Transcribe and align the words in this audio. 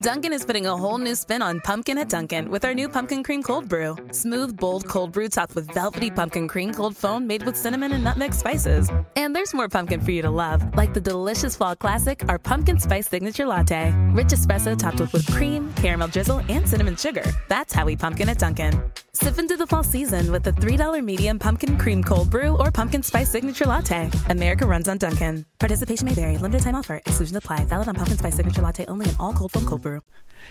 Dunkin' 0.00 0.32
is 0.32 0.44
putting 0.44 0.66
a 0.66 0.76
whole 0.76 0.98
new 0.98 1.16
spin 1.16 1.42
on 1.42 1.58
pumpkin 1.58 1.98
at 1.98 2.08
Dunkin' 2.08 2.48
with 2.50 2.64
our 2.64 2.72
new 2.72 2.88
Pumpkin 2.88 3.24
Cream 3.24 3.42
Cold 3.42 3.68
Brew. 3.68 3.96
Smooth, 4.12 4.56
bold 4.56 4.86
cold 4.86 5.10
brew 5.10 5.28
topped 5.28 5.56
with 5.56 5.66
velvety 5.74 6.08
pumpkin 6.08 6.46
cream 6.46 6.72
cold 6.72 6.96
foam 6.96 7.26
made 7.26 7.42
with 7.42 7.56
cinnamon 7.56 7.90
and 7.90 8.04
nutmeg 8.04 8.32
spices. 8.32 8.88
And 9.16 9.34
there's 9.34 9.52
more 9.52 9.68
pumpkin 9.68 10.00
for 10.00 10.12
you 10.12 10.22
to 10.22 10.30
love, 10.30 10.62
like 10.76 10.94
the 10.94 11.00
delicious 11.00 11.56
fall 11.56 11.74
classic, 11.74 12.22
our 12.28 12.38
Pumpkin 12.38 12.78
Spice 12.78 13.08
Signature 13.08 13.46
Latte. 13.46 13.92
Rich 14.12 14.28
espresso 14.28 14.78
topped 14.78 15.00
with 15.00 15.12
whipped 15.12 15.32
cream, 15.32 15.74
caramel 15.74 16.06
drizzle, 16.06 16.42
and 16.48 16.68
cinnamon 16.68 16.94
sugar. 16.94 17.24
That's 17.48 17.74
how 17.74 17.84
we 17.84 17.96
pumpkin 17.96 18.28
at 18.28 18.38
Dunkin'. 18.38 18.80
Sip 19.14 19.36
into 19.36 19.56
the 19.56 19.66
fall 19.66 19.82
season 19.82 20.30
with 20.30 20.44
the 20.44 20.52
$3 20.52 21.02
medium 21.02 21.40
pumpkin 21.40 21.76
cream 21.76 22.04
cold 22.04 22.30
brew 22.30 22.56
or 22.58 22.70
pumpkin 22.70 23.02
spice 23.02 23.28
signature 23.28 23.64
latte. 23.64 24.08
America 24.28 24.64
runs 24.64 24.86
on 24.86 24.98
Dunkin'. 24.98 25.44
Participation 25.58 26.06
may 26.06 26.14
vary. 26.14 26.38
Limited 26.38 26.62
time 26.62 26.76
offer. 26.76 26.96
Exclusion 27.04 27.36
apply. 27.36 27.64
Valid 27.64 27.88
on 27.88 27.94
pumpkin 27.96 28.16
spice 28.16 28.36
signature 28.36 28.62
latte 28.62 28.86
only 28.86 29.08
in 29.08 29.16
all 29.18 29.32
cold 29.32 29.50
foam 29.50 29.66
cold 29.66 29.82
brew. 29.82 29.87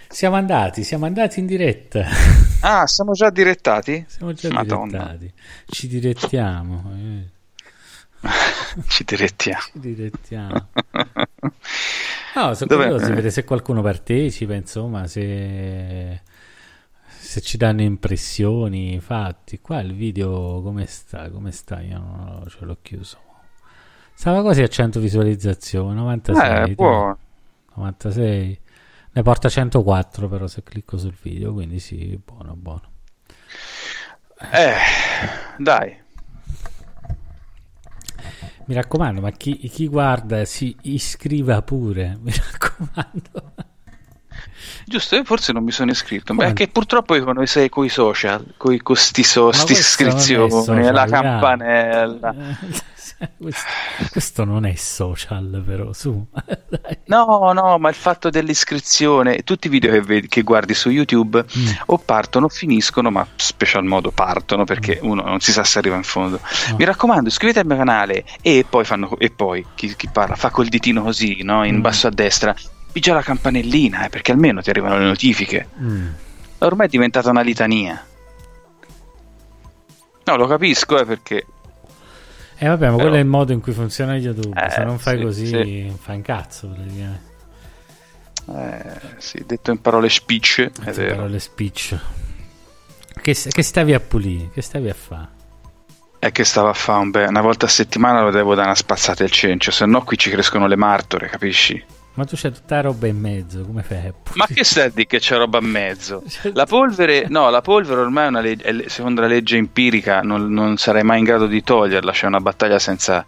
Siamo 0.10 0.36
andati, 0.36 0.84
siamo 0.84 1.06
andati 1.06 1.40
in 1.40 1.46
diretta. 1.46 2.06
Ah, 2.62 2.88
siamo 2.88 3.12
già 3.14 3.30
direttati? 3.30 4.06
Siamo 4.08 4.34
già 4.34 4.50
Madonna. 4.52 5.16
direttati. 5.16 5.34
Ci 5.68 5.88
direttiamo. 5.88 6.92
eh. 6.96 7.36
Ci 8.88 9.04
direttiamo. 9.04 9.62
Ci 9.74 9.80
direttiamo. 9.80 10.68
No, 12.36 12.54
sono 12.54 12.70
Dov'è? 12.70 12.84
curioso 12.84 13.06
di 13.06 13.10
vedere 13.12 13.32
se 13.32 13.44
qualcuno 13.44 13.82
partecipa, 13.82 14.54
insomma, 14.54 15.08
se, 15.08 16.22
se 17.18 17.42
ci 17.42 17.58
danno 17.58 17.82
impressioni, 17.82 19.00
fatti. 19.00 19.60
Qua 19.60 19.80
il 19.82 19.94
video 19.94 20.62
come 20.62 20.86
sta? 20.86 21.30
Come 21.30 21.52
sta? 21.52 21.80
Io 21.82 21.98
non 21.98 22.40
lo- 22.44 22.50
ce 22.50 22.58
l'ho 22.66 22.78
chiuso. 22.82 23.18
Stava 24.14 24.42
quasi 24.42 24.62
a 24.64 24.68
100 24.68 25.00
visualizzazioni, 25.00 25.96
96. 25.96 26.72
Eh, 26.72 26.76
può. 26.76 27.16
96. 27.76 28.60
Ne 29.18 29.24
porta 29.24 29.50
104 29.50 30.28
però 30.28 30.46
se 30.46 30.62
clicco 30.62 30.96
sul 31.00 31.16
video, 31.20 31.52
quindi 31.52 31.80
sì, 31.80 32.20
buono, 32.24 32.54
buono. 32.56 32.92
Eh, 34.52 34.76
dai. 35.58 35.98
Mi 38.66 38.76
raccomando, 38.76 39.20
ma 39.20 39.32
chi, 39.32 39.58
chi 39.58 39.88
guarda 39.88 40.46
si 40.46 40.78
iscriva 40.84 41.64
pure, 41.64 42.16
mi 42.22 42.32
raccomando. 42.32 43.54
Giusto, 44.86 45.16
io 45.16 45.24
forse 45.24 45.52
non 45.52 45.64
mi 45.64 45.72
sono 45.72 45.90
iscritto, 45.90 46.36
Quanto? 46.36 46.54
che 46.54 46.68
purtroppo 46.68 47.16
io 47.16 47.24
con 47.24 47.44
i 47.44 47.70
coi 47.70 47.90
social, 47.90 48.54
con 48.56 48.78
questi 48.84 49.24
so, 49.24 49.50
iscrizioni, 49.50 50.92
la 50.92 51.06
campanella. 51.08 52.36
questo, 53.40 53.66
questo 54.12 54.44
non 54.44 54.66
è 54.66 54.76
social 54.76 55.64
però, 55.66 55.92
su. 55.94 56.26
No, 57.08 57.52
no, 57.54 57.78
ma 57.78 57.88
il 57.90 57.96
fatto 57.96 58.30
dell'iscrizione, 58.30 59.44
tutti 59.44 59.68
i 59.68 59.70
video 59.70 59.92
che, 59.92 60.02
vedi, 60.02 60.28
che 60.28 60.42
guardi 60.42 60.74
su 60.74 60.90
YouTube 60.90 61.44
Mm. 61.58 61.68
o 61.88 61.98
partono 61.98 62.46
o 62.46 62.50
finiscono, 62.50 63.10
ma 63.10 63.26
special 63.36 63.86
modo 63.86 64.12
partono 64.12 64.66
perché 64.66 65.00
uno 65.02 65.22
non 65.24 65.40
si 65.40 65.52
sa 65.54 65.64
se 65.64 65.80
arriva 65.80 65.96
in 65.96 66.04
fondo. 66.04 66.40
Mm. 66.42 66.70
No. 66.72 66.76
Mi 66.78 66.84
raccomando, 66.86 67.30
iscrivetevi 67.30 67.70
al 67.70 67.76
mio 67.78 67.86
canale 67.86 68.26
e 68.42 68.66
poi 68.70 68.84
fanno 68.84 69.18
e 69.18 69.30
poi 69.32 69.66
chi, 69.76 69.96
chi 69.96 70.10
parla 70.10 70.36
fa 70.36 70.50
col 70.50 70.68
ditino 70.68 71.02
così, 71.04 71.42
no? 71.44 71.64
In 71.66 71.78
Mm. 71.78 71.82
basso 71.82 72.08
a 72.08 72.12
destra. 72.12 72.54
Pigia 72.92 73.14
la 73.14 73.22
campanellina, 73.22 74.06
eh, 74.06 74.10
perché 74.10 74.32
almeno 74.32 74.62
ti 74.62 74.70
arrivano 74.70 74.98
le 74.98 75.06
notifiche. 75.06 75.70
Mm. 75.80 76.08
Ormai 76.60 76.88
è 76.88 76.90
diventata 76.90 77.30
una 77.30 77.42
litania. 77.42 78.04
No, 80.26 80.36
lo 80.36 80.46
capisco, 80.48 81.00
eh, 81.00 81.06
perché 81.06 81.46
E 82.60 82.68
vabbè, 82.68 82.86
ma 82.90 82.92
Però- 82.96 83.02
quello 83.04 83.16
è 83.16 83.20
il 83.20 83.26
modo 83.28 83.54
in 83.54 83.62
cui 83.62 83.72
funziona 83.74 84.16
YouTube. 84.16 84.60
Eh, 84.60 84.70
Se 84.72 84.84
non 84.84 84.98
fai 84.98 85.18
sì, 85.18 85.24
così, 85.24 85.46
sì. 85.48 85.94
fai 86.00 86.16
un 86.16 86.22
cazzo. 86.24 86.68
praticamente. 86.70 87.22
eh, 88.56 89.00
sì, 89.18 89.44
detto 89.46 89.72
in 89.72 89.80
parole 89.82 90.10
speech, 90.10 90.72
è 90.84 90.92
vero. 90.92 91.16
parole 91.16 91.40
speech. 91.40 91.96
Che, 93.22 93.34
che 93.50 93.62
stavi 93.64 93.94
a 93.94 94.00
pulire? 94.00 94.50
Che 94.54 94.62
stavi 94.62 94.90
a 94.90 94.94
fare? 94.94 95.28
È 96.20 96.32
che 96.32 96.44
stava 96.46 96.70
a 96.70 96.74
fare 96.74 97.00
un 97.00 97.12
bel... 97.12 97.28
una 97.30 97.42
volta 97.42 97.68
a 97.68 97.70
settimana 97.70 98.22
lo 98.22 98.32
devo 98.32 98.56
dare 98.56 98.68
una 98.68 98.76
spazzata 98.76 99.24
al 99.24 99.30
cencio, 99.32 99.70
se 99.70 99.86
no 99.86 100.04
qui 100.04 100.18
ci 100.18 100.30
crescono 100.32 100.66
le 100.66 100.76
martore, 100.76 101.28
capisci? 101.30 101.84
Ma 102.18 102.26
tu 102.26 102.36
c'hai 102.36 102.52
tutta 102.52 102.82
roba 102.82 103.06
in 103.06 103.20
mezzo, 103.20 103.62
come 103.62 103.84
fai 103.84 104.12
Ma 104.34 104.48
che 104.48 104.64
stai 104.64 104.90
dire 104.90 105.06
che 105.06 105.20
c'è 105.20 105.38
roba 105.38 105.60
a 105.60 105.62
mezzo? 105.62 106.24
La 106.54 106.66
polvere, 106.66 107.28
no, 107.30 107.52
la 107.52 107.62
polvere 107.62 108.02
ormai 108.02 108.26
è 108.26 108.28
una 108.30 108.40
legge, 108.40 108.90
secondo 108.90 109.22
la 109.22 109.28
legge 109.28 109.56
empirica 109.56 110.22
non, 110.22 110.52
non 110.52 110.78
sarei 110.78 111.04
mai 111.04 111.20
in 111.20 111.26
grado 111.26 111.46
di 111.46 111.62
toglierla, 111.62 112.12
c'è 112.12 112.26
una 112.26 112.40
battaglia 112.40 112.80
senza, 112.80 113.24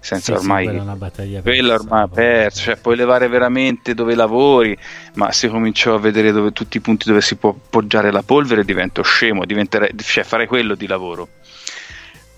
senza 0.00 0.32
Sì, 0.34 0.40
sì, 0.40 0.44
ormai... 0.44 0.64
quella 0.64 0.80
è 0.80 0.82
una 0.82 0.96
battaglia 0.96 1.40
quella 1.40 1.68
persa, 1.74 1.84
ormai 1.84 2.02
è 2.02 2.06
proprio. 2.08 2.26
persa, 2.26 2.60
cioè 2.62 2.76
puoi 2.78 2.96
levare 2.96 3.28
veramente 3.28 3.94
dove 3.94 4.14
lavori, 4.16 4.76
ma 5.14 5.30
se 5.30 5.48
comincio 5.48 5.94
a 5.94 6.00
vedere 6.00 6.32
dove, 6.32 6.50
tutti 6.50 6.78
i 6.78 6.80
punti 6.80 7.06
dove 7.06 7.20
si 7.20 7.36
può 7.36 7.54
poggiare 7.54 8.10
la 8.10 8.22
polvere 8.22 8.64
divento 8.64 9.02
scemo, 9.02 9.44
cioè 9.46 10.24
farei 10.24 10.48
quello 10.48 10.74
di 10.74 10.88
lavoro. 10.88 11.28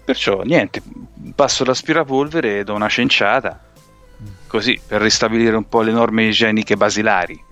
Perciò 0.04 0.42
niente, 0.42 0.82
passo 1.34 1.64
l'aspirapolvere 1.64 2.58
e 2.58 2.64
do 2.64 2.74
una 2.74 2.90
cenciata, 2.90 3.58
così 4.54 4.80
per 4.86 5.00
ristabilire 5.00 5.56
un 5.56 5.68
po' 5.68 5.82
le 5.82 5.90
norme 5.90 6.26
igieniche 6.26 6.76
basilari. 6.76 7.42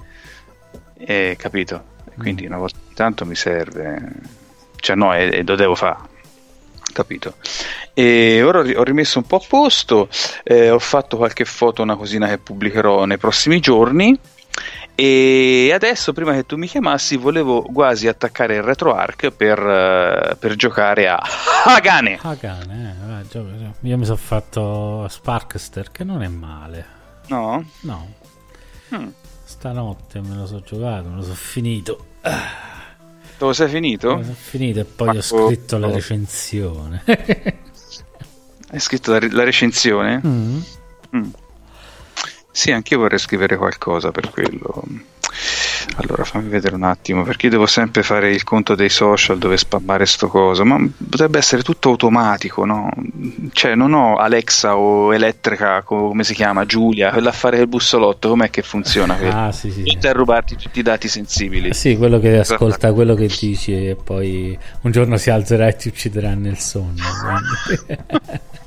Eh, 0.99 1.35
capito? 1.37 1.91
Quindi 2.17 2.47
una 2.47 2.59
volta 2.59 2.79
tanto 2.95 3.27
mi 3.27 3.35
serve, 3.35 4.13
cioè 4.77 4.95
no, 4.95 5.13
e, 5.13 5.39
e 5.39 5.43
lo 5.43 5.57
devo 5.57 5.75
fare. 5.75 6.11
Capito? 6.93 7.35
E 7.93 8.41
ora 8.45 8.61
ho 8.61 8.85
rimesso 8.85 9.19
un 9.19 9.27
po' 9.27 9.37
a 9.37 9.45
posto, 9.49 10.09
eh, 10.45 10.71
ho 10.71 10.79
fatto 10.79 11.17
qualche 11.17 11.45
foto, 11.45 11.83
una 11.83 11.97
cosina 11.97 12.29
che 12.29 12.39
pubblicherò 12.39 13.05
nei 13.05 13.19
prossimi 13.19 13.59
giorni. 13.59 14.17
E 14.95 15.71
adesso, 15.75 16.13
prima 16.13 16.33
che 16.35 16.45
tu 16.45 16.57
mi 16.57 16.67
chiamassi, 16.67 17.17
volevo 17.17 17.63
quasi 17.63 18.09
attaccare 18.09 18.57
il 18.57 18.63
RetroArch 18.63 19.31
per, 19.31 19.59
eh, 19.59 20.37
per 20.39 20.55
giocare 20.55 21.09
a 21.09 21.19
Hagane. 21.65 22.19
Cane, 22.39 23.25
eh, 23.33 23.39
io 23.81 23.99
mi 23.99 24.05
sono 24.05 24.17
fatto 24.17 25.07
Sparkster, 25.09 25.91
che 25.91 26.05
non 26.05 26.23
è 26.23 26.29
male. 26.29 26.85
No? 27.29 27.65
No, 27.81 28.09
Hmm. 28.91 29.09
stanotte 29.45 30.21
me 30.21 30.35
lo 30.37 30.47
so 30.47 30.61
giocato, 30.61 31.09
me 31.09 31.17
lo 31.17 31.23
so 31.23 31.35
finito. 31.35 32.05
Dove 33.39 33.55
sei 33.55 33.69
finito? 33.69 34.17
Me 34.17 34.21
lo 34.23 34.27
so 34.27 34.35
finito 34.35 34.81
e 34.81 34.85
poi 34.85 35.07
Ma 35.09 35.15
ho 35.15 35.21
scritto 35.23 35.79
la 35.79 35.91
recensione. 35.91 37.03
Hai 38.71 38.79
scritto 38.81 39.11
la, 39.13 39.19
re- 39.19 39.31
la 39.31 39.45
recensione? 39.45 40.21
Mm. 40.25 40.61
Mm. 41.17 41.31
Sì, 42.53 42.71
anche 42.71 42.95
io 42.95 43.01
vorrei 43.01 43.19
scrivere 43.19 43.57
qualcosa 43.57 44.11
per 44.13 44.31
quello. 44.31 44.85
Allora 45.97 46.25
fammi 46.25 46.49
vedere 46.49 46.75
un 46.75 46.83
attimo, 46.85 47.23
perché 47.25 47.47
io 47.47 47.53
devo 47.53 47.67
sempre 47.67 48.03
fare 48.03 48.31
il 48.31 48.45
conto 48.45 48.75
dei 48.75 48.91
social 48.91 49.39
dove 49.39 49.57
spammare 49.57 50.05
sto 50.07 50.29
coso, 50.29 50.65
ma 50.65 50.79
potrebbe 51.09 51.39
essere 51.39 51.63
tutto 51.63 51.89
automatico, 51.89 52.65
no? 52.65 52.91
Cioè, 53.53 53.75
non 53.75 53.95
ho 53.95 54.17
Alexa 54.17 54.77
o 54.77 55.13
Elettrica, 55.15 55.83
co- 55.83 56.09
come 56.09 56.25
si 56.25 56.35
chiama, 56.35 56.67
Giulia, 56.67 57.11
quella 57.11 57.31
a 57.31 57.33
fare 57.33 57.59
il 57.59 57.67
bussolotto, 57.67 58.29
com'è 58.29 58.51
che 58.51 58.63
funziona? 58.63 59.19
Ah, 59.33 59.51
sì, 59.51 59.71
sì. 59.71 59.83
Tutte 59.83 60.09
a 60.09 60.13
rubarti 60.13 60.57
tutti 60.57 60.81
i 60.81 60.83
dati 60.83 61.09
sensibili. 61.09 61.73
Sì, 61.73 61.97
quello 61.97 62.21
che 62.21 62.41
Esatto. 62.41 62.67
ascolta 62.67 62.93
quello 62.93 63.15
che 63.15 63.27
dici 63.27 63.89
e 63.89 63.97
poi 63.97 64.57
un 64.83 64.91
giorno 64.91 65.17
si 65.17 65.31
alzerà 65.31 65.69
e 65.69 65.77
ti 65.77 65.89
ucciderà 65.89 66.35
nel 66.35 66.59
sonno. 66.59 67.03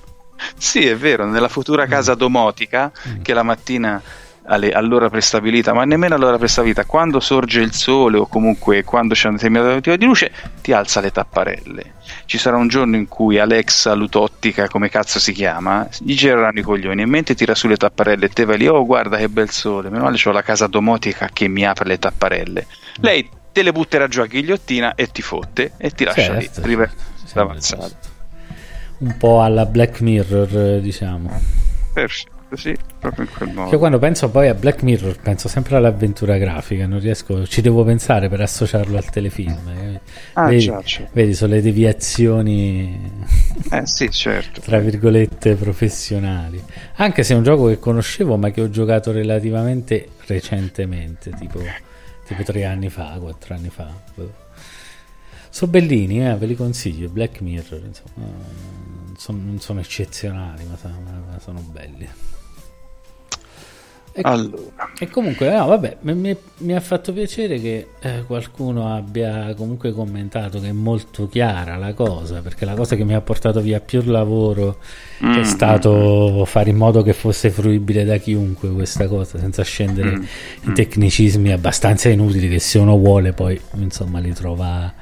Sì, 0.57 0.85
è 0.85 0.95
vero, 0.95 1.25
nella 1.25 1.47
futura 1.47 1.85
casa 1.85 2.13
domotica 2.15 2.91
Mm. 3.07 3.21
che 3.21 3.33
la 3.33 3.43
mattina 3.43 4.01
alle- 4.47 4.71
all'ora 4.71 5.09
prestabilita, 5.09 5.73
ma 5.73 5.85
nemmeno 5.85 6.13
all'ora 6.15 6.37
prestabilita, 6.37 6.85
quando 6.85 7.19
sorge 7.19 7.61
il 7.61 7.73
sole 7.73 8.17
o 8.17 8.27
comunque 8.27 8.83
quando 8.83 9.15
c'è 9.15 9.27
una 9.27 9.37
determinata 9.37 9.79
tipo 9.79 9.95
di 9.95 10.05
luce, 10.05 10.31
ti 10.61 10.71
alza 10.71 11.01
le 11.01 11.11
tapparelle. 11.11 11.93
Ci 12.25 12.37
sarà 12.37 12.55
un 12.57 12.67
giorno 12.67 12.95
in 12.95 13.07
cui 13.07 13.39
Alexa 13.39 13.93
Lutottica, 13.95 14.67
come 14.67 14.87
cazzo 14.89 15.19
si 15.19 15.31
chiama, 15.33 15.87
gli 15.99 16.13
gireranno 16.15 16.59
i 16.59 16.63
coglioni 16.63 17.01
e 17.01 17.05
mentre 17.07 17.33
tira 17.33 17.55
su 17.55 17.67
le 17.67 17.75
tapparelle 17.77 18.25
e 18.25 18.29
te 18.29 18.45
vai 18.45 18.59
lì, 18.59 18.67
oh 18.67 18.85
guarda 18.85 19.17
che 19.17 19.29
bel 19.29 19.49
sole, 19.49 19.89
meno 19.89 20.03
male 20.03 20.17
c'ho 20.17 20.31
la 20.31 20.43
casa 20.43 20.67
domotica 20.67 21.27
che 21.33 21.47
mi 21.47 21.65
apre 21.65 21.87
le 21.87 21.97
tapparelle. 21.97 22.67
Lei 23.01 23.27
te 23.51 23.63
le 23.63 23.71
butterà 23.71 24.07
giù 24.07 24.21
a 24.21 24.27
ghigliottina 24.27 24.93
e 24.93 25.07
ti 25.07 25.23
fotte 25.23 25.71
e 25.77 25.89
ti 25.89 26.03
lascia 26.03 26.33
lì, 26.33 26.43
Certo, 26.45 26.61
river- 26.67 26.93
sì, 27.25 27.33
davanzale. 27.33 28.13
Un 29.05 29.17
po' 29.17 29.41
alla 29.43 29.67
Black 29.67 30.01
Mirror, 30.01 30.79
diciamo. 30.81 31.29
Perfetto, 31.93 32.55
sì, 32.55 32.75
proprio 32.99 33.25
in 33.25 33.31
quel 33.31 33.53
modo. 33.53 33.69
Io 33.69 33.77
quando 33.77 33.99
penso 33.99 34.29
poi 34.31 34.47
a 34.47 34.55
Black 34.55 34.81
Mirror 34.81 35.19
penso 35.19 35.47
sempre 35.47 35.75
all'avventura 35.75 36.37
grafica, 36.37 36.87
non 36.87 36.99
riesco, 36.99 37.45
ci 37.45 37.61
devo 37.61 37.83
pensare 37.83 38.29
per 38.29 38.41
associarlo 38.41 38.97
al 38.97 39.07
telefilm. 39.07 39.67
eh. 39.67 40.01
Ah, 40.33 40.47
vedi, 40.47 40.63
già, 40.63 40.81
certo. 40.81 41.11
vedi, 41.13 41.35
sono 41.35 41.53
le 41.53 41.61
deviazioni 41.61 43.11
Eh 43.69 43.85
sì, 43.85 44.09
certo. 44.09 44.61
tra 44.61 44.79
virgolette 44.79 45.53
professionali. 45.53 46.59
Anche 46.95 47.21
se 47.21 47.35
è 47.35 47.37
un 47.37 47.43
gioco 47.43 47.67
che 47.67 47.77
conoscevo 47.77 48.37
ma 48.37 48.49
che 48.49 48.61
ho 48.61 48.71
giocato 48.71 49.11
relativamente 49.11 50.09
recentemente, 50.25 51.29
tipo, 51.37 51.59
tipo 52.25 52.41
tre 52.41 52.65
anni 52.65 52.89
fa, 52.89 53.15
quattro 53.21 53.53
anni 53.53 53.69
fa. 53.69 53.87
boh. 54.15 54.43
Sono 55.55 55.71
bellini, 55.71 56.27
eh, 56.27 56.35
ve 56.35 56.47
li 56.47 56.55
consiglio. 56.55 57.07
Black 57.07 57.39
Mirror, 57.39 57.81
insomma, 57.85 58.27
sono, 59.17 59.39
non 59.43 59.59
sono 59.59 59.79
eccezionali, 59.79 60.63
ma 60.65 60.77
sono, 60.77 60.95
ma 61.31 61.39
sono 61.39 61.59
belli. 61.59 62.07
E, 64.17 64.21
allora. 64.23 64.93
e 64.97 65.09
comunque, 65.09 65.53
no, 65.53 65.65
vabbè, 65.65 65.97
mi, 66.03 66.37
mi, 66.59 66.73
ha 66.73 66.79
fatto 66.79 67.11
piacere 67.11 67.59
che 67.59 67.87
eh, 67.99 68.23
qualcuno 68.25 68.95
abbia 68.95 69.53
comunque 69.55 69.91
commentato 69.91 70.61
che 70.61 70.69
è 70.69 70.71
molto 70.71 71.27
chiara 71.27 71.75
la 71.75 71.93
cosa, 71.93 72.39
perché 72.39 72.63
la 72.63 72.75
cosa 72.75 72.95
che 72.95 73.03
mi 73.03 73.13
ha 73.13 73.19
portato 73.19 73.59
via 73.59 73.81
più 73.81 74.01
lavoro 74.05 74.77
mm, 75.21 75.33
è 75.33 75.43
stato 75.43 76.45
fare 76.45 76.69
in 76.69 76.77
modo 76.77 77.01
che 77.01 77.11
fosse 77.11 77.49
fruibile 77.49 78.05
da 78.05 78.15
chiunque 78.15 78.69
questa 78.69 79.09
cosa, 79.09 79.37
senza 79.37 79.63
scendere 79.63 80.11
mm, 80.15 80.23
in 80.61 80.73
tecnicismi 80.73 81.51
abbastanza 81.51 82.07
inutili 82.07 82.47
che 82.47 82.59
se 82.59 82.79
uno 82.79 82.95
vuole 82.95 83.33
poi 83.33 83.59
insomma 83.73 84.19
li 84.19 84.31
trova, 84.31 84.93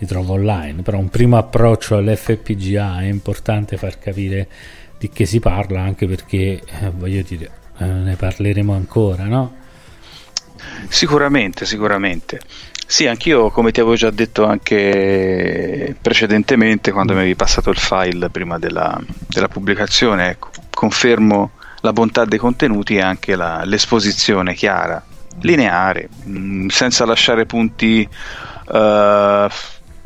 li 0.00 0.06
trova 0.06 0.32
online. 0.32 0.82
Però 0.82 0.98
un 0.98 1.08
primo 1.08 1.36
approccio 1.36 1.96
all'FPGA 1.96 3.00
è 3.00 3.04
importante 3.04 3.76
far 3.76 3.98
capire 3.98 4.48
di 4.98 5.08
che 5.10 5.26
si 5.26 5.38
parla, 5.40 5.80
anche 5.80 6.06
perché, 6.06 6.60
eh, 6.80 6.90
voglio 6.90 7.22
dire, 7.22 7.50
eh, 7.78 7.84
ne 7.84 8.16
parleremo 8.16 8.74
ancora, 8.74 9.24
no? 9.24 9.56
Sicuramente, 10.88 11.64
sicuramente. 11.64 12.40
Sì, 12.86 13.06
anch'io, 13.06 13.50
come 13.50 13.70
ti 13.70 13.80
avevo 13.80 13.94
già 13.94 14.10
detto 14.10 14.44
anche 14.44 15.94
precedentemente, 16.00 16.90
quando 16.90 17.12
mi 17.12 17.20
avevi 17.20 17.36
passato 17.36 17.70
il 17.70 17.78
file 17.78 18.30
prima 18.30 18.58
della, 18.58 19.00
della 19.28 19.48
pubblicazione, 19.48 20.30
ecco, 20.30 20.50
confermo 20.70 21.52
la 21.82 21.92
bontà 21.92 22.24
dei 22.24 22.38
contenuti 22.38 22.96
e 22.96 23.00
anche 23.00 23.36
la, 23.36 23.62
l'esposizione 23.64 24.54
chiara, 24.54 25.02
lineare, 25.40 26.08
mh, 26.24 26.38
mm, 26.38 26.66
senza 26.68 27.04
lasciare 27.04 27.46
punti 27.46 28.06
uh, 28.66 29.46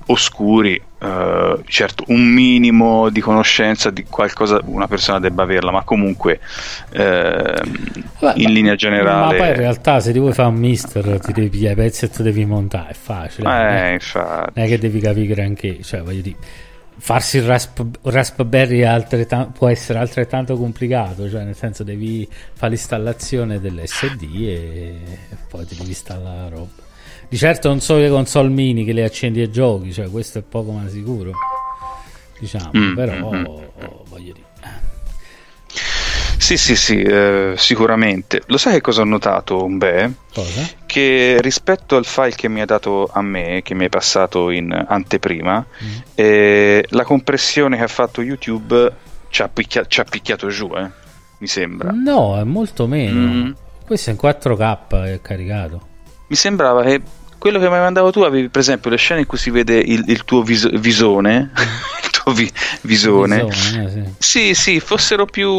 oscuri 0.07 0.81
Uh, 1.05 1.63
certo, 1.67 2.05
un 2.07 2.23
minimo 2.23 3.11
di 3.11 3.21
conoscenza 3.21 3.91
di 3.91 4.05
qualcosa 4.05 4.59
una 4.65 4.89
persona 4.89 5.21
debba 5.21 5.43
averla, 5.43 5.71
ma 5.71 5.83
comunque 5.83 6.41
uh, 6.93 6.97
Beh, 6.97 8.33
in 8.37 8.53
linea 8.55 8.75
generale. 8.75 9.37
Ma 9.37 9.45
poi 9.45 9.49
in 9.49 9.57
realtà, 9.57 10.01
se 10.01 10.13
ti 10.13 10.19
vuoi 10.19 10.33
fare 10.33 10.49
un 10.49 10.55
mister, 10.55 11.21
ti 11.21 11.33
devi 11.35 11.51
pigliare 11.51 11.75
i 11.75 11.77
pezzi 11.77 12.07
e 12.07 12.09
ti 12.09 12.23
devi 12.23 12.47
montare, 12.47 12.93
è 12.93 12.95
facile. 12.95 13.91
Eh, 13.91 13.93
infatti. 13.93 14.53
Non 14.55 14.65
è 14.65 14.69
che 14.69 14.79
devi 14.79 14.99
capire 14.99 15.27
granché, 15.27 15.83
cioè 15.83 16.01
voglio 16.01 16.23
dire. 16.23 16.37
Farsi 16.97 17.37
il 17.37 17.43
Rasp- 17.43 17.99
Raspberry 18.01 18.87
può 19.53 19.69
essere 19.69 19.99
altrettanto 19.99 20.57
complicato, 20.57 21.29
cioè 21.29 21.43
nel 21.43 21.57
senso 21.57 21.85
devi 21.85 22.27
fare 22.55 22.71
l'installazione 22.71 23.61
dell'SD 23.61 24.23
e 24.33 24.97
poi 25.51 25.67
ti 25.67 25.75
devi 25.77 25.91
installare 25.91 26.39
la 26.39 26.49
roba. 26.49 26.84
Di 27.29 27.37
certo 27.37 27.69
non 27.69 27.81
sono 27.81 28.01
le 28.01 28.09
console 28.09 28.49
mini 28.49 28.85
che 28.85 28.93
le 28.93 29.05
accendi 29.05 29.43
e 29.43 29.51
giochi, 29.51 29.93
cioè 29.93 30.11
questo 30.11 30.39
è 30.39 30.43
poco 30.43 30.73
ma 30.73 30.89
sicuro. 30.89 31.33
Diciamo, 32.39 32.71
mm, 32.77 32.95
però 32.95 33.31
mm, 33.33 33.37
mm. 33.37 33.57
voglio 34.09 34.33
dire. 34.33 34.53
Sì, 36.37 36.59
sì, 36.59 36.77
sì, 36.77 37.01
eh, 37.01 37.55
sicuramente. 37.57 38.43
Lo 38.49 38.59
sai 38.59 38.75
che 38.75 38.81
cosa 38.83 39.01
ho 39.01 39.05
notato, 39.05 39.67
Beh? 39.67 40.11
Cosa? 40.33 40.69
Che 40.85 41.39
rispetto 41.41 41.97
al 41.97 42.05
file 42.05 42.35
che 42.35 42.49
mi 42.49 42.61
ha 42.61 42.67
dato 42.67 43.09
a 43.11 43.23
me, 43.23 43.63
che 43.63 43.75
mi 43.75 43.85
hai 43.85 43.89
passato 43.89 44.51
in 44.51 44.71
anteprima, 44.71 45.65
mm. 45.65 45.89
eh, 46.15 46.85
la 46.91 47.05
compressione 47.05 47.79
che 47.79 47.85
ha 47.85 47.89
fatto 47.89 48.21
YouTube 48.21 48.93
ci 49.31 49.43
ha, 49.43 49.49
picchia- 49.49 49.87
ci 49.87 50.01
ha 50.01 50.05
picchiato 50.05 50.49
giù, 50.49 50.71
eh, 50.77 50.91
mi 51.39 51.47
sembra. 51.47 51.93
No, 51.93 52.39
è 52.39 52.45
molto 52.45 52.87
meno. 52.87 53.21
Mm. 53.21 53.51
Questo 53.87 54.11
è 54.11 54.13
in 54.13 54.19
4K 54.23 55.05
è 55.05 55.21
caricato 55.23 55.93
mi 56.27 56.37
sembrava 56.37 56.83
che 56.83 57.01
quello 57.39 57.59
che 57.59 57.69
mi 57.69 57.75
hai 57.75 57.81
mandato 57.81 58.11
tu 58.11 58.21
avevi 58.21 58.49
per 58.49 58.63
esempio 58.63 58.89
le 58.89 58.97
scene 58.97 59.21
in 59.21 59.27
cui 59.27 59.37
si 59.37 59.51
vede 59.51 59.77
il, 59.77 60.05
il 60.07 60.25
tuo 60.25 60.43
vis- 60.43 60.79
visone 60.79 61.51
il 62.03 62.11
tuo 62.11 62.33
vi- 62.33 62.51
visone, 62.81 63.45
visone 63.45 63.85
eh, 63.85 63.91
sì. 63.91 64.05
sì. 64.19 64.55
sì 64.55 64.81
fossero 64.81 65.27
più 65.27 65.51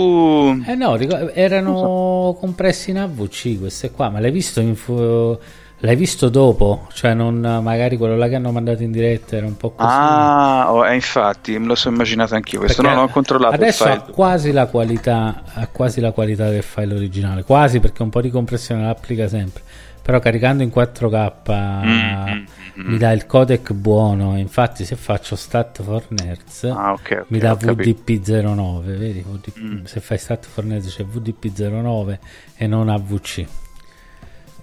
eh 0.66 0.74
no 0.74 0.98
erano 0.98 1.78
so. 1.78 2.38
compressi 2.40 2.90
in 2.90 2.98
AVC 2.98 3.60
queste 3.60 3.92
qua 3.92 4.10
ma 4.10 4.20
l'hai 4.20 4.32
visto 4.32 4.60
in 4.62 4.76
fu- 4.76 5.38
L'hai 5.80 5.98
visto 5.98 6.30
dopo? 6.30 6.88
Cioè, 6.94 7.14
non, 7.14 7.38
magari 7.62 7.98
quello 7.98 8.16
là 8.16 8.30
che 8.30 8.36
hanno 8.36 8.52
mandato 8.52 8.82
in 8.82 8.92
diretta 8.92 9.36
era 9.36 9.46
un 9.46 9.58
po' 9.58 9.72
così. 9.72 9.88
Ah, 9.92 10.74
oh, 10.74 10.88
eh, 10.88 10.96
infatti, 10.96 11.60
me 11.60 11.68
lo 11.68 11.76
sono 11.76 11.96
immaginato 11.96 12.34
anch'io. 12.34 12.60
Questo 12.60 12.82
perché 12.82 12.96
no, 12.96 13.02
non 13.02 13.10
ho 13.10 13.14
controllato. 13.14 13.56
Adesso 13.56 13.84
ha 13.84 14.00
quasi, 14.00 14.52
la 14.52 14.68
qualità, 14.68 15.44
ha 15.54 15.68
quasi 15.68 16.00
la 16.00 16.12
qualità 16.12 16.50
del 16.50 16.64
file 16.64 16.96
originale. 16.96 17.44
Quasi 17.44 17.82
perché 17.82 18.02
un 18.02 18.10
po' 18.10 18.22
di 18.22 18.32
compressione 18.32 18.84
l'applica 18.84 19.28
sempre 19.28 19.62
però 20.06 20.19
caricando 20.19 20.62
in 20.62 20.69
4K 20.69 21.31
mm-hmm. 21.52 22.46
mi 22.75 22.98
dà 23.00 23.12
il 23.12 23.25
codec 23.25 23.74
buono 23.74 24.38
infatti 24.38 24.86
se 24.86 24.96
faccio 24.96 25.36
stat 25.36 25.81
for 25.81 26.06
nerds 26.10 26.66
ah, 26.66 26.92
okay, 26.92 27.18
okay, 27.18 27.24
mi 27.30 27.40
dà 27.40 27.54
VDP09 27.54 28.84
vedi? 28.84 29.25
VDP, 29.28 29.60
mm. 29.60 29.84
se 29.86 30.00
fai 30.02 30.19
stat 30.19 30.46
for 30.46 30.63
nerds 30.63 30.94
c'è 30.94 31.04
VDP09 31.04 32.18
e 32.56 32.68
non 32.68 32.90
AVC 32.90 33.46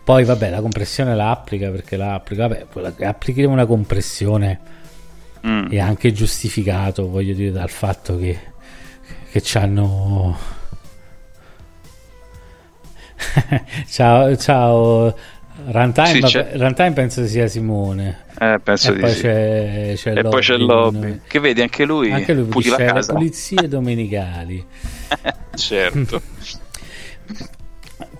poi 0.04 0.22
vabbè 0.22 0.48
la 0.48 0.60
compressione 0.60 1.16
la 1.16 1.32
applica 1.32 1.70
perché 1.70 1.96
la 1.96 2.14
applica 2.14 2.46
vabbè 2.46 3.04
applichi 3.04 3.42
una 3.42 3.66
compressione 3.66 4.60
mm. 5.44 5.70
è 5.70 5.80
anche 5.80 6.12
giustificato 6.12 7.08
voglio 7.08 7.34
dire 7.34 7.50
dal 7.50 7.70
fatto 7.70 8.16
che 8.16 8.38
che 9.32 9.40
ci 9.40 9.58
hanno 9.58 10.60
ciao, 13.88 14.36
ciao. 14.36 15.14
Runtime, 15.64 16.26
sì, 16.26 16.44
Runtime 16.52 16.92
penso 16.92 17.26
sia 17.26 17.46
Simone. 17.46 18.24
Eh, 18.38 18.58
penso 18.62 18.92
e 18.92 18.98
poi 18.98 19.10
sì. 19.10 19.20
C'è, 19.20 19.92
c'è 19.96 20.10
e 20.10 20.14
lobby, 20.14 20.28
poi 20.30 20.40
c'è 20.40 20.54
il 20.54 20.64
lobby. 20.64 21.20
Che 21.26 21.38
vedi, 21.38 21.62
anche 21.62 21.84
lui, 21.84 22.10
anche 22.10 22.32
lui 22.32 22.44
pulisce 22.44 22.92
le 22.92 23.04
pulizie 23.06 23.68
domenicali. 23.68 24.64
certo. 25.54 26.20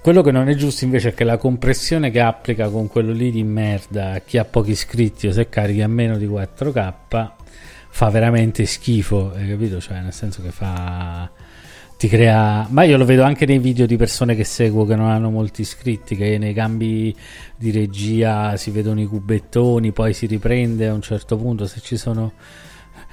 Quello 0.00 0.22
che 0.22 0.30
non 0.30 0.48
è 0.48 0.54
giusto 0.54 0.84
invece 0.84 1.10
è 1.10 1.14
che 1.14 1.24
la 1.24 1.36
compressione 1.36 2.10
che 2.10 2.20
applica 2.20 2.68
con 2.68 2.88
quello 2.88 3.12
lì 3.12 3.30
di 3.30 3.42
merda 3.42 4.12
a 4.12 4.18
chi 4.18 4.38
ha 4.38 4.44
pochi 4.44 4.72
iscritti 4.72 5.26
o 5.28 5.32
se 5.32 5.48
carichi 5.48 5.80
a 5.80 5.88
meno 5.88 6.16
di 6.16 6.26
4K 6.26 7.30
fa 7.88 8.08
veramente 8.08 8.64
schifo, 8.64 9.32
hai 9.34 9.48
capito? 9.48 9.80
Cioè, 9.80 10.00
nel 10.00 10.12
senso 10.12 10.42
che 10.42 10.50
fa 10.50 11.30
ti 12.02 12.08
crea 12.08 12.66
ma 12.70 12.82
io 12.82 12.96
lo 12.96 13.04
vedo 13.04 13.22
anche 13.22 13.46
nei 13.46 13.60
video 13.60 13.86
di 13.86 13.96
persone 13.96 14.34
che 14.34 14.42
seguo 14.42 14.84
che 14.84 14.96
non 14.96 15.08
hanno 15.08 15.30
molti 15.30 15.60
iscritti 15.60 16.16
che 16.16 16.36
nei 16.36 16.52
cambi 16.52 17.14
di 17.56 17.70
regia 17.70 18.56
si 18.56 18.72
vedono 18.72 19.00
i 19.00 19.06
cubettoni 19.06 19.92
poi 19.92 20.12
si 20.12 20.26
riprende 20.26 20.88
a 20.88 20.94
un 20.94 21.00
certo 21.00 21.36
punto 21.36 21.64
se 21.68 21.78
ci 21.78 21.96
sono 21.96 22.32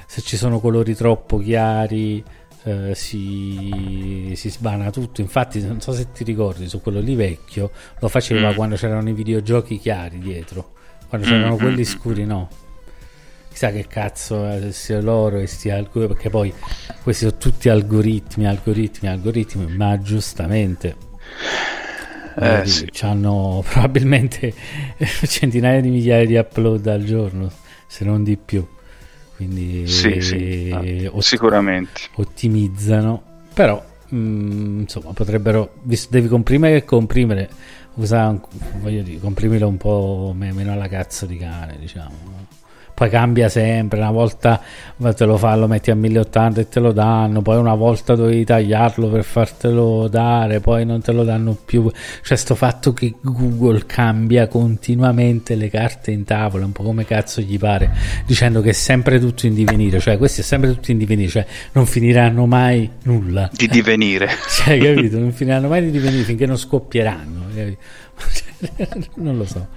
se 0.07 0.21
ci 0.21 0.37
sono 0.37 0.59
colori 0.59 0.95
troppo 0.95 1.37
chiari 1.37 2.23
eh, 2.63 2.95
si, 2.95 4.33
si 4.35 4.49
sbana 4.49 4.89
tutto. 4.89 5.21
Infatti 5.21 5.61
non 5.61 5.79
so 5.81 5.93
se 5.93 6.11
ti 6.11 6.23
ricordi 6.23 6.67
su 6.67 6.81
quello 6.81 6.99
lì 6.99 7.13
vecchio 7.13 7.69
lo 7.99 8.07
faceva 8.07 8.51
mm. 8.51 8.55
quando 8.55 8.75
c'erano 8.75 9.07
i 9.07 9.13
videogiochi 9.13 9.77
chiari 9.77 10.17
dietro. 10.17 10.71
Quando 11.07 11.27
c'erano 11.27 11.53
mm, 11.53 11.59
quelli 11.59 11.81
mm, 11.81 11.83
scuri 11.83 12.25
no 12.25 12.49
chissà 13.59 13.71
che 13.71 13.87
cazzo 13.87 14.49
eh, 14.49 14.71
sia 14.71 15.01
loro 15.01 15.37
e 15.37 15.47
sia 15.47 15.75
algoritmi, 15.75 16.07
perché 16.07 16.29
poi 16.29 16.53
questi 17.03 17.25
sono 17.25 17.37
tutti 17.37 17.67
algoritmi, 17.67 18.47
algoritmi, 18.47 19.09
algoritmi, 19.09 19.75
ma 19.75 19.99
giustamente 19.99 20.95
eh, 22.39 22.65
sì. 22.65 22.89
hanno 23.01 23.61
probabilmente 23.67 24.53
centinaia 25.27 25.81
di 25.81 25.89
migliaia 25.89 26.25
di 26.25 26.37
upload 26.37 26.87
al 26.87 27.03
giorno, 27.03 27.51
se 27.85 28.05
non 28.05 28.23
di 28.23 28.37
più. 28.37 28.65
Quindi 29.35 29.85
sì, 29.87 30.21
sì. 30.21 30.69
Ah, 30.71 31.11
ot- 31.11 31.23
sicuramente 31.23 32.01
ottimizzano, 32.15 33.21
però 33.53 33.83
mh, 34.07 34.17
mm, 34.17 34.79
insomma 34.81 35.11
potrebbero, 35.11 35.73
visto 35.83 36.07
devi 36.11 36.29
comprimere 36.29 36.77
e 36.77 36.85
comprimere, 36.85 37.49
usa, 37.95 38.39
voglio 38.79 39.01
dire, 39.01 39.19
comprimilo 39.19 39.67
un 39.67 39.77
po' 39.77 40.33
meno 40.33 40.71
alla 40.71 40.87
cazzo 40.87 41.25
di 41.25 41.35
cane, 41.35 41.77
diciamo 41.77 42.47
poi 42.99 43.09
cambia 43.09 43.47
sempre, 43.47 43.97
una 43.97 44.11
volta 44.11 44.61
te 45.15 45.23
lo 45.23 45.37
fa, 45.37 45.55
lo 45.55 45.67
metti 45.67 45.89
a 45.89 45.95
1080 45.95 46.59
e 46.59 46.67
te 46.67 46.81
lo 46.81 46.91
danno, 46.91 47.41
poi 47.41 47.55
una 47.55 47.73
volta 47.73 48.13
dovevi 48.13 48.43
tagliarlo 48.43 49.07
per 49.07 49.23
fartelo 49.23 50.09
dare, 50.09 50.59
poi 50.59 50.85
non 50.85 50.99
te 50.99 51.13
lo 51.13 51.23
danno 51.23 51.57
più. 51.63 51.89
Cioè 52.21 52.37
sto 52.37 52.55
fatto 52.55 52.91
che 52.91 53.15
Google 53.21 53.85
cambia 53.85 54.49
continuamente 54.49 55.55
le 55.55 55.69
carte 55.69 56.11
in 56.11 56.25
tavola, 56.25 56.65
un 56.65 56.73
po' 56.73 56.83
come 56.83 57.05
cazzo 57.05 57.39
gli 57.39 57.57
pare, 57.57 57.89
dicendo 58.25 58.59
che 58.59 58.71
è 58.71 58.73
sempre 58.73 59.17
tutto 59.17 59.47
in 59.47 59.53
divenire, 59.53 60.01
cioè 60.01 60.17
questi 60.17 60.41
è 60.41 60.43
sempre 60.43 60.73
tutto 60.73 60.91
in 60.91 60.97
divenire, 60.97 61.29
cioè 61.29 61.45
non 61.71 61.85
finiranno 61.85 62.47
mai 62.47 62.89
nulla. 63.03 63.49
Di 63.53 63.69
divenire. 63.69 64.27
cioè, 64.49 64.77
capito? 64.77 65.19
Non 65.19 65.31
finiranno 65.31 65.69
mai 65.69 65.83
di 65.83 65.91
divenire 65.91 66.23
finché 66.23 66.45
non 66.45 66.57
scoppieranno. 66.57 67.47
non 69.15 69.37
lo 69.37 69.45
so. 69.45 69.67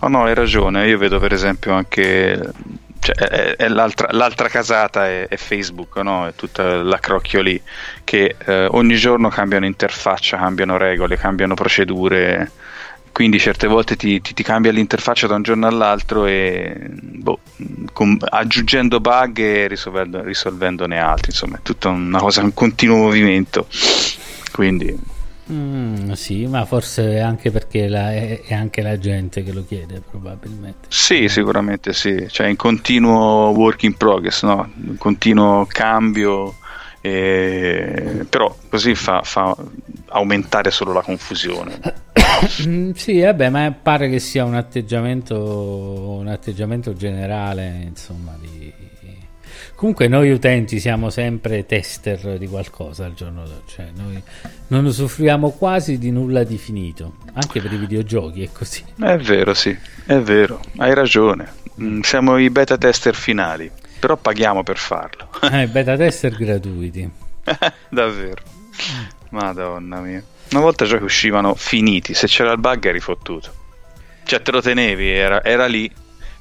No, 0.00 0.08
no, 0.08 0.24
hai 0.24 0.34
ragione. 0.34 0.86
Io 0.86 0.98
vedo 0.98 1.18
per 1.18 1.32
esempio 1.32 1.72
anche 1.72 2.52
cioè, 3.04 3.14
è, 3.14 3.56
è 3.56 3.68
l'altra, 3.68 4.08
l'altra, 4.12 4.48
casata 4.48 5.06
è, 5.06 5.28
è 5.28 5.36
Facebook, 5.36 5.96
no? 5.98 6.26
è 6.26 6.34
tutta 6.34 6.82
la 6.82 6.98
crocchio 6.98 7.42
lì, 7.42 7.60
che 8.02 8.36
eh, 8.46 8.66
ogni 8.70 8.94
giorno 8.96 9.28
cambiano 9.28 9.66
interfaccia, 9.66 10.38
cambiano 10.38 10.78
regole, 10.78 11.18
cambiano 11.18 11.52
procedure, 11.52 12.50
quindi 13.12 13.38
certe 13.38 13.66
volte 13.66 13.96
ti, 13.96 14.22
ti, 14.22 14.32
ti 14.32 14.42
cambia 14.42 14.72
l'interfaccia 14.72 15.26
da 15.26 15.34
un 15.34 15.42
giorno 15.42 15.66
all'altro 15.66 16.24
e 16.24 16.74
boh, 16.88 17.40
com, 17.92 18.16
aggiungendo 18.20 19.00
bug 19.00 19.38
e 19.38 19.68
risolvendo, 19.68 20.22
risolvendone 20.22 20.98
altri, 20.98 21.30
insomma 21.30 21.58
è 21.58 21.62
tutta 21.62 21.90
una 21.90 22.18
cosa, 22.18 22.42
un 22.42 22.54
continuo 22.54 22.96
movimento. 22.96 23.66
Quindi 24.50 24.98
Mm, 25.52 26.12
sì, 26.12 26.46
ma 26.46 26.64
forse 26.64 27.20
anche 27.20 27.50
perché 27.50 27.86
la, 27.86 28.12
è, 28.12 28.40
è, 28.42 28.54
anche 28.54 28.80
la 28.80 28.98
gente 28.98 29.42
che 29.42 29.52
lo 29.52 29.64
chiede, 29.66 30.00
probabilmente. 30.00 30.86
Sì, 30.88 31.28
sicuramente 31.28 31.92
sì, 31.92 32.26
cioè 32.30 32.46
in 32.46 32.56
continuo 32.56 33.50
work 33.50 33.82
in 33.82 33.94
progress, 33.94 34.42
no? 34.44 34.70
in 34.86 34.96
continuo 34.96 35.66
cambio, 35.66 36.54
eh, 37.02 38.24
però 38.28 38.56
così 38.70 38.94
fa, 38.94 39.20
fa, 39.22 39.54
aumentare 40.08 40.70
solo 40.70 40.92
la 40.92 41.02
confusione. 41.02 41.80
Mm, 42.66 42.90
sì, 42.92 43.20
vabbè, 43.20 43.48
ma 43.48 43.72
pare 43.80 44.10
che 44.10 44.18
sia 44.18 44.44
un 44.44 44.54
atteggiamento, 44.54 45.38
un 46.18 46.26
atteggiamento 46.26 46.92
generale, 46.92 47.84
insomma, 47.86 48.36
di, 48.40 48.72
Comunque 49.84 50.08
noi 50.08 50.30
utenti 50.30 50.80
siamo 50.80 51.10
sempre 51.10 51.66
tester 51.66 52.38
di 52.38 52.46
qualcosa 52.46 53.04
al 53.04 53.12
giorno 53.12 53.44
d'oggi, 53.44 53.74
cioè 53.74 53.90
noi 53.94 54.22
non 54.68 54.86
usufruiamo 54.86 55.50
quasi 55.50 55.98
di 55.98 56.10
nulla 56.10 56.42
di 56.42 56.56
finito, 56.56 57.16
anche 57.34 57.60
per 57.60 57.70
i 57.70 57.76
videogiochi 57.76 58.42
è 58.44 58.48
così. 58.50 58.82
È 58.98 59.18
vero, 59.18 59.52
sì, 59.52 59.76
è 60.06 60.18
vero, 60.20 60.62
hai 60.78 60.94
ragione. 60.94 61.52
Mm, 61.82 62.00
siamo 62.00 62.38
i 62.38 62.48
beta 62.48 62.78
tester 62.78 63.14
finali, 63.14 63.70
però 63.98 64.16
paghiamo 64.16 64.62
per 64.62 64.78
farlo. 64.78 65.28
Eh, 65.52 65.66
beta 65.68 65.98
tester 65.98 66.34
gratuiti. 66.34 67.10
Davvero. 67.90 68.42
Madonna 69.28 70.00
mia. 70.00 70.24
Una 70.52 70.60
volta 70.60 70.84
i 70.84 70.88
giochi 70.88 71.04
uscivano 71.04 71.54
finiti, 71.54 72.14
se 72.14 72.26
c'era 72.26 72.52
il 72.52 72.58
bug 72.58 72.86
eri 72.86 73.00
fottuto. 73.00 73.52
Cioè 74.24 74.40
te 74.40 74.50
lo 74.50 74.62
tenevi, 74.62 75.10
era, 75.10 75.44
era 75.44 75.66
lì, 75.66 75.92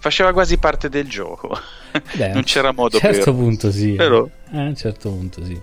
faceva 0.03 0.33
quasi 0.33 0.57
parte 0.57 0.89
del 0.89 1.07
gioco. 1.07 1.57
Beh, 2.17 2.33
non 2.33 2.43
c'era 2.43 2.74
modo 2.74 3.00
per... 3.00 3.05
A 3.05 3.07
un 3.07 3.15
certo 3.15 3.33
per... 3.33 3.41
punto 3.41 3.72
sì. 3.72 3.93
Però... 3.93 4.27
Eh, 4.51 4.57
a 4.57 4.63
un 4.63 4.75
certo 4.75 5.10
punto 5.10 5.45
sì. 5.45 5.62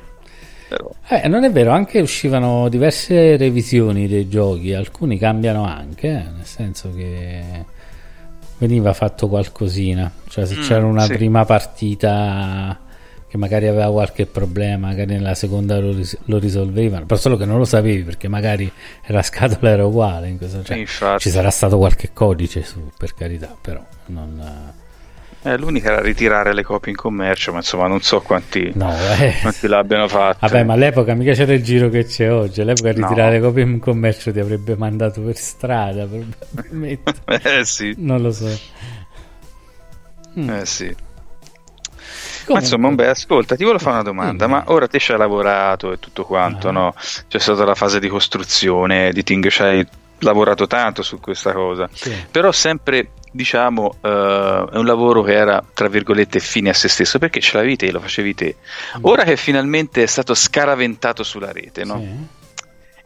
Però... 0.66 0.90
Eh, 1.08 1.28
non 1.28 1.44
è 1.44 1.52
vero, 1.52 1.72
anche 1.72 2.00
uscivano 2.00 2.70
diverse 2.70 3.36
revisioni 3.36 4.08
dei 4.08 4.30
giochi, 4.30 4.72
alcuni 4.72 5.18
cambiano 5.18 5.64
anche, 5.64 6.08
eh, 6.08 6.30
nel 6.34 6.46
senso 6.46 6.90
che 6.94 7.66
veniva 8.56 8.94
fatto 8.94 9.28
qualcosina, 9.28 10.10
cioè 10.28 10.46
se 10.46 10.56
mm, 10.56 10.62
c'era 10.62 10.86
una 10.86 11.04
sì. 11.04 11.12
prima 11.12 11.44
partita 11.44 12.78
che 13.30 13.36
magari 13.36 13.68
aveva 13.68 13.88
qualche 13.92 14.26
problema, 14.26 14.88
magari 14.88 15.12
nella 15.12 15.36
seconda 15.36 15.78
lo, 15.78 15.92
ris- 15.92 16.18
lo, 16.24 16.38
risolvevano, 16.38 17.06
però 17.06 17.18
solo 17.18 17.36
che 17.36 17.44
non 17.44 17.58
lo 17.58 17.64
sapevi 17.64 18.02
perché 18.02 18.26
magari 18.26 18.70
la 19.06 19.22
scatola 19.22 19.70
era 19.70 19.86
uguale, 19.86 20.26
in 20.26 20.36
questo, 20.36 20.64
cioè, 20.64 20.84
ci 21.18 21.30
sarà 21.30 21.50
stato 21.50 21.78
qualche 21.78 22.10
codice 22.12 22.64
su, 22.64 22.90
per 22.98 23.14
carità, 23.14 23.56
però 23.60 23.80
non 24.06 24.78
eh, 25.42 25.56
l'unica 25.56 25.92
era 25.92 26.00
ritirare 26.02 26.52
le 26.52 26.62
copie 26.62 26.90
in 26.90 26.98
commercio, 26.98 27.52
ma 27.52 27.58
insomma 27.58 27.86
non 27.86 28.02
so 28.02 28.20
quanti, 28.20 28.72
no, 28.74 28.92
eh. 29.18 29.36
quanti 29.40 29.68
l'abbiano 29.68 30.06
fatto. 30.06 30.38
Vabbè, 30.40 30.64
ma 30.64 30.74
all'epoca 30.74 31.14
mica 31.14 31.32
c'era 31.32 31.54
il 31.54 31.62
giro 31.62 31.88
che 31.88 32.04
c'è 32.04 32.30
oggi. 32.30 32.60
All'epoca 32.60 32.92
ritirare 32.92 33.38
no. 33.38 33.38
le 33.38 33.40
copie 33.40 33.62
in 33.62 33.78
commercio 33.78 34.32
ti 34.32 34.38
avrebbe 34.38 34.76
mandato 34.76 35.22
per 35.22 35.36
strada, 35.36 36.04
probabilmente. 36.50 37.14
eh 37.26 37.64
sì. 37.64 37.94
Non 37.96 38.20
lo 38.20 38.32
so. 38.32 38.50
Mm. 40.38 40.50
Eh 40.50 40.66
sì. 40.66 40.94
Ma 42.48 42.58
insomma, 42.58 42.90
beh, 42.90 43.08
ascolta, 43.08 43.56
ti 43.56 43.62
volevo 43.62 43.82
fare 43.82 43.94
una 43.94 44.02
domanda, 44.02 44.46
mm. 44.46 44.50
ma 44.50 44.62
ora 44.66 44.88
te 44.88 44.98
ci 44.98 45.12
hai 45.12 45.18
lavorato 45.18 45.92
e 45.92 45.98
tutto 45.98 46.24
quanto, 46.24 46.68
ah. 46.68 46.72
no? 46.72 46.94
C'è 47.28 47.38
stata 47.38 47.64
la 47.64 47.74
fase 47.74 48.00
di 48.00 48.08
costruzione, 48.08 49.08
editing, 49.08 49.48
ci 49.48 49.62
hai 49.62 49.86
lavorato 50.18 50.66
tanto 50.66 51.02
su 51.02 51.18
questa 51.18 51.52
cosa, 51.52 51.88
sì. 51.92 52.14
però 52.30 52.52
sempre 52.52 53.12
diciamo, 53.32 53.96
uh, 54.00 54.06
è 54.06 54.76
un 54.76 54.84
lavoro 54.84 55.22
che 55.22 55.34
era, 55.34 55.64
tra 55.72 55.88
virgolette, 55.88 56.40
fine 56.40 56.70
a 56.70 56.74
se 56.74 56.88
stesso, 56.88 57.18
perché 57.18 57.40
ce 57.40 57.56
l'avevi 57.56 57.76
te, 57.76 57.90
lo 57.90 58.00
facevi 58.00 58.34
te. 58.34 58.56
Mm. 58.98 59.04
Ora 59.04 59.24
che 59.24 59.36
finalmente 59.36 60.02
è 60.02 60.06
stato 60.06 60.34
scaraventato 60.34 61.22
sulla 61.22 61.52
rete, 61.52 61.84
no? 61.84 61.98
Sì. 61.98 62.38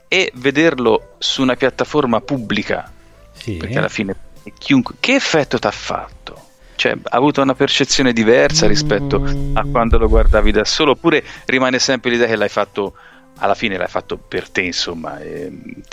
E 0.09 0.33
vederlo 0.35 1.15
su 1.19 1.43
una 1.43 1.57
piattaforma 1.57 2.21
pubblica, 2.21 2.91
sì. 3.33 3.57
perché 3.57 3.79
alla 3.79 3.89
fine 3.89 4.17
chiunque... 4.59 4.95
Che 5.01 5.15
effetto 5.15 5.59
ti 5.59 5.67
ha 5.67 5.71
fatto? 5.71 6.34
Cioè, 6.77 6.93
ha 6.93 7.17
avuto 7.17 7.41
una 7.41 7.55
percezione 7.55 8.13
diversa 8.13 8.67
rispetto 8.67 9.25
a 9.53 9.65
quando 9.71 9.99
lo 9.99 10.09
guardavi 10.09 10.51
da 10.51 10.65
solo, 10.65 10.93
oppure 10.93 11.23
rimane 11.47 11.79
sempre 11.79 12.11
l'idea 12.11 12.27
che 12.27 12.37
l'hai 12.37 12.49
fatto 12.49 12.95
alla 13.39 13.55
fine 13.55 13.77
l'hai 13.77 13.89
fatto 13.89 14.17
per 14.17 14.49
te, 14.49 14.63
insomma, 14.63 15.19
eh, 15.19 15.51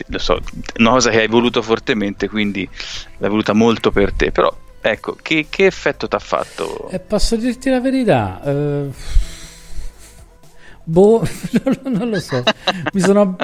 lo 0.07 0.19
so, 0.19 0.39
una 0.77 0.91
cosa 0.91 1.09
che 1.09 1.21
hai 1.21 1.27
voluto 1.27 1.61
fortemente, 1.61 2.29
quindi 2.29 2.67
l'hai 3.17 3.29
voluta 3.29 3.53
molto 3.53 3.91
per 3.91 4.13
te, 4.13 4.31
però 4.31 4.55
ecco, 4.79 5.17
che, 5.21 5.47
che 5.49 5.65
effetto 5.65 6.07
ti 6.07 6.15
ha 6.15 6.19
fatto? 6.19 6.89
Eh, 6.89 6.99
posso 6.99 7.35
dirti 7.35 7.69
la 7.69 7.79
verità? 7.79 8.41
Eh, 8.43 8.89
boh, 10.83 11.27
non 11.85 12.09
lo 12.09 12.19
so, 12.19 12.43
mi 12.93 13.01
sono 13.01 13.35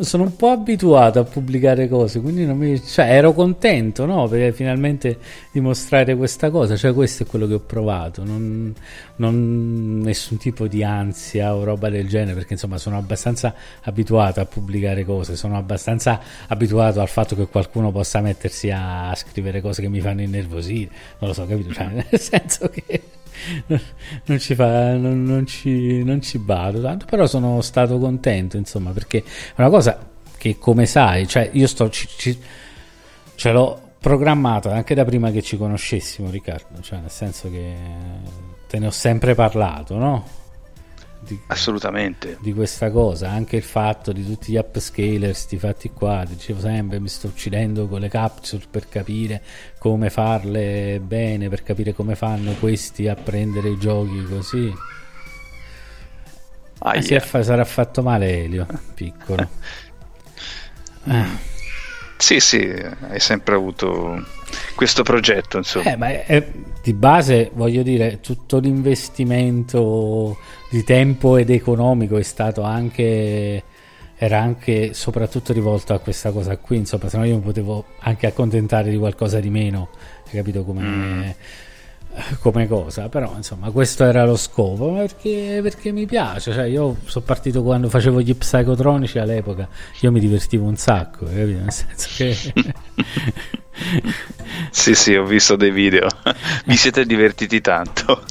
sono 0.00 0.24
un 0.24 0.36
po' 0.36 0.48
abituato 0.48 1.18
a 1.20 1.24
pubblicare 1.24 1.88
cose, 1.88 2.20
quindi 2.20 2.44
mi, 2.46 2.82
cioè, 2.82 3.06
ero 3.06 3.32
contento 3.32 4.06
no? 4.06 4.26
per 4.28 4.52
finalmente 4.52 5.18
dimostrare 5.52 6.16
questa 6.16 6.50
cosa, 6.50 6.76
cioè 6.76 6.92
questo 6.92 7.22
è 7.22 7.26
quello 7.26 7.46
che 7.46 7.54
ho 7.54 7.60
provato, 7.60 8.24
non, 8.24 8.74
non, 9.16 10.00
nessun 10.00 10.36
tipo 10.38 10.66
di 10.66 10.82
ansia 10.82 11.54
o 11.54 11.64
roba 11.64 11.88
del 11.90 12.08
genere, 12.08 12.34
perché 12.34 12.54
insomma 12.54 12.78
sono 12.78 12.96
abbastanza 12.96 13.54
abituato 13.82 14.40
a 14.40 14.44
pubblicare 14.46 15.04
cose, 15.04 15.36
sono 15.36 15.56
abbastanza 15.56 16.20
abituato 16.48 17.00
al 17.00 17.08
fatto 17.08 17.36
che 17.36 17.46
qualcuno 17.46 17.90
possa 17.92 18.20
mettersi 18.20 18.70
a 18.70 19.12
scrivere 19.14 19.60
cose 19.60 19.82
che 19.82 19.88
mi 19.88 20.00
fanno 20.00 20.22
innervosire, 20.22 20.90
non 21.18 21.28
lo 21.28 21.34
so, 21.34 21.46
capito? 21.46 21.72
Cioè, 21.72 21.86
nel 22.10 22.20
senso 22.20 22.68
che 22.68 23.02
non 23.66 24.38
ci 24.38 24.54
fa 24.54 24.96
non, 24.96 25.22
non, 25.22 25.46
ci, 25.46 26.02
non 26.04 26.20
ci 26.20 26.40
vado 26.42 26.80
tanto 26.80 27.06
però 27.06 27.26
sono 27.26 27.60
stato 27.60 27.98
contento 27.98 28.56
insomma 28.56 28.90
perché 28.90 29.18
è 29.18 29.60
una 29.60 29.70
cosa 29.70 29.98
che 30.36 30.58
come 30.58 30.86
sai 30.86 31.26
cioè 31.26 31.48
io 31.52 31.66
sto 31.66 31.88
ci, 31.90 32.08
ci, 32.16 32.38
ce 33.34 33.52
l'ho 33.52 33.80
programmata 33.98 34.72
anche 34.72 34.94
da 34.94 35.04
prima 35.04 35.30
che 35.30 35.42
ci 35.42 35.56
conoscessimo 35.56 36.30
Riccardo 36.30 36.80
cioè 36.80 36.98
nel 36.98 37.10
senso 37.10 37.50
che 37.50 37.74
te 38.68 38.78
ne 38.78 38.86
ho 38.86 38.90
sempre 38.90 39.34
parlato 39.34 39.96
no? 39.96 40.42
Di, 41.26 41.38
assolutamente 41.48 42.38
di 42.40 42.52
questa 42.52 42.90
cosa 42.90 43.30
anche 43.30 43.56
il 43.56 43.62
fatto 43.62 44.12
di 44.12 44.24
tutti 44.24 44.52
gli 44.52 44.56
upscaler 44.56 45.34
sti 45.34 45.58
fatti 45.58 45.90
qua 45.90 46.24
dicevo 46.26 46.60
sempre 46.60 47.00
mi 47.00 47.08
sto 47.08 47.28
uccidendo 47.28 47.88
con 47.88 48.00
le 48.00 48.08
capsule 48.08 48.64
per 48.70 48.88
capire 48.88 49.42
come 49.78 50.10
farle 50.10 51.00
bene 51.02 51.48
per 51.48 51.62
capire 51.62 51.92
come 51.94 52.14
fanno 52.14 52.52
questi 52.54 53.08
a 53.08 53.14
prendere 53.14 53.70
i 53.70 53.78
giochi 53.78 54.24
così 54.24 54.72
ah, 56.78 56.96
yeah. 56.96 57.20
sarà 57.20 57.64
fatto 57.64 58.02
male 58.02 58.44
Elio 58.44 58.66
piccolo 58.94 59.48
eh. 61.04 61.52
Sì, 62.16 62.40
sì, 62.40 62.58
hai 63.08 63.20
sempre 63.20 63.54
avuto 63.54 64.24
questo 64.74 65.02
progetto, 65.02 65.58
insomma. 65.58 65.92
Eh, 65.92 65.96
ma 65.96 66.08
è, 66.08 66.24
è, 66.24 66.46
di 66.82 66.92
base, 66.92 67.50
voglio 67.54 67.82
dire, 67.82 68.20
tutto 68.20 68.58
l'investimento 68.58 70.38
di 70.70 70.84
tempo 70.84 71.36
ed 71.36 71.50
economico 71.50 72.16
è 72.16 72.22
stato 72.22 72.62
anche 72.62 73.62
era 74.16 74.40
anche 74.40 74.94
soprattutto 74.94 75.52
rivolto 75.52 75.92
a 75.92 75.98
questa 75.98 76.30
cosa 76.30 76.56
qui 76.56 76.76
insomma 76.76 77.08
se 77.08 77.16
no 77.18 77.24
io 77.24 77.34
mi 77.34 77.42
potevo 77.42 77.84
anche 77.98 78.28
accontentare 78.28 78.88
di 78.90 78.96
qualcosa 78.96 79.40
di 79.40 79.50
meno 79.50 79.88
hai 80.26 80.36
capito 80.36 80.64
come, 80.64 80.82
mm. 80.82 81.30
Come 82.40 82.68
cosa 82.68 83.08
però 83.08 83.32
insomma 83.36 83.70
questo 83.70 84.04
era 84.04 84.24
lo 84.24 84.36
scopo 84.36 84.92
perché, 84.92 85.60
perché 85.62 85.90
mi 85.90 86.06
piace 86.06 86.52
cioè, 86.52 86.64
io 86.64 86.96
sono 87.06 87.24
partito 87.24 87.62
quando 87.62 87.88
facevo 87.88 88.20
gli 88.20 88.34
psicotronici 88.34 89.18
all'epoca 89.18 89.68
io 90.00 90.12
mi 90.12 90.20
divertivo 90.20 90.66
un 90.66 90.76
sacco 90.76 91.24
capito? 91.26 91.58
nel 91.60 91.72
senso 91.72 92.08
che 92.16 92.36
sì 94.70 94.94
sì 94.94 95.14
ho 95.14 95.24
visto 95.24 95.56
dei 95.56 95.72
video 95.72 96.06
vi 96.66 96.76
siete 96.76 97.04
divertiti 97.04 97.60
tanto 97.60 98.22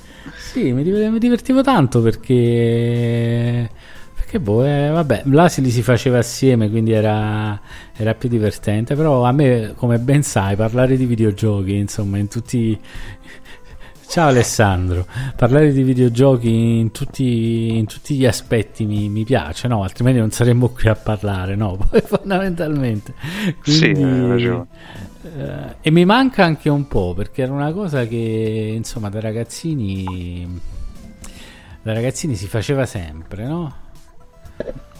sì, 0.53 0.71
mi, 0.71 0.83
mi 0.83 1.17
divertivo 1.17 1.63
tanto 1.63 1.99
perché... 1.99 3.67
Perché 4.13 4.39
boh, 4.39 4.63
eh, 4.63 4.89
vabbè, 4.89 5.23
là 5.25 5.49
si 5.49 5.67
si 5.71 5.81
faceva 5.81 6.19
assieme, 6.19 6.69
quindi 6.69 6.91
era, 6.91 7.59
era 7.95 8.13
più 8.13 8.29
divertente. 8.29 8.93
Però 8.93 9.23
a 9.23 9.31
me, 9.31 9.73
come 9.75 9.97
ben 9.97 10.21
sai, 10.21 10.55
parlare 10.55 10.95
di 10.95 11.05
videogiochi, 11.07 11.73
insomma, 11.75 12.19
in 12.19 12.27
tutti... 12.27 12.79
Ciao 14.13 14.27
Alessandro, 14.27 15.07
parlare 15.35 15.73
di 15.73 15.81
videogiochi 15.81 16.77
in 16.77 16.91
tutti, 16.91 17.75
in 17.75 17.87
tutti 17.87 18.13
gli 18.13 18.27
aspetti 18.27 18.85
mi, 18.85 19.09
mi, 19.09 19.23
piace, 19.23 19.67
no? 19.67 19.81
Altrimenti 19.81 20.19
non 20.19 20.29
saremmo 20.29 20.69
qui 20.69 20.87
a 20.87 20.93
parlare, 20.93 21.55
no? 21.55 21.79
Fondamentalmente. 22.05 23.15
Quindi, 23.59 23.95
sì, 23.95 24.03
hai 24.03 24.27
ragione 24.27 24.67
eh, 25.23 25.75
e 25.81 25.89
mi 25.89 26.05
manca 26.05 26.45
anche 26.45 26.69
un 26.69 26.87
po' 26.87 27.15
perché 27.15 27.41
era 27.41 27.53
una 27.53 27.71
cosa 27.71 28.05
che 28.05 28.73
insomma 28.75 29.09
da 29.09 29.19
ragazzini 29.19 30.61
da 31.81 31.93
ragazzini 31.93 32.35
si 32.35 32.45
faceva 32.45 32.85
sempre 32.85 33.47
no? 33.47 33.75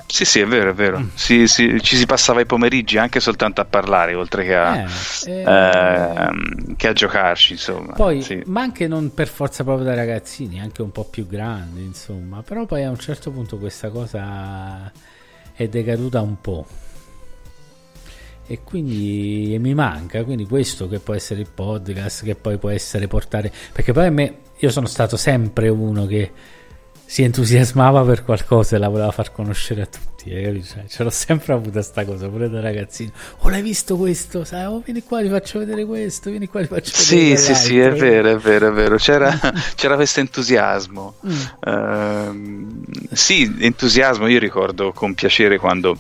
Sì, 0.06 0.26
sì, 0.26 0.40
è 0.40 0.46
vero, 0.46 0.70
è 0.70 0.74
vero. 0.74 1.00
Mm. 1.00 1.08
Si, 1.16 1.48
si, 1.48 1.82
ci 1.82 1.96
si 1.96 2.06
passava 2.06 2.42
i 2.42 2.46
pomeriggi 2.46 2.98
anche 2.98 3.20
soltanto 3.20 3.62
a 3.62 3.66
parlare, 3.66 4.14
oltre 4.14 4.44
che 4.44 4.56
a, 4.56 4.86
eh, 5.26 5.42
eh, 5.42 6.76
che 6.76 6.88
a 6.88 6.94
giocarci, 6.94 7.54
insomma. 7.54 7.94
Poi, 7.94 8.22
sì. 8.22 8.42
ma 8.46 8.62
anche 8.62 8.88
non 8.88 9.14
per 9.14 9.28
forza 9.28 9.64
proprio 9.64 9.86
da 9.86 9.96
ragazzini, 9.96 10.60
anche 10.60 10.84
un 10.84 10.92
po' 10.92 11.06
più 11.06 11.28
grandi, 11.28 11.82
insomma. 11.82 12.44
Però 12.44 12.66
poi 12.66 12.84
a 12.84 12.90
un 12.90 13.00
certo 13.00 13.32
punto 13.32 13.58
questa 13.58 13.90
cosa 13.90 14.92
è 15.54 15.68
decaduta 15.68 16.22
un 16.22 16.40
po'. 16.40 16.68
e 18.46 18.60
quindi 18.62 19.56
mi 19.60 19.74
manca 19.74 20.24
quindi 20.26 20.46
questo 20.46 20.90
che 20.90 21.00
può 21.00 21.14
essere 21.14 21.40
il 21.40 21.48
podcast 21.54 22.26
che 22.26 22.36
poi 22.36 22.58
può 22.58 22.70
essere 22.70 23.08
portare 23.08 23.50
perché 23.72 23.94
poi 23.94 24.08
a 24.08 24.12
me 24.12 24.38
io 24.58 24.70
sono 24.70 24.86
stato 24.86 25.16
sempre 25.16 25.70
uno 25.70 26.06
che 26.06 26.32
si 27.14 27.22
entusiasmava 27.22 28.02
per 28.02 28.24
qualcosa 28.24 28.76
e 28.76 28.80
la 28.80 28.90
voleva 28.90 29.12
far 29.12 29.32
conoscere 29.32 29.84
a 29.84 29.86
tutti 29.86 30.32
eh, 30.32 30.64
cioè, 30.64 30.86
ce 30.88 31.04
l'ho 31.04 31.12
sempre 31.12 31.54
avuta 31.54 31.84
sta 31.84 32.04
cosa 32.06 32.28
pure 32.28 32.50
da 32.50 32.60
ragazzino. 32.60 33.12
Oh 33.42 33.50
l'hai 33.50 33.62
visto 33.62 33.98
questo? 33.98 34.44
Sai 34.44 34.66
oh 34.66 34.82
vieni 34.84 35.04
qua 35.04 35.22
ti 35.22 35.30
faccio 35.30 35.60
vedere 35.60 35.86
questo 35.86 36.32
vieni 36.32 36.48
qua 36.48 36.62
ti 36.62 36.68
faccio 36.70 36.92
vedere 37.16 37.38
sì 37.38 37.54
sì 37.54 37.54
sì 37.54 37.78
è 37.78 37.92
vero 37.92 38.32
è 38.32 38.38
vero 38.38 38.70
è 38.70 38.72
vero. 38.72 38.96
C'era, 38.96 39.30
c'era 39.76 39.94
questo 39.94 40.22
entusiasmo. 40.22 41.14
Mm. 41.28 42.86
uh, 43.10 43.14
sì 43.14 43.58
entusiasmo 43.60 44.26
io 44.26 44.40
ricordo 44.40 44.92
con 44.92 45.14
piacere 45.14 45.60
quando 45.60 45.96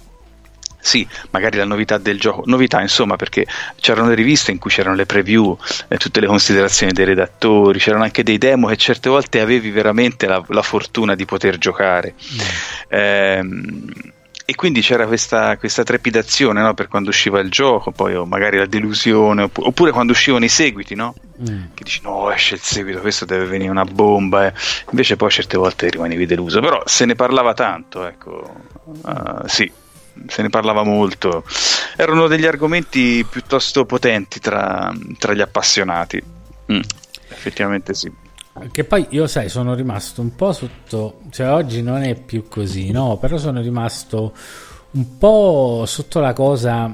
sì, 0.83 1.07
magari 1.29 1.57
la 1.57 1.63
novità 1.63 1.97
del 1.97 2.19
gioco, 2.19 2.43
novità 2.45 2.81
insomma 2.81 3.15
perché 3.15 3.47
c'erano 3.79 4.09
le 4.09 4.15
riviste 4.15 4.51
in 4.51 4.59
cui 4.59 4.69
c'erano 4.69 4.95
le 4.95 5.05
preview, 5.05 5.57
eh, 5.87 5.97
tutte 5.97 6.19
le 6.19 6.27
considerazioni 6.27 6.91
dei 6.91 7.05
redattori, 7.05 7.79
c'erano 7.79 8.03
anche 8.03 8.21
dei 8.21 8.37
demo 8.37 8.67
che 8.67 8.75
certe 8.75 9.07
volte 9.07 9.39
avevi 9.39 9.71
veramente 9.71 10.27
la, 10.27 10.43
la 10.49 10.61
fortuna 10.61 11.15
di 11.15 11.23
poter 11.23 11.57
giocare. 11.57 12.15
Mm. 12.33 12.39
Ehm, 12.89 13.93
e 14.45 14.55
quindi 14.55 14.81
c'era 14.81 15.07
questa, 15.07 15.55
questa 15.55 15.83
trepidazione 15.83 16.61
no? 16.61 16.73
per 16.73 16.89
quando 16.89 17.09
usciva 17.11 17.39
il 17.39 17.49
gioco, 17.49 17.91
poi 17.91 18.15
o 18.15 18.25
magari 18.25 18.57
la 18.57 18.65
delusione, 18.65 19.49
oppure 19.53 19.91
quando 19.91 20.11
uscivano 20.11 20.43
i 20.43 20.49
seguiti, 20.49 20.95
no? 20.95 21.15
Mm. 21.49 21.63
che 21.73 21.83
dici 21.85 22.01
no, 22.03 22.29
esce 22.29 22.55
il 22.55 22.61
seguito, 22.61 22.99
questo 22.99 23.23
deve 23.23 23.45
venire 23.45 23.71
una 23.71 23.85
bomba, 23.85 24.47
eh. 24.47 24.53
invece 24.89 25.15
poi 25.15 25.31
certe 25.31 25.55
volte 25.55 25.89
rimanevi 25.89 26.25
deluso, 26.25 26.59
però 26.59 26.83
se 26.85 27.05
ne 27.05 27.15
parlava 27.15 27.53
tanto, 27.53 28.05
ecco, 28.05 28.53
uh, 28.83 29.47
sì, 29.47 29.71
se 30.27 30.41
ne 30.41 30.49
parlava 30.49 30.83
molto. 30.83 31.43
Erano 31.95 32.27
degli 32.27 32.45
argomenti 32.45 33.25
piuttosto 33.29 33.85
potenti 33.85 34.39
tra, 34.39 34.93
tra 35.17 35.33
gli 35.33 35.41
appassionati. 35.41 36.21
Mm, 36.71 36.81
effettivamente 37.29 37.93
sì. 37.93 38.11
Che 38.71 38.83
poi 38.83 39.07
io 39.09 39.25
sai, 39.25 39.49
sono 39.49 39.73
rimasto 39.73 40.21
un 40.21 40.35
po' 40.35 40.53
sotto, 40.53 41.21
cioè 41.31 41.49
oggi 41.49 41.81
non 41.81 42.03
è 42.03 42.13
più 42.13 42.47
così, 42.47 42.91
no? 42.91 43.17
Però 43.17 43.37
sono 43.37 43.61
rimasto 43.61 44.31
un 44.91 45.17
po' 45.17 45.85
sotto 45.87 46.19
la 46.19 46.33
cosa, 46.33 46.91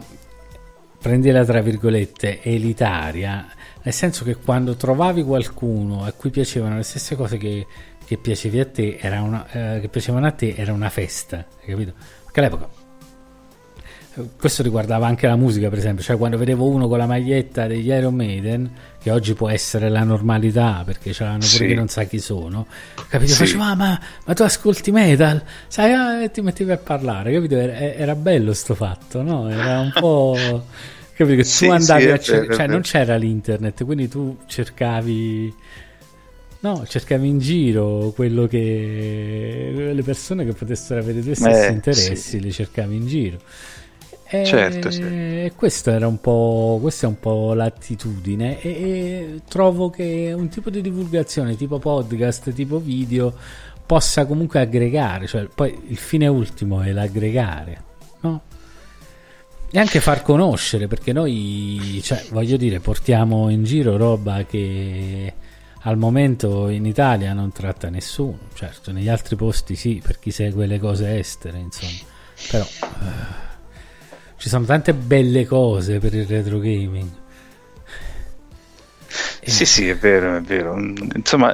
prendila 0.97 1.43
tra 1.43 1.59
virgolette, 1.59 2.41
elitaria, 2.41 3.45
nel 3.83 3.93
senso 3.93 4.23
che 4.23 4.37
quando 4.37 4.75
trovavi 4.75 5.21
qualcuno 5.21 6.05
a 6.05 6.13
cui 6.13 6.29
piacevano 6.29 6.77
le 6.77 6.83
stesse 6.83 7.17
cose 7.17 7.35
che, 7.35 7.67
che 8.05 8.17
piacevi 8.17 8.59
a 8.61 8.65
te, 8.65 8.97
era 8.97 9.21
una, 9.21 9.45
eh, 9.51 9.81
che 9.81 9.89
piacevano 9.89 10.27
a 10.27 10.31
te, 10.31 10.55
era 10.55 10.71
una 10.71 10.89
festa, 10.89 11.45
capito? 11.65 11.91
Perché 12.23 12.39
all'epoca 12.39 12.78
questo 14.37 14.63
riguardava 14.63 15.07
anche 15.07 15.27
la 15.27 15.35
musica, 15.35 15.69
per 15.69 15.77
esempio, 15.77 16.03
cioè 16.03 16.17
quando 16.17 16.37
vedevo 16.37 16.67
uno 16.67 16.87
con 16.87 16.97
la 16.97 17.05
maglietta 17.05 17.67
degli 17.67 17.87
Iron 17.87 18.15
Maiden, 18.15 18.69
che 19.01 19.11
oggi 19.11 19.33
può 19.33 19.49
essere 19.49 19.89
la 19.89 20.03
normalità 20.03 20.83
perché 20.85 21.13
ce 21.13 21.23
l'hanno 21.23 21.39
pure 21.39 21.49
sì. 21.49 21.65
che 21.67 21.73
non 21.73 21.87
sa 21.87 22.03
chi 22.03 22.19
sono, 22.19 22.67
capito? 23.07 23.31
Sì. 23.31 23.45
Facevo, 23.45 23.63
ah, 23.63 23.75
ma, 23.75 23.99
ma, 24.25 24.33
tu 24.33 24.43
ascolti 24.43 24.91
metal, 24.91 25.43
sai, 25.67 25.93
ah, 25.93 26.23
e 26.23 26.31
ti 26.31 26.41
mettevi 26.41 26.71
a 26.71 26.77
parlare, 26.77 27.31
capito? 27.31 27.55
Era, 27.55 27.77
era, 27.77 28.15
bello 28.15 28.53
sto 28.53 28.75
fatto, 28.75 29.21
no? 29.21 29.49
Era 29.49 29.79
un 29.79 29.91
po'. 29.93 30.63
capito? 31.15 31.37
Che 31.37 31.43
sì, 31.43 31.65
tu 31.65 31.71
andavi 31.71 32.11
a 32.11 32.19
cercare, 32.19 32.55
cioè 32.55 32.67
non 32.67 32.81
c'era 32.81 33.15
l'internet, 33.15 33.83
quindi 33.83 34.07
tu 34.07 34.37
cercavi. 34.45 35.53
No, 36.61 36.83
cercavi 36.85 37.25
in 37.25 37.39
giro 37.39 38.11
quello 38.13 38.45
che 38.45 39.91
le 39.93 40.03
persone 40.03 40.43
che 40.43 40.51
potessero 40.51 40.99
avere 40.99 41.19
i 41.19 41.21
tuoi 41.21 41.35
stessi 41.35 41.67
eh, 41.67 41.71
interessi, 41.71 42.15
sì. 42.15 42.41
le 42.41 42.51
cercavi 42.51 42.95
in 42.95 43.07
giro. 43.07 43.37
E 44.31 44.45
certo, 44.45 44.91
sì. 44.91 45.51
questa, 45.55 45.91
era 45.91 46.07
un 46.07 46.21
po', 46.21 46.77
questa 46.79 47.07
è 47.07 47.09
un 47.09 47.19
po' 47.19 47.55
l'attitudine 47.55 48.61
e, 48.61 48.69
e, 48.69 49.41
trovo 49.49 49.89
che 49.89 50.31
un 50.37 50.49
tipo 50.49 50.69
di 50.69 50.81
divulgazione 50.81 51.55
tipo 51.55 51.79
podcast, 51.79 52.53
tipo 52.53 52.77
video 52.77 53.33
possa 53.87 54.27
comunque 54.27 54.59
aggregare, 54.59 55.25
cioè 55.25 55.45
poi 55.45 55.75
il 55.87 55.97
fine 55.97 56.27
ultimo 56.27 56.81
è 56.81 56.91
l'aggregare, 56.91 57.83
no? 58.19 58.41
E 59.71 59.79
anche 59.79 59.99
far 59.99 60.21
conoscere, 60.21 60.87
perché 60.87 61.11
noi, 61.11 61.99
cioè, 62.03 62.23
voglio 62.29 62.57
dire, 62.57 62.79
portiamo 62.79 63.49
in 63.49 63.63
giro 63.63 63.97
roba 63.97 64.43
che 64.43 65.33
al 65.81 65.97
momento 65.97 66.67
in 66.67 66.85
Italia 66.85 67.33
non 67.33 67.51
tratta 67.51 67.89
nessuno, 67.89 68.37
certo, 68.53 68.91
negli 68.91 69.09
altri 69.09 69.35
posti 69.35 69.75
sì, 69.75 69.99
per 70.05 70.19
chi 70.19 70.29
segue 70.29 70.67
le 70.67 70.77
cose 70.77 71.17
estere, 71.17 71.57
insomma, 71.57 71.97
però... 72.51 72.63
Eh, 72.63 73.48
ci 74.39 74.47
sono 74.47 74.65
tante 74.65 74.93
belle 74.93 75.45
cose 75.45 75.99
per 75.99 76.13
il 76.15 76.25
retro 76.25 76.59
gaming. 76.59 77.09
Sì, 79.41 79.65
sì, 79.65 79.89
è 79.89 79.97
vero, 79.97 80.37
è 80.37 80.41
vero. 80.41 80.77
Insomma, 80.77 81.53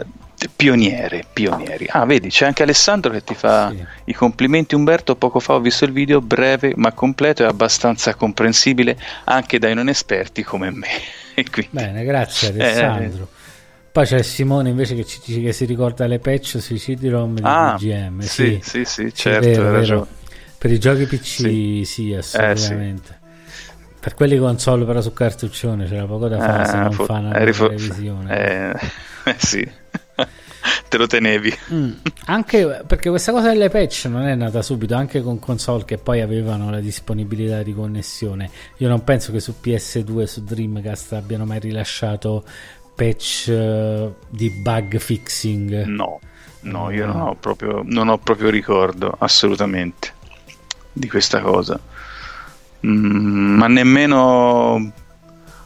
pioniere, 0.56 1.26
pionieri. 1.32 1.88
Ah, 1.89 2.06
vedi, 2.06 2.30
c'è 2.30 2.45
anche 2.45 2.62
Alessandro 2.62 3.12
che 3.12 3.24
ti 3.24 3.34
fa 3.34 3.71
sì. 3.71 3.84
i 4.06 4.13
complimenti. 4.13 4.76
Umberto, 4.76 5.15
poco 5.15 5.39
fa 5.39 5.54
ho 5.54 5.60
visto 5.60 5.86
il 5.86 5.91
video, 5.93 6.21
breve 6.21 6.74
ma 6.76 6.91
completo 6.91 7.43
e 7.43 7.48
abbastanza 7.48 8.13
comprensibile 8.13 8.98
anche 9.24 9.58
dai 9.58 9.74
non 9.74 9.89
esperti 9.89 10.43
come 10.43 10.69
me. 10.69 10.89
Quindi... 11.34 11.69
Bene, 11.71 12.04
grazie 12.04 12.54
eh, 12.54 12.63
Alessandro. 12.63 13.24
Eh, 13.24 13.43
poi 13.91 14.06
c'è 14.06 14.21
Simone 14.21 14.69
invece 14.69 14.93
che 14.93 15.06
ci 15.06 15.21
dice 15.26 15.41
che 15.41 15.54
si 15.54 15.65
ricorda 15.65 16.06
le 16.06 16.19
patch 16.19 16.60
sui 16.60 16.78
CD-ROM 16.78 17.36
di 17.36 17.41
ah, 17.43 17.76
GM. 17.80 18.19
Sì, 18.19 18.60
sì, 18.62 18.84
sì, 18.84 18.86
sì 18.86 19.13
certo, 19.13 19.48
vero, 19.48 19.71
vero. 19.71 20.08
Per 20.65 20.73
i 20.73 20.80
giochi 20.80 21.06
PC 21.06 21.21
sì, 21.21 21.84
sì 21.86 22.13
assolutamente. 22.15 23.19
Eh, 23.21 23.30
sì. 23.45 23.71
Per 23.99 24.15
quelli 24.15 24.36
console 24.39 24.84
però 24.84 24.99
su 24.99 25.13
cartuccione 25.13 25.86
c'era 25.86 26.08
poco 26.08 26.28
da 26.28 26.39
fare 26.39 26.63
eh, 26.63 26.65
se 26.65 26.78
non 26.78 26.91
fo- 26.91 27.06
fanno 27.06 27.30
la 27.30 27.43
rifo- 27.43 27.67
televisione. 27.67 28.36
Eh, 28.36 28.71
eh 29.30 29.36
sì. 29.38 29.62
Te 30.89 30.97
lo 30.97 31.06
tenevi. 31.06 31.54
Mm. 31.71 31.91
Anche 32.25 32.82
perché 32.88 33.10
questa 33.10 33.32
cosa 33.32 33.49
delle 33.49 33.69
patch 33.69 34.06
non 34.06 34.25
è 34.25 34.34
nata 34.34 34.63
subito, 34.63 34.95
anche 34.95 35.21
con 35.21 35.38
console 35.38 35.86
che 35.86 35.99
poi 35.99 36.21
avevano 36.21 36.71
la 36.71 36.80
disponibilità 36.80 37.62
di 37.62 37.75
connessione. 37.75 38.49
Io 38.78 38.88
non 38.88 39.04
penso 39.04 39.32
che 39.32 39.39
su 39.39 39.54
PS2 39.62 40.21
e 40.21 40.25
su 40.25 40.43
Dreamcast 40.43 41.13
abbiano 41.13 41.45
mai 41.45 41.60
rilasciato 41.60 42.43
patch 42.95 43.49
uh, 43.49 44.15
di 44.30 44.49
bug 44.49 44.97
fixing. 44.97 45.84
No, 45.84 46.19
no, 46.62 46.89
io 46.89 47.06
non 47.06 47.21
ho 47.21 47.36
proprio, 47.39 47.84
non 47.86 48.08
ho 48.08 48.17
proprio 48.17 48.49
ricordo, 48.49 49.15
assolutamente 49.19 50.14
di 50.95 51.10
questa 51.10 51.41
cosa, 51.41 51.77
mm, 52.86 53.58
ma 53.58 53.67
nemmeno 53.67 54.91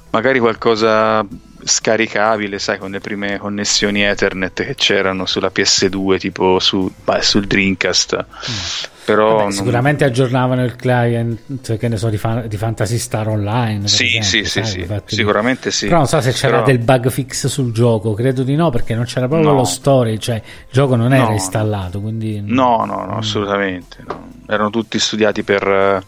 magari 0.10 0.40
qualcosa 0.40 1.26
scaricabile, 1.64 2.58
sai, 2.58 2.80
con 2.80 2.92
le 2.92 3.00
prime 3.00 3.38
connessioni 3.38 4.02
Ethernet 4.02 4.64
che 4.64 4.76
c'erano 4.76 5.26
sulla 5.26 5.52
PS2, 5.54 6.18
tipo 6.18 6.60
su, 6.60 6.92
beh, 7.04 7.22
sul 7.22 7.46
Dreamcast. 7.46 8.16
Mm. 8.18 8.98
Però 9.06 9.32
Vabbè, 9.32 9.42
non... 9.44 9.52
Sicuramente 9.52 10.04
aggiornavano 10.04 10.64
il 10.64 10.76
client, 10.76 11.78
che 11.78 11.88
ne 11.88 11.98
so, 11.98 12.10
di, 12.10 12.18
fan, 12.18 12.48
di 12.48 12.58
Fantasy 12.58 12.98
Star 12.98 13.28
Online. 13.28 13.88
Sì, 13.88 14.18
esempio, 14.18 14.24
sì, 14.24 14.46
sai, 14.46 14.66
sì, 14.66 15.16
sicuramente 15.16 15.72
sì. 15.72 15.86
Però 15.86 15.98
non 15.98 16.08
so 16.08 16.22
se 16.22 16.32
c'era 16.32 16.62
Però... 16.62 16.66
del 16.66 16.80
bug 16.80 17.10
fix 17.10 17.48
sul 17.48 17.72
gioco, 17.72 18.14
credo 18.14 18.44
di 18.44 18.56
no, 18.56 18.70
perché 18.70 18.94
non 18.94 19.06
c'era 19.06 19.28
proprio 19.28 19.50
no. 19.50 19.56
lo 19.58 19.64
story, 19.64 20.20
cioè 20.20 20.36
il 20.36 20.72
gioco 20.72 20.96
non 20.96 21.14
era 21.14 21.26
no, 21.26 21.32
installato. 21.32 22.02
Quindi... 22.02 22.42
No, 22.46 22.86
no, 22.86 23.06
no, 23.06 23.16
mm. 23.16 23.18
assolutamente. 23.18 24.04
No. 24.06 24.28
Erano 24.48 24.70
tutti 24.70 25.00
studiati 25.00 25.44
per, 25.44 26.04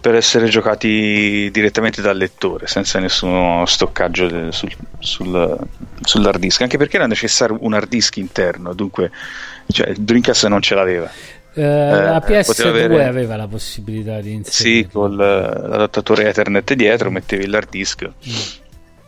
per, 0.00 0.14
essere 0.14 0.48
giocati 0.48 1.50
direttamente 1.52 2.02
dal 2.02 2.16
lettore, 2.16 2.66
senza 2.66 2.98
nessuno 2.98 3.64
stoccaggio 3.66 4.50
sul, 4.50 4.72
sul, 4.98 5.58
sull'hard 6.00 6.38
disk, 6.40 6.62
anche 6.62 6.78
perché 6.78 6.96
era 6.96 7.06
necessario 7.06 7.58
un 7.60 7.74
hard 7.74 7.88
disk 7.88 8.16
interno, 8.16 8.72
dunque 8.74 9.10
cioè, 9.66 9.88
il 9.88 10.00
Dreamcast 10.00 10.46
non 10.46 10.60
ce 10.60 10.74
l'aveva. 10.74 11.10
Uh, 11.52 11.60
la 11.62 12.22
PS2 12.24 12.66
avere... 12.66 13.04
aveva 13.04 13.36
la 13.36 13.48
possibilità 13.48 14.20
di 14.20 14.32
inserire. 14.32 14.82
Sì, 14.82 14.88
con 14.90 15.16
l'adattatore 15.16 16.28
Ethernet 16.28 16.74
dietro 16.74 17.10
mettevi 17.10 17.46
l'hard 17.46 17.68
disk. 17.68 18.04
Mm. 18.04 18.32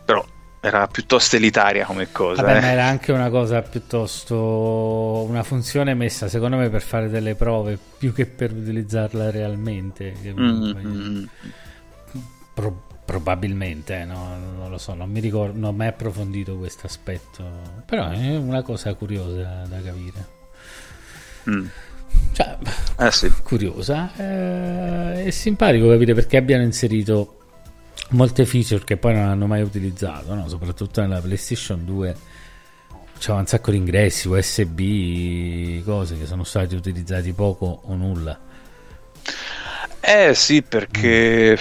Però 0.05 0.25
era 0.59 0.87
piuttosto 0.87 1.35
elitaria 1.35 1.85
come 1.85 2.11
cosa. 2.11 2.41
Vabbè, 2.41 2.57
eh. 2.57 2.61
ma 2.61 2.71
era 2.71 2.85
anche 2.85 3.11
una 3.11 3.29
cosa 3.29 3.61
piuttosto 3.61 5.25
una 5.27 5.43
funzione 5.43 5.93
messa 5.93 6.29
secondo 6.29 6.55
me 6.55 6.69
per 6.69 6.81
fare 6.81 7.09
delle 7.09 7.35
prove 7.35 7.77
più 7.97 8.13
che 8.13 8.25
per 8.25 8.51
utilizzarla 8.51 9.29
realmente. 9.29 10.13
Mm-hmm. 10.25 11.23
Pro- 12.53 12.83
probabilmente, 13.03 13.99
eh, 13.99 14.05
no? 14.05 14.37
non 14.57 14.69
lo 14.69 14.77
so, 14.77 14.93
non 14.93 15.09
mi 15.09 15.19
ricordo, 15.19 15.59
non 15.59 15.69
ho 15.69 15.73
mai 15.73 15.87
approfondito 15.87 16.55
questo 16.55 16.87
aspetto, 16.87 17.43
però 17.85 18.09
è 18.09 18.35
una 18.37 18.61
cosa 18.61 18.93
curiosa 18.93 19.63
da 19.67 19.81
capire. 19.81 20.41
Mm. 21.49 21.65
Eh 23.07 23.11
sì. 23.11 23.31
curiosa 23.43 24.11
eh, 24.17 25.25
è 25.25 25.29
simpatico 25.31 25.89
capire 25.89 26.13
perché 26.13 26.37
abbiano 26.37 26.63
inserito 26.63 27.37
molte 28.09 28.45
feature 28.45 28.83
che 28.83 28.97
poi 28.97 29.13
non 29.13 29.23
hanno 29.27 29.47
mai 29.47 29.61
utilizzato, 29.61 30.33
no? 30.35 30.47
soprattutto 30.47 31.01
nella 31.01 31.19
PlayStation 31.19 31.83
2 31.85 32.15
c'era 33.17 33.37
un 33.37 33.45
sacco 33.47 33.71
di 33.71 33.77
ingressi, 33.77 34.27
USB, 34.27 35.83
cose 35.85 36.17
che 36.17 36.25
sono 36.25 36.43
stati 36.43 36.75
utilizzati 36.75 37.31
poco 37.31 37.81
o 37.85 37.95
nulla. 37.95 38.37
Eh 40.05 40.33
sì, 40.33 40.61
perché 40.61 41.57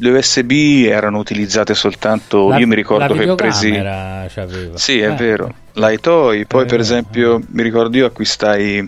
le 0.00 0.10
USB 0.10 0.50
erano 0.86 1.18
utilizzate 1.18 1.72
soltanto. 1.74 2.48
La- 2.48 2.58
io 2.58 2.66
mi 2.66 2.74
ricordo 2.74 3.14
la 3.14 3.22
che 3.24 3.34
presi. 3.34 3.70
c'aveva. 3.72 4.76
Sì, 4.76 4.98
è 5.00 5.10
Eh. 5.10 5.14
vero. 5.14 5.54
L'iToy, 5.72 6.44
poi 6.44 6.64
Eh, 6.64 6.66
per 6.66 6.78
eh, 6.78 6.82
esempio, 6.82 7.40
mi 7.48 7.62
ricordo 7.62 7.96
io 7.96 8.04
acquistai 8.04 8.86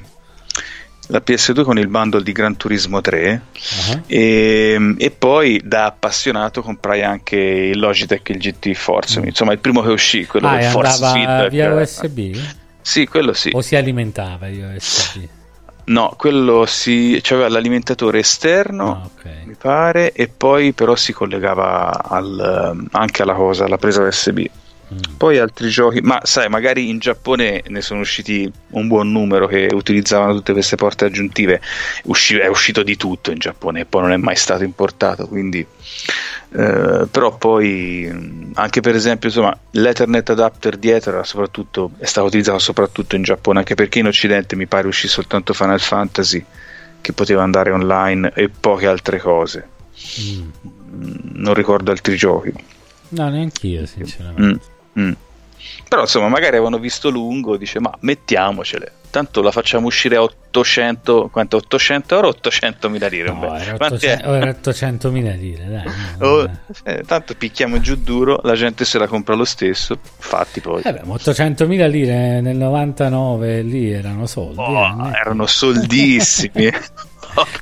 la 1.12 1.22
PS2 1.24 1.62
con 1.62 1.78
il 1.78 1.88
bundle 1.88 2.22
di 2.22 2.32
Gran 2.32 2.56
Turismo 2.56 3.00
3 3.00 3.42
Ah. 3.90 4.00
e, 4.06 4.94
e 4.98 5.10
poi 5.10 5.60
da 5.62 5.84
appassionato 5.86 6.62
comprai 6.62 7.02
anche 7.02 7.36
il 7.36 7.78
Logitech 7.78 8.28
il 8.30 8.38
GT 8.38 8.72
Force, 8.72 9.20
insomma 9.20 9.52
il 9.52 9.58
primo 9.58 9.82
che 9.82 9.90
uscì, 9.90 10.26
quello 10.26 10.48
Ah, 10.48 10.56
del 10.56 10.64
Force 10.70 11.04
Feedback. 11.12 11.48
via 11.50 11.72
USB? 11.74 12.36
Sì, 12.80 13.06
quello 13.06 13.32
sì. 13.32 13.50
O 13.52 13.60
si 13.60 13.76
alimentava 13.76 14.48
di 14.48 14.60
USB? 14.60 15.22
No, 15.84 16.14
quello 16.16 16.64
si 16.64 17.18
c'aveva 17.22 17.48
l'alimentatore 17.48 18.20
esterno, 18.20 19.02
Ah, 19.02 19.04
ok. 19.04 19.26
mi 19.44 19.54
pare, 19.60 20.12
e 20.12 20.28
poi 20.28 20.72
però 20.72 20.94
si 20.96 21.12
collegava 21.12 22.04
al, 22.08 22.86
anche 22.92 23.22
alla 23.22 23.34
cosa, 23.34 23.64
alla 23.64 23.78
presa 23.78 24.02
USB. 24.02 24.44
Poi 25.16 25.38
altri 25.38 25.68
giochi, 25.68 26.00
ma 26.00 26.20
sai, 26.24 26.48
magari 26.48 26.88
in 26.88 26.98
Giappone 26.98 27.62
ne 27.68 27.80
sono 27.80 28.00
usciti 28.00 28.50
un 28.70 28.88
buon 28.88 29.12
numero 29.12 29.46
che 29.46 29.68
utilizzavano 29.72 30.34
tutte 30.34 30.52
queste 30.52 30.76
porte 30.76 31.04
aggiuntive. 31.04 31.60
Usci- 32.04 32.38
è 32.38 32.48
uscito 32.48 32.82
di 32.82 32.96
tutto 32.96 33.30
in 33.30 33.38
Giappone 33.38 33.80
e 33.80 33.84
poi 33.84 34.02
non 34.02 34.12
è 34.12 34.16
mai 34.16 34.36
stato 34.36 34.64
importato. 34.64 35.28
Quindi, 35.28 35.60
eh, 35.60 37.06
però, 37.10 37.36
poi 37.36 38.50
anche 38.54 38.80
per 38.80 38.94
esempio, 38.94 39.28
insomma, 39.28 39.56
l'Ethernet 39.72 40.30
adapter 40.30 40.76
dietro 40.76 41.12
era 41.12 41.24
soprattutto, 41.24 41.92
è 41.98 42.06
stato 42.06 42.26
utilizzato 42.26 42.58
soprattutto 42.58 43.16
in 43.16 43.22
Giappone, 43.22 43.58
anche 43.58 43.74
perché 43.74 44.00
in 44.00 44.06
Occidente 44.06 44.56
mi 44.56 44.66
pare 44.66 44.86
uscì 44.86 45.08
soltanto 45.08 45.52
Final 45.52 45.80
Fantasy 45.80 46.44
che 47.00 47.12
poteva 47.12 47.42
andare 47.42 47.70
online 47.70 48.32
e 48.34 48.48
poche 48.48 48.86
altre 48.86 49.18
cose. 49.18 49.68
Mm. 50.20 50.48
Non 51.34 51.54
ricordo 51.54 51.90
altri 51.90 52.16
giochi. 52.16 52.52
No, 53.10 53.28
neanch'io, 53.28 53.84
sinceramente. 53.84 54.42
Mm, 54.42 54.71
mm. 54.98 55.12
Però 55.88 56.02
insomma, 56.02 56.28
magari 56.28 56.56
avevano 56.56 56.78
visto 56.78 57.10
lungo, 57.10 57.56
dice 57.56 57.78
ma 57.78 57.92
mettiamocele. 58.00 58.92
Tanto 59.10 59.42
la 59.42 59.50
facciamo 59.50 59.88
uscire 59.88 60.16
a 60.16 60.22
800, 60.22 61.28
quanto 61.30 61.58
800 61.58 62.14
euro, 62.14 62.28
800 62.28 62.88
mila 62.88 63.08
lire. 63.08 63.30
No, 63.30 63.54
era, 63.54 63.76
Quanti 63.76 64.06
è? 64.06 64.14
800, 64.14 64.28
oh, 64.30 64.34
era 64.34 64.50
800.000 64.50 65.38
lire, 65.38 65.68
dai. 65.68 65.84
no, 66.18 66.26
Oh, 66.26 66.50
eh, 66.84 67.02
tanto 67.06 67.34
picchiamo 67.34 67.78
giù 67.78 67.96
duro, 67.96 68.40
la 68.42 68.54
gente 68.54 68.86
se 68.86 68.96
la 68.98 69.06
compra 69.06 69.34
lo 69.34 69.44
stesso. 69.44 69.98
Fatti 70.00 70.60
poi. 70.60 70.80
Eh 70.82 70.94
beh, 70.94 71.02
ma 71.04 71.14
800.000 71.14 71.90
lire 71.90 72.40
nel 72.40 72.56
99 72.56 73.60
lì 73.60 73.92
erano 73.92 74.24
soldi. 74.26 74.60
Oh, 74.60 74.86
eh, 74.86 75.18
erano 75.20 75.46
soldissimi. 75.46 76.70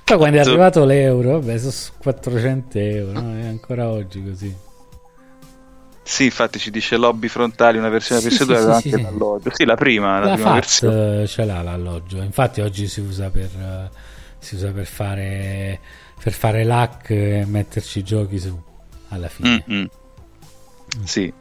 Poi 0.05 0.16
quando 0.16 0.38
è 0.38 0.40
arrivato 0.40 0.85
l'euro, 0.85 1.38
vabbè, 1.40 1.59
sono 1.59 1.73
400 2.03 2.79
euro, 2.79 3.21
no? 3.21 3.38
è 3.38 3.47
ancora 3.47 3.88
oggi 3.88 4.23
così. 4.25 4.69
Sì, 6.11 6.25
infatti 6.25 6.59
ci 6.59 6.70
dice 6.73 6.96
lobby 6.96 7.29
frontali, 7.29 7.79
una 7.79 7.88
versione 7.88 8.20
Sì, 8.20 8.29
PS2 8.29 8.33
sì, 8.35 8.42
aveva 8.42 8.81
sì, 8.81 8.88
anche 8.88 8.90
sì. 8.96 9.01
l'alloggio. 9.03 9.51
Sì, 9.55 9.64
la 9.64 9.77
prima, 9.77 10.18
la, 10.18 10.27
La 10.27 10.35
prima 10.35 10.53
versione. 10.55 11.27
ce 11.29 11.44
l'ha 11.44 11.62
l'alloggio, 11.62 12.20
infatti 12.20 12.61
oggi 12.61 12.88
si 12.88 13.01
usa 13.01 13.31
per, 13.31 13.49
eh, 13.57 13.90
si 14.38 14.57
usa 14.57 14.73
per 14.73 14.87
fare 14.87 15.81
per 16.20 16.33
fare 16.33 16.64
l'hack 16.64 17.11
e 17.11 17.44
metterci 17.46 18.01
i 18.01 18.03
giochi 18.03 18.38
su 18.40 18.61
alla 19.09 19.29
fine. 19.29 19.64
Mm, 19.70 19.75
mm. 19.81 19.85
Sì, 21.05 21.33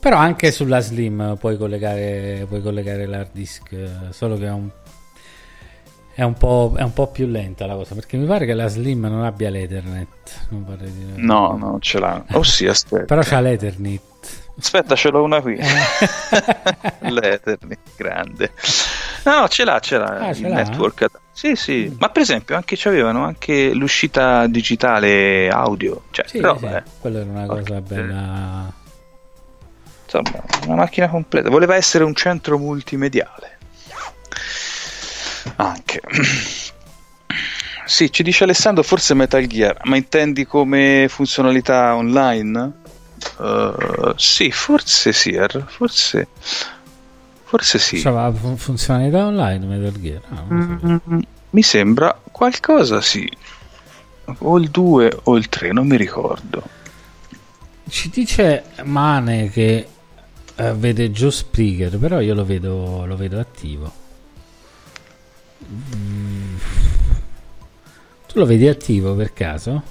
Però 0.00 0.16
anche 0.18 0.50
sulla 0.50 0.80
Slim 0.80 1.36
puoi 1.38 1.56
collegare, 1.56 2.44
puoi 2.48 2.60
collegare 2.60 3.06
l'hard 3.06 3.30
disk, 3.32 3.72
eh, 3.72 3.88
solo 4.10 4.36
che 4.36 4.46
è 4.46 4.50
un, 4.50 4.68
è, 6.14 6.22
un 6.22 6.34
po', 6.34 6.72
è 6.76 6.82
un 6.82 6.92
po' 6.92 7.08
più 7.08 7.26
lenta 7.26 7.66
la 7.66 7.74
cosa, 7.74 7.94
perché 7.94 8.16
mi 8.16 8.26
pare 8.26 8.46
che 8.46 8.54
la 8.54 8.68
Slim 8.68 9.00
non 9.06 9.24
abbia 9.24 9.50
l'Ethernet. 9.50 10.46
Non 10.50 10.64
vorrei 10.64 10.92
dire- 10.92 11.12
no, 11.22 11.56
non 11.56 11.80
ce 11.80 11.98
l'ha. 11.98 12.24
Oh 12.32 12.42
sì, 12.42 12.66
aspetta. 12.68 13.04
Però 13.04 13.20
c'ha 13.22 13.40
l'Ethernet. 13.40 14.00
Aspetta, 14.56 14.94
ce 14.94 15.10
l'ho 15.10 15.22
una 15.24 15.40
qui. 15.40 15.56
L'Ethernet, 17.00 17.78
grande. 17.96 18.52
No, 19.24 19.40
no, 19.40 19.48
ce 19.48 19.64
l'ha, 19.64 19.80
ce 19.80 19.98
l'ha 19.98 20.18
Ah, 20.18 20.28
il 20.28 20.36
ce 20.36 20.48
l'ha? 20.48 20.54
network. 20.54 21.06
Sì, 21.32 21.56
sì. 21.56 21.94
Ma 21.98 22.08
per 22.10 22.22
esempio 22.22 22.54
anche 22.54 22.76
c'avevano 22.78 23.24
anche 23.24 23.72
l'uscita 23.74 24.46
digitale 24.46 25.48
audio. 25.50 26.02
Cioè, 26.10 26.26
Sì, 26.28 26.38
però, 26.40 26.56
sì, 26.56 26.66
eh, 26.66 26.82
quella 27.00 27.20
era 27.20 27.30
una 27.30 27.46
cosa 27.46 27.62
Porca 27.62 27.80
bella. 27.80 28.72
insomma, 30.04 30.42
una 30.66 30.74
macchina 30.76 31.08
completa. 31.08 31.50
Voleva 31.50 31.74
essere 31.74 32.04
un 32.04 32.14
centro 32.14 32.56
multimediale. 32.58 33.53
Anche. 35.56 36.00
Sì, 37.86 38.10
ci 38.10 38.22
dice 38.22 38.44
Alessandro, 38.44 38.82
forse 38.82 39.14
Metal 39.14 39.46
Gear, 39.46 39.80
ma 39.84 39.96
intendi 39.96 40.46
come 40.46 41.06
funzionalità 41.08 41.94
online? 41.94 42.72
Uh, 43.38 44.12
sì, 44.16 44.50
forse 44.50 45.12
sì, 45.12 45.32
er- 45.32 45.64
forse, 45.66 46.28
forse 47.44 47.78
sì. 47.78 48.00
C'aveva 48.00 48.32
fun- 48.32 48.56
funzionalità 48.56 49.26
online 49.26 49.66
Metal 49.66 50.00
Gear. 50.00 50.20
Ah. 50.30 50.44
Mm, 50.50 51.20
mi 51.50 51.62
sembra 51.62 52.18
qualcosa 52.30 53.00
sì. 53.00 53.30
O 54.38 54.58
il 54.58 54.70
2 54.70 55.18
o 55.24 55.36
il 55.36 55.48
3, 55.50 55.72
non 55.72 55.86
mi 55.86 55.96
ricordo. 55.96 56.62
Ci 57.86 58.08
dice 58.08 58.64
Mane 58.84 59.50
che 59.50 59.86
eh, 60.56 60.72
vede 60.72 61.10
Joe 61.10 61.30
Spreaker, 61.30 61.98
però 61.98 62.20
io 62.20 62.32
lo 62.34 62.44
vedo, 62.46 63.04
lo 63.04 63.16
vedo 63.16 63.38
attivo. 63.38 63.92
Mm. 65.70 66.56
Tu 68.26 68.38
lo 68.38 68.46
vedi 68.46 68.66
attivo 68.68 69.14
per 69.14 69.32
caso? 69.32 69.82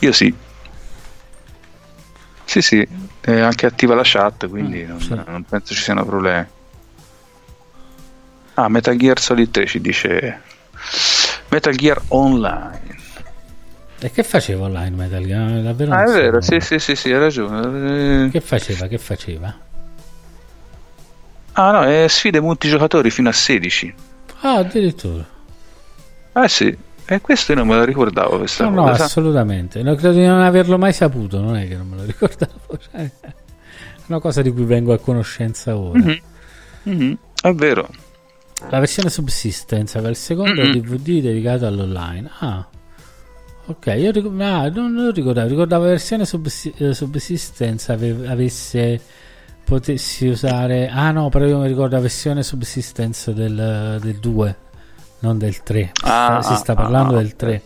Io 0.00 0.12
sì. 0.12 0.34
Sì, 2.44 2.62
sì, 2.62 2.88
è 3.20 3.38
anche 3.40 3.66
attiva 3.66 3.94
la 3.94 4.02
chat, 4.04 4.48
quindi 4.48 4.82
Mm, 4.84 4.88
non, 4.88 5.00
sì. 5.00 5.14
non 5.14 5.44
penso 5.48 5.74
ci 5.74 5.82
siano 5.82 6.04
problemi. 6.04 6.46
Ah, 8.54 8.68
Metal 8.68 8.96
Gear 8.96 9.18
Solid 9.20 9.50
3 9.50 9.66
ci 9.66 9.80
dice 9.80 10.40
Metal 11.48 11.74
Gear 11.74 12.00
Online. 12.08 12.80
E 13.98 14.10
che 14.10 14.22
faceva 14.22 14.64
online 14.66 14.94
Metal 14.96 15.24
Gear? 15.24 15.60
Davvero 15.62 15.92
Ah, 15.92 16.04
è 16.04 16.06
so. 16.06 16.12
vero, 16.12 16.40
sì, 16.40 16.60
sì, 16.60 16.78
sì, 16.78 16.94
sì, 16.96 17.12
hai 17.12 17.18
ragione. 17.18 18.26
Eh, 18.26 18.30
Che 18.30 18.40
faceva? 18.40 18.86
Che 18.86 18.98
faceva? 18.98 19.54
Ah, 21.52 21.70
no, 21.72 21.82
è 21.84 22.06
sfide 22.08 22.40
multigiocatori 22.40 23.10
fino 23.10 23.28
a 23.28 23.32
16. 23.32 23.94
Ah, 24.40 24.56
addirittura. 24.58 25.26
Ah, 26.32 26.48
sì, 26.48 26.76
e 27.06 27.20
questo 27.20 27.52
io 27.52 27.58
non 27.58 27.66
me 27.68 27.76
lo 27.76 27.84
ricordavo 27.84 28.38
questa 28.38 28.64
No, 28.64 28.70
no, 28.70 28.90
cosa. 28.90 29.04
assolutamente. 29.04 29.82
No, 29.82 29.94
credo 29.94 30.14
di 30.18 30.24
non 30.26 30.40
averlo 30.40 30.76
mai 30.78 30.92
saputo, 30.92 31.40
non 31.40 31.56
è 31.56 31.66
che 31.66 31.76
non 31.76 31.88
me 31.88 31.96
lo 31.96 32.04
ricordavo. 32.04 32.78
Cioè, 32.78 33.00
è 33.00 33.10
una 34.12 34.20
cosa 34.20 34.42
di 34.42 34.52
cui 34.52 34.64
vengo 34.64 34.92
a 34.92 34.98
conoscenza 34.98 35.76
ora. 35.76 35.98
Mhm. 35.98 36.18
Mhm, 36.84 37.18
È 37.42 37.52
vero. 37.54 37.88
La 38.70 38.78
versione 38.78 39.10
subsistence 39.10 39.96
aveva 39.96 40.10
il 40.10 40.16
secondo 40.16 40.62
Mm-mm. 40.62 40.72
DVD 40.72 41.20
dedicato 41.22 41.66
all'online. 41.66 42.30
Ah, 42.38 42.66
ok. 43.66 43.86
Io 43.98 44.10
ric- 44.12 44.40
ah, 44.40 44.68
non, 44.68 44.92
non 44.92 45.10
ricordavo. 45.12 45.48
Ricordavo 45.48 45.82
la 45.84 45.90
versione 45.90 46.22
eh, 46.22 46.94
subsistence 46.94 47.90
ave- 47.92 48.26
avesse 48.28 49.00
potessi 49.66 50.28
usare. 50.28 50.88
Ah, 50.88 51.10
no, 51.10 51.28
però 51.28 51.44
io 51.44 51.58
mi 51.58 51.66
ricordo 51.66 51.96
la 51.96 52.00
versione 52.00 52.44
subsistence 52.44 53.34
del, 53.34 53.98
del 54.00 54.18
2, 54.18 54.56
non 55.18 55.38
del 55.38 55.62
3. 55.64 55.92
Ah, 56.04 56.40
si 56.40 56.54
sta 56.54 56.72
ah, 56.72 56.76
parlando 56.76 57.14
ah, 57.14 57.18
del 57.18 57.26
ok. 57.26 57.36
3. 57.36 57.62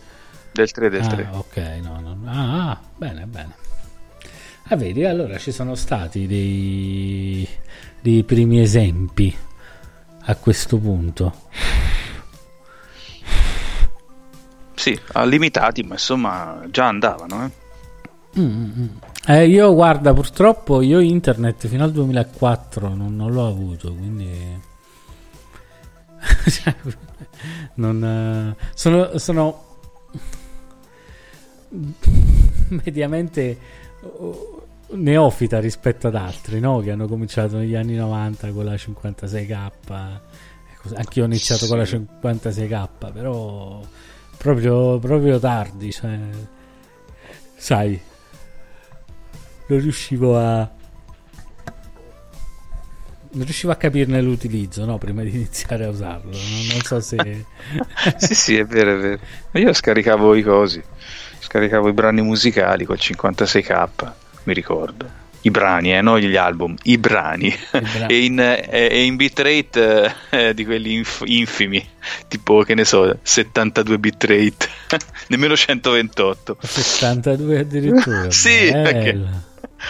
Del 0.51 0.71
3 0.71 0.89
del 0.89 1.01
ah, 1.01 1.07
3. 1.07 1.29
ok, 1.31 1.57
no, 1.83 1.99
no. 1.99 2.17
Ah, 2.25 2.71
ah, 2.71 2.81
bene, 2.97 3.25
bene. 3.27 3.55
Ah, 4.63 4.75
vedi, 4.75 5.05
allora 5.05 5.37
ci 5.37 5.51
sono 5.51 5.75
stati 5.75 6.25
dei, 6.25 7.47
dei 8.01 8.23
primi 8.23 8.61
esempi 8.61 9.35
a 10.23 10.35
questo 10.35 10.77
punto. 10.77 11.49
Sì, 14.73 14.99
limitati, 15.25 15.83
ma 15.83 15.93
insomma 15.93 16.63
già 16.71 16.87
andavano. 16.87 17.45
Eh. 17.45 18.39
Mm, 18.39 18.43
mm, 18.43 18.71
mm. 18.79 18.87
Eh, 19.27 19.47
io 19.47 19.73
guarda, 19.75 20.13
purtroppo 20.13 20.81
io 20.81 20.99
internet 20.99 21.67
fino 21.67 21.83
al 21.83 21.91
2004 21.91 22.87
non, 22.95 23.15
non 23.15 23.31
l'ho 23.31 23.47
avuto, 23.47 23.93
quindi 23.93 24.59
non, 27.75 28.03
eh, 28.03 28.55
sono, 28.73 29.17
sono 29.19 29.65
mediamente 32.69 33.57
oh, 34.01 34.65
neofita 34.93 35.59
rispetto 35.59 36.07
ad 36.07 36.15
altri 36.15 36.59
no? 36.59 36.79
che 36.79 36.89
hanno 36.89 37.07
cominciato 37.07 37.57
negli 37.57 37.75
anni 37.75 37.95
90 37.95 38.51
con 38.51 38.65
la 38.65 38.73
56k. 38.73 39.71
e 39.87 40.77
così. 40.81 40.95
Anch'io 40.95 41.23
ho 41.23 41.27
iniziato 41.27 41.67
con 41.67 41.77
la 41.77 41.85
Sì. 41.85 41.95
56k, 41.95 42.87
però 43.13 43.81
proprio, 44.37 44.97
proprio 44.97 45.37
tardi, 45.37 45.91
cioè, 45.91 46.17
sai, 47.55 48.09
non 49.71 49.79
riuscivo 49.79 50.37
a 50.37 50.69
non 53.33 53.45
riuscivo 53.45 53.71
a 53.71 53.75
capirne 53.75 54.21
l'utilizzo 54.21 54.83
no? 54.83 54.97
prima 54.97 55.23
di 55.23 55.29
iniziare 55.29 55.85
a 55.85 55.89
usarlo. 55.89 56.31
Non, 56.31 56.67
non 56.71 56.81
so 56.81 56.99
se. 56.99 57.45
sì, 58.17 58.35
sì, 58.35 58.57
è 58.57 58.65
vero, 58.65 58.93
è 58.93 58.97
vero. 58.97 59.19
Io 59.53 59.71
scaricavo 59.71 60.35
i 60.35 60.43
cosi, 60.43 60.83
scaricavo 61.39 61.87
i 61.87 61.93
brani 61.93 62.21
musicali 62.21 62.83
col 62.83 62.97
56k, 62.99 64.11
mi 64.43 64.53
ricordo. 64.53 65.19
I 65.43 65.49
brani, 65.49 65.95
eh, 65.95 66.01
non 66.01 66.19
gli 66.19 66.35
album, 66.35 66.75
i 66.83 66.97
brani. 66.99 67.47
I 67.47 67.79
brani. 67.79 68.13
e, 68.13 68.25
in, 68.25 68.39
e, 68.39 69.05
in, 69.05 69.15
bitrate 69.15 70.13
eh, 70.29 70.53
di 70.53 70.65
quelli 70.65 70.93
inf- 70.93 71.23
infimi, 71.25 71.83
tipo 72.27 72.61
che 72.63 72.75
ne 72.75 72.85
so, 72.85 73.17
72 73.23 73.97
bitrate, 73.97 74.67
nemmeno 75.29 75.55
128. 75.55 76.57
72 76.61 77.59
addirittura. 77.59 78.29
sì, 78.29 78.69
perché, 78.71 79.19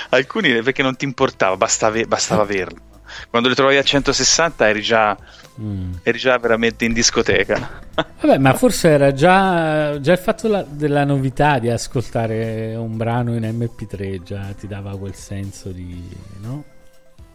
alcuni 0.09 0.61
perché 0.61 0.83
non 0.83 0.95
ti 0.95 1.05
importava, 1.05 1.55
bastava, 1.57 2.01
bastava 2.05 2.41
averlo 2.43 2.89
quando 3.29 3.49
li 3.49 3.55
trovavi 3.55 3.77
a 3.77 3.83
160 3.83 4.69
eri 4.69 4.81
già, 4.81 5.17
mm. 5.59 5.93
eri 6.03 6.17
già 6.17 6.37
veramente 6.37 6.85
in 6.85 6.93
discoteca. 6.93 7.81
Vabbè, 8.21 8.37
ma 8.37 8.53
forse 8.55 8.89
era 8.89 9.13
già, 9.13 9.99
già 9.99 10.11
il 10.13 10.17
fatto 10.17 10.47
la, 10.47 10.65
della 10.67 11.03
novità 11.03 11.59
di 11.59 11.69
ascoltare 11.69 12.75
un 12.75 12.97
brano 12.97 13.35
in 13.35 13.43
MP3 13.43 14.23
già 14.23 14.53
ti 14.57 14.67
dava 14.67 14.97
quel 14.97 15.15
senso 15.15 15.69
di... 15.69 16.09
no? 16.41 16.70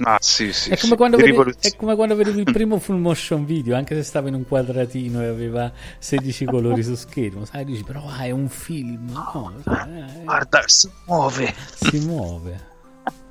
Ah, 0.00 0.18
sì, 0.20 0.52
sì, 0.52 0.70
è, 0.70 0.76
come 0.76 0.92
sì. 0.92 0.96
Quando 0.96 1.16
vedi, 1.16 1.56
è 1.61 1.74
come 1.76 1.94
quando 1.94 2.14
vedevi 2.16 2.40
il 2.40 2.44
primo 2.52 2.78
full 2.78 2.98
motion 2.98 3.46
video, 3.46 3.76
anche 3.76 3.94
se 3.94 4.02
stava 4.02 4.28
in 4.28 4.35
un 4.35 4.46
quadratino 4.46 5.22
e 5.22 5.26
aveva 5.26 5.72
16 5.98 6.44
colori 6.44 6.82
su 6.82 6.94
schermo, 6.94 7.46
sai, 7.46 7.64
dici, 7.64 7.82
però 7.82 8.04
ah, 8.06 8.24
è 8.24 8.30
un 8.30 8.48
film. 8.48 9.11
No, 9.11 9.52
eh, 9.66 10.22
Guarda, 10.24 10.62
si 10.66 10.90
muove. 11.06 11.54
Si 11.74 11.98
muove. 12.00 12.61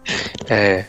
eh. 0.48 0.88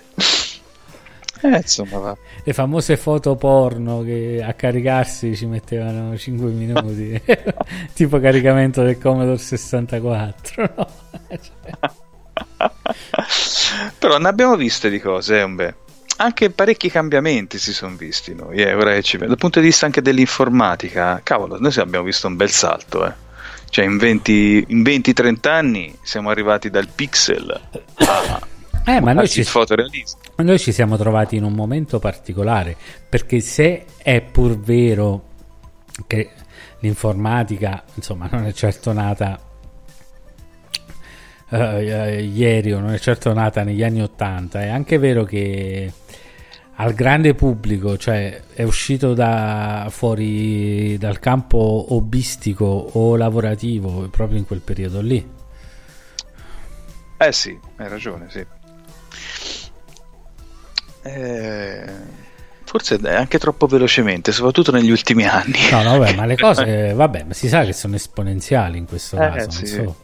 Eh, 1.43 1.57
insomma, 1.57 1.99
va. 1.99 2.17
Le 2.43 2.53
famose 2.55 2.97
foto 2.97 3.37
porno 3.37 4.03
che 4.03 4.43
a 4.43 4.55
caricarsi 4.55 5.37
ci 5.37 5.45
mettevano 5.45 6.17
5 6.17 6.51
minuti, 6.51 7.21
tipo 7.93 8.19
caricamento 8.19 8.83
del 8.83 8.99
Commodore 8.99 9.37
64. 9.37 10.73
No? 10.75 12.05
Però 13.99 14.18
ne 14.18 14.29
abbiamo 14.29 14.57
viste 14.57 14.90
di 14.90 15.01
cose, 15.01 15.40
eh. 15.40 15.75
Anche 16.18 16.51
parecchi 16.51 16.90
cambiamenti 16.90 17.59
si 17.59 17.75
sono 17.75 17.94
visti 17.94 18.35
noi, 18.35 18.57
eh, 18.57 18.72
ora 18.72 18.99
ci 19.03 19.18
Dal 19.18 19.37
punto 19.37 19.61
di 19.61 19.66
vista 19.66 19.85
anche 19.85 20.01
dell'informatica, 20.01 21.20
cavolo, 21.22 21.59
noi 21.61 21.75
abbiamo 21.77 22.05
visto 22.05 22.27
un 22.27 22.37
bel 22.37 22.51
salto, 22.51 23.07
eh. 23.07 23.25
Cioè 23.68 23.85
in 23.85 23.96
20-30 23.96 25.49
anni 25.49 25.94
siamo 26.03 26.31
arrivati 26.31 26.70
dal 26.70 26.88
pixel 26.88 27.61
a 27.94 28.40
eh, 28.87 29.01
ma 29.01 29.12
noi 29.12 29.29
ci, 29.29 29.44
noi 30.37 30.59
ci 30.59 30.72
siamo 30.72 30.96
trovati 30.96 31.37
in 31.37 31.42
un 31.42 31.53
momento 31.53 31.99
particolare 31.99 32.77
perché 33.09 33.40
se 33.40 33.85
è 33.99 34.20
pur 34.20 34.57
vero 34.59 35.25
che 36.07 36.31
l'informatica 36.81 37.83
insomma 37.94 38.29
non 38.31 38.46
è 38.46 38.53
certo 38.53 38.92
nata 38.92 39.38
uh, 41.51 41.57
ieri 41.57 42.73
o 42.73 42.81
non 42.81 42.93
è 42.93 42.99
certo 42.99 43.33
nata 43.33 43.63
negli 43.63 43.83
anni 43.83 44.03
80 44.03 44.63
è 44.63 44.69
anche 44.69 44.99
vero 44.99 45.25
che 45.25 45.93
al 46.77 46.93
grande 46.95 47.35
pubblico 47.35 47.97
cioè 47.97 48.43
è 48.53 48.63
uscito 48.63 49.15
da 49.15 49.87
fuori 49.91 50.97
dal 50.99 51.19
campo 51.19 51.87
hobbistico 51.91 52.65
o 52.65 53.17
lavorativo 53.17 54.09
proprio 54.09 54.39
in 54.39 54.47
quel 54.47 54.61
periodo 54.61 55.01
lì 55.01 55.35
eh 57.19 57.33
sì 57.33 57.59
hai 57.77 57.89
ragione 57.89 58.27
sì 58.29 58.47
eh, 61.07 61.85
forse 62.65 62.99
anche 63.05 63.39
troppo 63.39 63.67
velocemente, 63.67 64.33
soprattutto 64.33 64.73
negli 64.73 64.91
ultimi 64.91 65.25
anni. 65.25 65.71
No, 65.71 65.83
no, 65.83 65.99
vabbè, 65.99 66.15
ma 66.15 66.27
le 66.27 66.37
cose, 66.37 66.93
vabbè, 66.93 67.25
ma 67.25 67.33
si 67.33 67.49
sa 67.49 67.65
che 67.65 67.73
sono 67.73 67.95
esponenziali 67.95 68.77
in 68.77 68.87
questo 68.87 69.17
eh, 69.17 69.31
caso, 69.31 69.51
sì. 69.51 69.77
non, 69.77 69.87
so, 69.87 69.97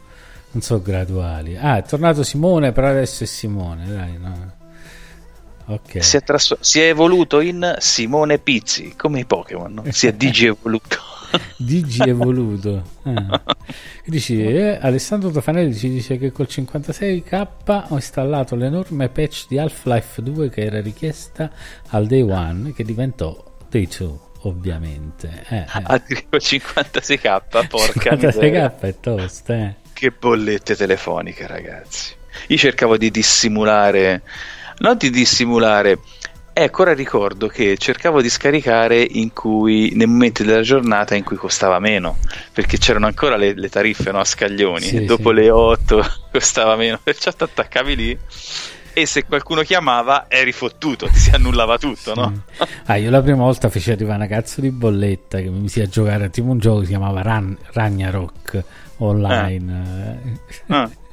non 0.53 0.61
so 0.61 0.81
graduali. 0.81 1.57
Ah, 1.57 1.77
è 1.77 1.83
tornato 1.83 2.23
Simone, 2.23 2.71
però 2.71 2.87
adesso 2.87 3.23
è 3.23 3.27
Simone, 3.27 3.87
dai, 3.87 4.17
no. 4.17 4.61
Okay. 5.65 6.01
Si, 6.01 6.17
è 6.17 6.23
trasu- 6.23 6.57
si, 6.59 6.79
è 6.81 6.89
evoluto 6.89 7.39
in 7.39 7.75
Simone 7.79 8.37
Pizzi, 8.37 8.93
come 8.95 9.21
i 9.21 9.25
Pokémon, 9.25 9.73
no? 9.73 9.83
si 9.89 10.07
è 10.07 10.13
digievoluto. 10.13 10.97
Digi 11.57 12.01
evoluto. 12.07 12.91
Ah. 13.05 13.43
Dici, 14.05 14.41
eh, 14.41 14.77
Alessandro 14.81 15.29
Tofanelli 15.29 15.75
ci 15.75 15.89
dice 15.89 16.17
che 16.17 16.31
col 16.31 16.47
56k 16.49 17.87
ho 17.89 17.95
installato 17.95 18.55
l'enorme 18.55 19.09
patch 19.09 19.47
di 19.49 19.57
Half-Life 19.57 20.21
2 20.21 20.49
che 20.49 20.61
era 20.61 20.79
richiesta 20.79 21.51
al 21.89 22.07
day 22.07 22.21
one 22.21 22.71
che 22.71 22.85
diventò 22.85 23.43
day 23.69 23.87
2 23.87 24.17
ovviamente. 24.43 25.43
Eh, 25.49 25.57
eh. 25.57 25.65
Addirittura 25.83 26.37
56k, 26.37 27.67
porca 27.67 28.15
56k 28.15 28.79
è 28.79 28.99
tosta, 29.01 29.53
eh. 29.53 29.75
Che 29.93 30.11
bollette 30.11 30.75
telefoniche, 30.75 31.47
ragazzi. 31.47 32.13
Io 32.47 32.57
cercavo 32.57 32.97
di 32.97 33.11
dissimulare, 33.11 34.23
non 34.79 34.97
di 34.97 35.09
dissimulare, 35.09 35.99
Ecco, 36.55 36.83
ora 36.83 36.93
ricordo 36.93 37.47
che 37.47 37.77
cercavo 37.79 38.21
di 38.21 38.29
scaricare 38.29 39.01
in 39.01 39.33
cui, 39.33 39.91
nei 39.95 40.05
momenti 40.05 40.43
della 40.43 40.61
giornata 40.61 41.15
in 41.15 41.23
cui 41.23 41.35
costava 41.35 41.79
meno, 41.79 42.19
perché 42.51 42.77
c'erano 42.77 43.07
ancora 43.07 43.37
le, 43.37 43.55
le 43.55 43.69
tariffe 43.69 44.11
no, 44.11 44.19
a 44.19 44.23
scaglioni, 44.23 44.85
sì, 44.85 45.05
dopo 45.05 45.29
sì. 45.29 45.35
le 45.35 45.49
8 45.49 46.05
costava 46.31 46.75
meno, 46.75 46.99
perciò 47.01 47.31
ti 47.31 47.43
attaccavi 47.43 47.95
lì 47.95 48.19
e 48.93 49.05
se 49.05 49.25
qualcuno 49.25 49.61
chiamava 49.61 50.25
eri 50.27 50.51
fottuto, 50.51 51.07
ti 51.07 51.17
si 51.17 51.31
annullava 51.31 51.77
tutto, 51.77 52.13
no? 52.13 52.43
ah, 52.85 52.95
io 52.95 53.09
la 53.09 53.21
prima 53.21 53.43
volta 53.43 53.69
feci 53.69 53.91
arrivare 53.91 54.17
una 54.17 54.27
cazzo 54.27 54.61
di 54.61 54.71
bolletta 54.71 55.39
che 55.39 55.49
mi 55.49 55.59
misi 55.59 55.81
a 55.81 55.87
giocare 55.87 56.29
tipo 56.29 56.49
un 56.49 56.59
gioco 56.59 56.79
che 56.79 56.85
si 56.85 56.91
chiamava 56.91 57.21
Ran- 57.21 57.57
Ragnarok 57.71 58.63
online. 58.97 60.21
Eh. 60.67 60.73
Ah 60.73 60.89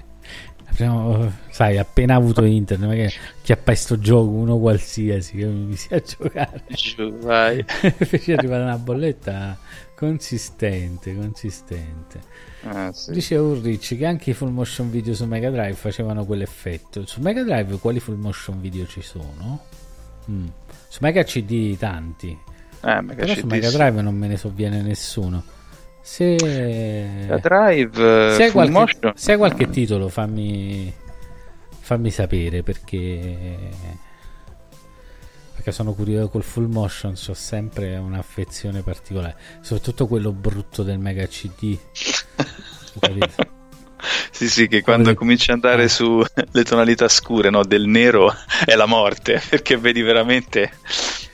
prima, 0.74 1.32
sai, 1.50 1.78
appena 1.78 2.14
avuto 2.14 2.44
internet, 2.44 2.88
magari 2.88 3.12
chiappai 3.42 3.76
sto 3.76 3.98
gioco, 3.98 4.30
uno 4.30 4.58
qualsiasi 4.58 5.36
che 5.36 5.46
mi 5.46 5.76
sia 5.76 6.00
giocare. 6.00 6.62
Vai. 7.20 7.64
Feci 7.66 8.32
arrivare 8.32 8.62
una 8.62 8.78
bolletta 8.78 9.58
consistente, 9.94 11.14
consistente. 11.14 12.48
Ah, 12.62 12.92
sì. 12.92 13.12
Diceva 13.12 13.42
Ulrich 13.42 13.96
che 13.96 14.04
anche 14.04 14.30
i 14.30 14.32
full 14.34 14.50
motion 14.50 14.90
video 14.90 15.14
su 15.14 15.24
Mega 15.24 15.50
Drive 15.50 15.74
facevano 15.74 16.24
quell'effetto. 16.24 17.06
Su 17.06 17.20
Mega 17.20 17.42
Drive 17.42 17.78
quali 17.78 18.00
full 18.00 18.18
motion 18.18 18.60
video 18.60 18.86
ci 18.86 19.02
sono? 19.02 19.64
Mm. 20.30 20.46
Su 20.88 20.98
Mega 21.00 21.22
CD 21.22 21.76
tanti. 21.76 22.28
Eh, 22.82 23.00
Mega 23.00 23.22
Però 23.22 23.32
CD, 23.32 23.38
su 23.38 23.46
Mega 23.46 23.70
Drive 23.70 24.02
non 24.02 24.14
me 24.14 24.28
ne 24.28 24.36
sovviene 24.36 24.82
nessuno. 24.82 25.42
Se... 26.02 26.36
La 27.26 27.38
Drive 27.38 28.34
se 28.34 28.44
hai, 28.44 28.50
qualche, 28.50 29.12
se 29.14 29.32
hai 29.32 29.38
qualche 29.38 29.70
titolo 29.70 30.08
fammi, 30.08 30.92
fammi 31.78 32.10
sapere 32.10 32.62
perché 32.62 33.70
perché 35.60 35.72
sono 35.72 35.92
curioso 35.92 36.30
col 36.30 36.42
full 36.42 36.70
motion 36.70 37.12
ho 37.12 37.34
sempre 37.34 37.94
un'affezione 37.98 38.80
particolare 38.80 39.36
soprattutto 39.60 40.06
quello 40.06 40.32
brutto 40.32 40.82
del 40.82 40.98
mega 40.98 41.26
cd 41.26 41.78
sì 44.30 44.48
sì 44.48 44.68
che 44.68 44.80
quando 44.80 45.04
Come... 45.04 45.16
cominci 45.16 45.50
ad 45.50 45.56
andare 45.62 45.84
eh. 45.84 45.88
su 45.88 46.24
le 46.52 46.64
tonalità 46.64 47.08
scure 47.08 47.50
no, 47.50 47.62
del 47.62 47.84
nero 47.84 48.34
è 48.64 48.74
la 48.74 48.86
morte 48.86 49.42
perché 49.50 49.76
vedi 49.76 50.00
veramente 50.00 50.72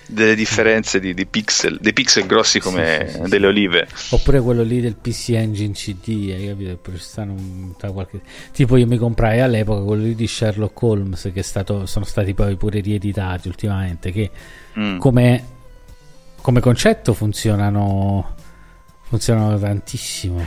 delle 0.07 0.35
differenze 0.35 1.01
di, 1.01 1.15
di, 1.15 1.27
pixel, 1.27 1.79
dei 1.81 1.93
pixel 1.93 2.27
grossi 2.27 2.61
come 2.61 3.07
sì, 3.09 3.23
sì, 3.23 3.29
delle 3.29 3.47
olive. 3.47 3.89
Oppure 4.11 4.41
quello 4.41 4.63
lì 4.63 4.81
del 4.81 4.97
PC 4.97 5.31
Engine 5.31 5.73
CD, 5.73 6.33
hai 6.33 6.47
capito? 6.47 6.81
Un, 7.17 7.75
qualche... 7.93 8.21
Tipo 8.53 8.77
io 8.77 8.87
mi 8.87 8.99
comprai 8.99 9.41
all'epoca 9.41 9.83
quello 9.83 10.03
lì 10.03 10.15
di 10.15 10.27
Sherlock 10.27 10.81
Holmes 10.83 11.31
che 11.33 11.43
stato, 11.43 11.87
sono 11.87 12.05
stati 12.05 12.35
poi 12.35 12.57
pure 12.57 12.81
rieditati 12.81 13.49
ultimamente, 13.49 14.13
che 14.13 14.31
mm. 14.79 14.99
come, 14.99 15.45
come, 16.41 16.61
concetto 16.61 17.13
funzionano, 17.13 18.35
funzionano 19.03 19.59
tantissimo. 19.59 20.47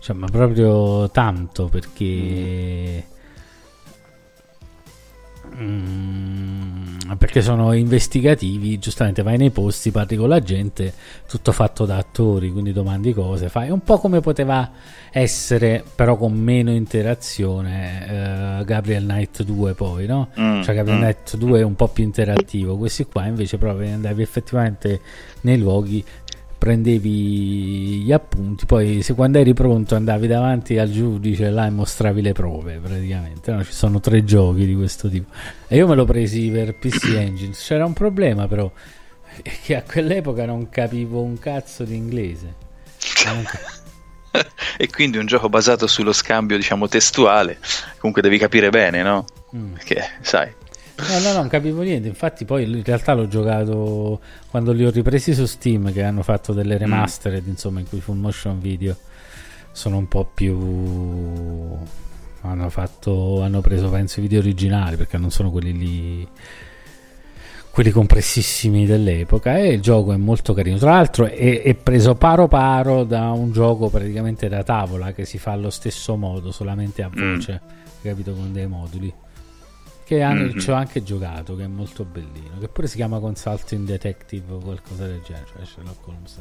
Cioè, 0.00 0.16
ma 0.16 0.26
proprio 0.26 1.08
tanto 1.10 1.68
perché... 1.68 3.04
Mm 3.08 3.12
Mm, 5.56 7.12
perché 7.16 7.40
sono 7.40 7.72
investigativi, 7.72 8.78
giustamente 8.78 9.22
vai 9.22 9.36
nei 9.36 9.50
posti, 9.50 9.92
parli 9.92 10.16
con 10.16 10.28
la 10.28 10.40
gente, 10.40 10.92
tutto 11.28 11.52
fatto 11.52 11.84
da 11.84 11.96
attori, 11.96 12.50
quindi 12.50 12.72
domandi 12.72 13.12
cose, 13.12 13.48
fai 13.48 13.70
un 13.70 13.80
po' 13.80 13.98
come 13.98 14.20
poteva 14.20 14.70
essere, 15.12 15.84
però 15.94 16.16
con 16.16 16.32
meno 16.32 16.72
interazione, 16.72 18.58
uh, 18.60 18.64
Gabriel 18.64 19.04
Knight 19.04 19.44
2 19.44 19.74
poi, 19.74 20.06
no? 20.06 20.30
Mm, 20.38 20.62
cioè 20.62 20.74
Gabriel 20.74 20.98
mm. 20.98 21.02
Knight 21.02 21.36
2 21.36 21.60
è 21.60 21.62
un 21.62 21.76
po' 21.76 21.88
più 21.88 22.02
interattivo, 22.02 22.76
questi 22.76 23.04
qua 23.06 23.26
invece 23.26 23.56
proprio 23.58 23.92
andavi 23.92 24.22
effettivamente 24.22 25.00
nei 25.42 25.58
luoghi 25.58 26.04
prendevi 26.64 28.04
gli 28.04 28.12
appunti, 28.12 28.64
poi 28.64 29.02
se 29.02 29.12
quando 29.12 29.38
eri 29.38 29.52
pronto 29.52 29.96
andavi 29.96 30.26
davanti 30.26 30.78
al 30.78 30.90
giudice 30.90 31.50
là 31.50 31.66
e 31.66 31.70
mostravi 31.70 32.22
le 32.22 32.32
prove 32.32 32.78
praticamente. 32.78 33.52
No? 33.52 33.62
Ci 33.62 33.72
sono 33.72 34.00
tre 34.00 34.24
giochi 34.24 34.64
di 34.64 34.74
questo 34.74 35.10
tipo. 35.10 35.30
E 35.68 35.76
io 35.76 35.86
me 35.86 35.94
lo 35.94 36.06
presi 36.06 36.48
per 36.48 36.78
PC 36.78 37.12
Engine. 37.16 37.52
C'era 37.52 37.84
un 37.84 37.92
problema 37.92 38.48
però, 38.48 38.72
che 39.62 39.76
a 39.76 39.82
quell'epoca 39.82 40.46
non 40.46 40.70
capivo 40.70 41.20
un 41.20 41.38
cazzo 41.38 41.84
di 41.84 41.96
inglese. 41.96 42.54
e 44.78 44.88
quindi 44.88 45.18
un 45.18 45.26
gioco 45.26 45.50
basato 45.50 45.86
sullo 45.86 46.14
scambio, 46.14 46.56
diciamo, 46.56 46.88
testuale, 46.88 47.58
comunque 47.98 48.22
devi 48.22 48.38
capire 48.38 48.70
bene, 48.70 49.02
no? 49.02 49.26
Mm. 49.54 49.74
Perché, 49.74 50.02
sai, 50.22 50.50
No, 50.96 51.04
no, 51.08 51.18
no, 51.18 51.32
non 51.32 51.48
capivo 51.48 51.82
niente. 51.82 52.06
Infatti, 52.06 52.44
poi 52.44 52.64
in 52.64 52.82
realtà 52.84 53.14
l'ho 53.14 53.26
giocato 53.26 54.20
quando 54.48 54.72
li 54.72 54.84
ho 54.84 54.90
ripresi 54.90 55.34
su 55.34 55.44
Steam, 55.46 55.92
che 55.92 56.02
hanno 56.02 56.22
fatto 56.22 56.52
delle 56.52 56.78
remastered, 56.78 57.44
mm. 57.44 57.50
insomma, 57.50 57.80
in 57.80 57.88
cui 57.88 58.00
full 58.00 58.16
motion 58.16 58.60
video 58.60 58.96
sono 59.72 59.96
un 59.96 60.06
po' 60.06 60.28
più. 60.32 60.56
Hanno 62.42 62.70
fatto. 62.70 63.42
Hanno 63.42 63.60
preso, 63.60 63.90
penso, 63.90 64.20
i 64.20 64.22
video 64.22 64.38
originali 64.38 64.96
perché 64.96 65.18
non 65.18 65.30
sono 65.30 65.50
quelli 65.50 65.76
lì. 65.76 66.28
Quelli 67.70 67.90
compressissimi 67.90 68.86
dell'epoca. 68.86 69.58
E 69.58 69.72
il 69.72 69.80
gioco 69.80 70.12
è 70.12 70.16
molto 70.16 70.54
carino. 70.54 70.78
Tra 70.78 70.92
l'altro, 70.92 71.26
è, 71.26 71.62
è 71.62 71.74
preso 71.74 72.14
paro 72.14 72.46
paro 72.46 73.02
da 73.02 73.32
un 73.32 73.50
gioco 73.50 73.88
praticamente 73.88 74.48
da 74.48 74.62
tavola 74.62 75.12
che 75.12 75.24
si 75.24 75.38
fa 75.38 75.50
allo 75.50 75.70
stesso 75.70 76.14
modo, 76.14 76.52
solamente 76.52 77.02
a 77.02 77.08
mm. 77.08 77.34
voce, 77.34 77.60
mm. 77.64 78.00
capito? 78.00 78.32
Con 78.32 78.52
dei 78.52 78.68
moduli 78.68 79.12
che 80.04 80.22
hanno, 80.22 80.44
mm-hmm. 80.44 80.58
ci 80.58 80.70
ho 80.70 80.74
anche 80.74 81.02
giocato, 81.02 81.56
che 81.56 81.64
è 81.64 81.66
molto 81.66 82.04
bellino, 82.04 82.58
che 82.60 82.68
pure 82.68 82.86
si 82.86 82.96
chiama 82.96 83.18
Consulting 83.18 83.86
Detective 83.86 84.52
o 84.52 84.58
qualcosa 84.58 85.06
del 85.06 85.22
genere, 85.24 85.46
cioè 85.52 85.64
Sherlock 85.64 86.06
Holmes. 86.06 86.40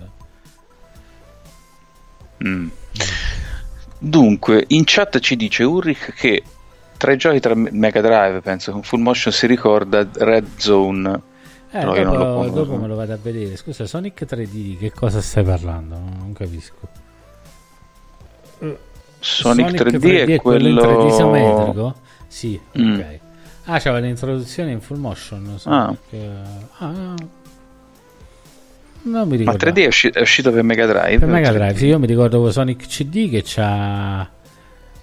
Mm. 2.46 2.68
Dunque, 4.00 4.66
in 4.68 4.84
chat 4.86 5.20
ci 5.20 5.38
dice 5.38 5.64
Ulrich 5.64 6.14
che 6.14 6.44
tra 6.98 7.14
i 7.14 7.18
giochi 7.18 7.40
tra 7.40 7.56
Mega 7.56 8.02
Drive, 8.02 8.42
penso 8.42 8.72
con 8.72 8.84
Full 8.84 9.02
Motion 9.02 9.34
si 9.34 9.48
ricorda 9.48 10.08
Red 10.12 10.48
Zone. 10.58 11.22
Eh, 11.72 11.84
no, 11.84 11.94
dopo, 11.94 12.50
dopo 12.50 12.76
me 12.76 12.88
lo 12.88 12.96
vado 12.96 13.14
a 13.14 13.18
vedere. 13.22 13.56
Scusa, 13.56 13.86
Sonic 13.86 14.26
3D, 14.26 14.50
di 14.50 14.78
che 14.78 14.92
cosa 14.92 15.22
stai 15.22 15.44
parlando? 15.44 15.98
Non, 15.98 16.34
capisco. 16.34 16.88
Sonic, 18.60 18.80
Sonic 19.20 19.82
3D, 19.82 20.00
3D, 20.00 20.30
è 20.30 20.42
quello, 20.42 20.42
quello 20.42 20.68
in 20.68 20.76
3D 20.76 21.08
isometrico? 21.08 21.96
Sì, 22.28 22.60
mm. 22.78 22.94
ok. 22.94 23.20
Ah, 23.66 23.80
c'era 23.80 24.00
l'introduzione 24.00 24.72
in 24.72 24.82
full 24.82 24.98
motion. 24.98 25.56
So 25.58 25.70
ah. 25.70 25.96
Che... 26.10 26.30
ah, 26.78 27.16
non 29.04 29.28
mi 29.28 29.38
ricordo. 29.38 29.66
Ma 29.66 29.72
3D 29.72 29.84
è, 29.84 29.88
usci- 29.88 30.10
è, 30.10 30.22
uscito 30.22 30.52
per 30.52 30.64
Mega 30.64 30.86
Drive? 30.86 31.20
Per 31.20 31.28
Mega 31.28 31.52
Drive, 31.52 31.76
sì, 31.76 31.88
io 31.88 32.00
mi 32.00 32.08
ricordo 32.08 32.52
Sonic 32.52 32.88
CD 32.88 33.30
che 33.30 33.42
c'ha. 33.46 34.30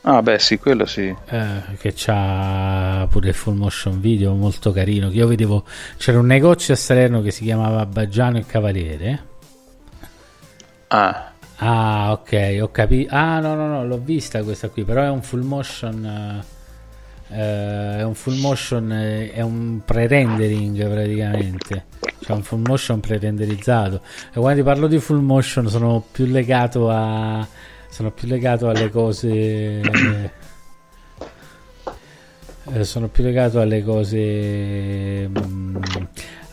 Ah, 0.02 0.22
beh, 0.22 0.38
sì, 0.38 0.58
quello 0.58 0.86
sì. 0.86 1.14
Eh, 1.28 1.76
che 1.78 1.92
c'ha 1.94 3.06
pure 3.10 3.28
il 3.28 3.34
full 3.34 3.56
motion 3.56 4.00
video 4.00 4.34
molto 4.34 4.72
carino. 4.72 5.08
Che 5.08 5.16
io 5.16 5.26
vedevo. 5.26 5.64
C'era 5.96 6.18
un 6.18 6.26
negozio 6.26 6.74
a 6.74 6.76
Salerno 6.76 7.22
che 7.22 7.30
si 7.30 7.44
chiamava 7.44 7.84
Baggiano 7.86 8.38
e 8.38 8.46
Cavaliere. 8.46 9.24
Ah. 10.88 11.32
Ah, 11.56 12.12
ok, 12.12 12.58
ho 12.60 12.70
capito. 12.70 13.14
Ah, 13.14 13.40
no, 13.40 13.54
no, 13.54 13.66
no, 13.66 13.86
l'ho 13.86 13.98
vista 13.98 14.42
questa 14.42 14.68
qui, 14.68 14.84
però 14.84 15.02
è 15.02 15.10
un 15.10 15.22
full 15.22 15.42
motion. 15.42 16.42
Uh 16.42 16.58
eh, 17.32 17.98
è 17.98 18.02
un 18.02 18.14
full 18.14 18.38
motion, 18.38 18.92
è 18.92 19.40
un 19.40 19.80
pre-rendering 19.84 20.88
praticamente. 20.88 21.84
Cioè 22.20 22.36
un 22.36 22.42
full 22.42 22.62
motion 22.66 23.00
pre-renderizzato. 23.00 24.02
E 24.32 24.38
quando 24.38 24.62
parlo 24.62 24.86
di 24.86 24.98
full 24.98 25.20
motion 25.20 25.68
sono 25.68 26.04
più 26.10 26.26
legato 26.26 26.90
a. 26.90 27.46
Sono 27.88 28.10
più 28.10 28.28
legato 28.28 28.68
alle 28.68 28.90
cose. 28.90 30.28
Eh, 32.72 32.84
sono 32.84 33.08
più 33.08 33.24
legato 33.24 33.60
alle 33.60 33.82
cose. 33.82 35.28
Mh, 35.28 35.40
mm, 35.40 35.76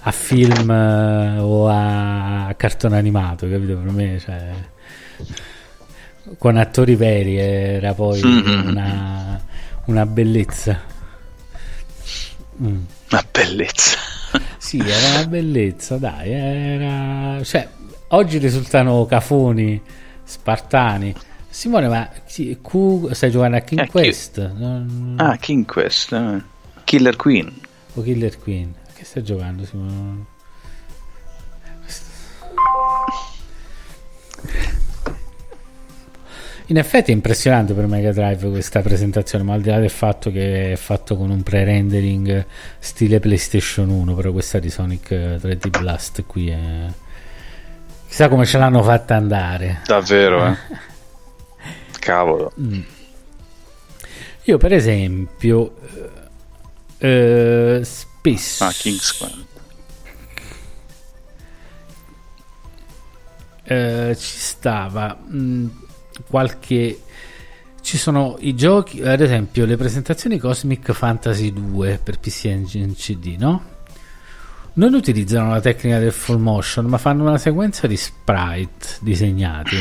a 0.01 0.11
film 0.11 0.69
uh, 0.69 1.41
o 1.41 1.67
a, 1.67 2.53
cartone 2.55 2.97
animato, 2.97 3.47
capito? 3.49 3.75
Per 3.77 3.91
me, 3.91 4.19
cioè, 4.19 4.51
con 6.37 6.55
attori 6.55 6.95
veri 6.95 7.37
era 7.37 7.93
poi 7.93 8.21
mm-hmm. 8.23 8.67
una 8.67 9.41
una 9.87 10.05
bellezza. 10.05 10.79
Mm. 12.61 12.83
Una 13.11 13.25
bellezza. 13.31 13.97
sì, 14.57 14.79
era 14.79 15.19
una 15.19 15.27
bellezza, 15.27 15.97
dai, 15.97 16.31
era... 16.31 17.43
Cioè, 17.43 17.67
oggi 18.09 18.37
risultano 18.37 19.05
cafoni, 19.05 19.81
spartani. 20.23 21.13
Simone, 21.49 21.87
ma 21.87 22.09
Q, 22.61 23.11
stai 23.11 23.31
giocando 23.31 23.57
a 23.57 23.61
King 23.61 23.81
eh, 23.81 23.87
Quest? 23.87 24.51
Non... 24.53 25.15
Ah, 25.17 25.37
King 25.37 25.65
Quest. 25.65 26.11
Eh. 26.11 26.41
Killer 26.83 27.15
Queen. 27.15 27.51
O 27.95 28.01
Killer 28.01 28.37
Queen. 28.37 28.73
Che 28.93 29.03
stai 29.03 29.23
giocando, 29.23 29.65
Simone? 29.65 30.35
In 36.69 36.77
effetti 36.77 37.11
è 37.11 37.13
impressionante 37.13 37.73
per 37.73 37.87
Mega 37.87 38.11
Drive 38.11 38.49
questa 38.49 38.81
presentazione, 38.81 39.43
ma 39.45 39.53
al 39.53 39.61
di 39.61 39.69
là 39.69 39.79
del 39.79 39.89
fatto 39.89 40.29
che 40.31 40.73
è 40.73 40.75
fatto 40.75 41.15
con 41.15 41.29
un 41.29 41.41
pre-rendering 41.41 42.45
stile 42.79 43.21
PlayStation 43.21 43.89
1, 43.89 44.13
però 44.13 44.33
questa 44.33 44.59
di 44.59 44.69
Sonic 44.69 45.11
3D 45.11 45.69
Blast 45.69 46.25
qui 46.25 46.49
è... 46.49 46.59
Chissà 48.07 48.27
come 48.27 48.45
ce 48.45 48.57
l'hanno 48.57 48.83
fatta 48.83 49.15
andare. 49.15 49.81
Davvero, 49.85 50.45
eh? 50.45 50.57
Cavolo. 51.99 52.51
Mm. 52.59 52.81
Io 54.43 54.57
per 54.57 54.73
esempio... 54.73 55.73
Eh, 56.97 57.79
spesso... 57.83 58.63
Ah, 58.65 58.71
King's 58.71 59.45
eh, 63.63 64.15
ci 64.17 64.37
stava... 64.37 65.17
Mm, 65.29 65.67
qualche 66.27 66.99
ci 67.81 67.97
sono 67.97 68.35
i 68.39 68.53
giochi, 68.53 69.01
ad 69.01 69.21
esempio 69.21 69.65
le 69.65 69.77
presentazioni 69.77 70.37
Cosmic 70.37 70.91
Fantasy 70.91 71.53
2 71.53 71.99
per 72.03 72.19
PC 72.19 72.45
Engine 72.45 72.93
CD, 72.93 73.35
no? 73.39 73.75
Non 74.73 74.93
utilizzano 74.93 75.51
la 75.51 75.61
tecnica 75.61 75.97
del 75.97 76.11
full 76.11 76.39
motion, 76.39 76.85
ma 76.85 76.97
fanno 76.97 77.23
una 77.23 77.37
sequenza 77.37 77.87
di 77.87 77.95
sprite 77.95 78.97
disegnati. 78.99 79.77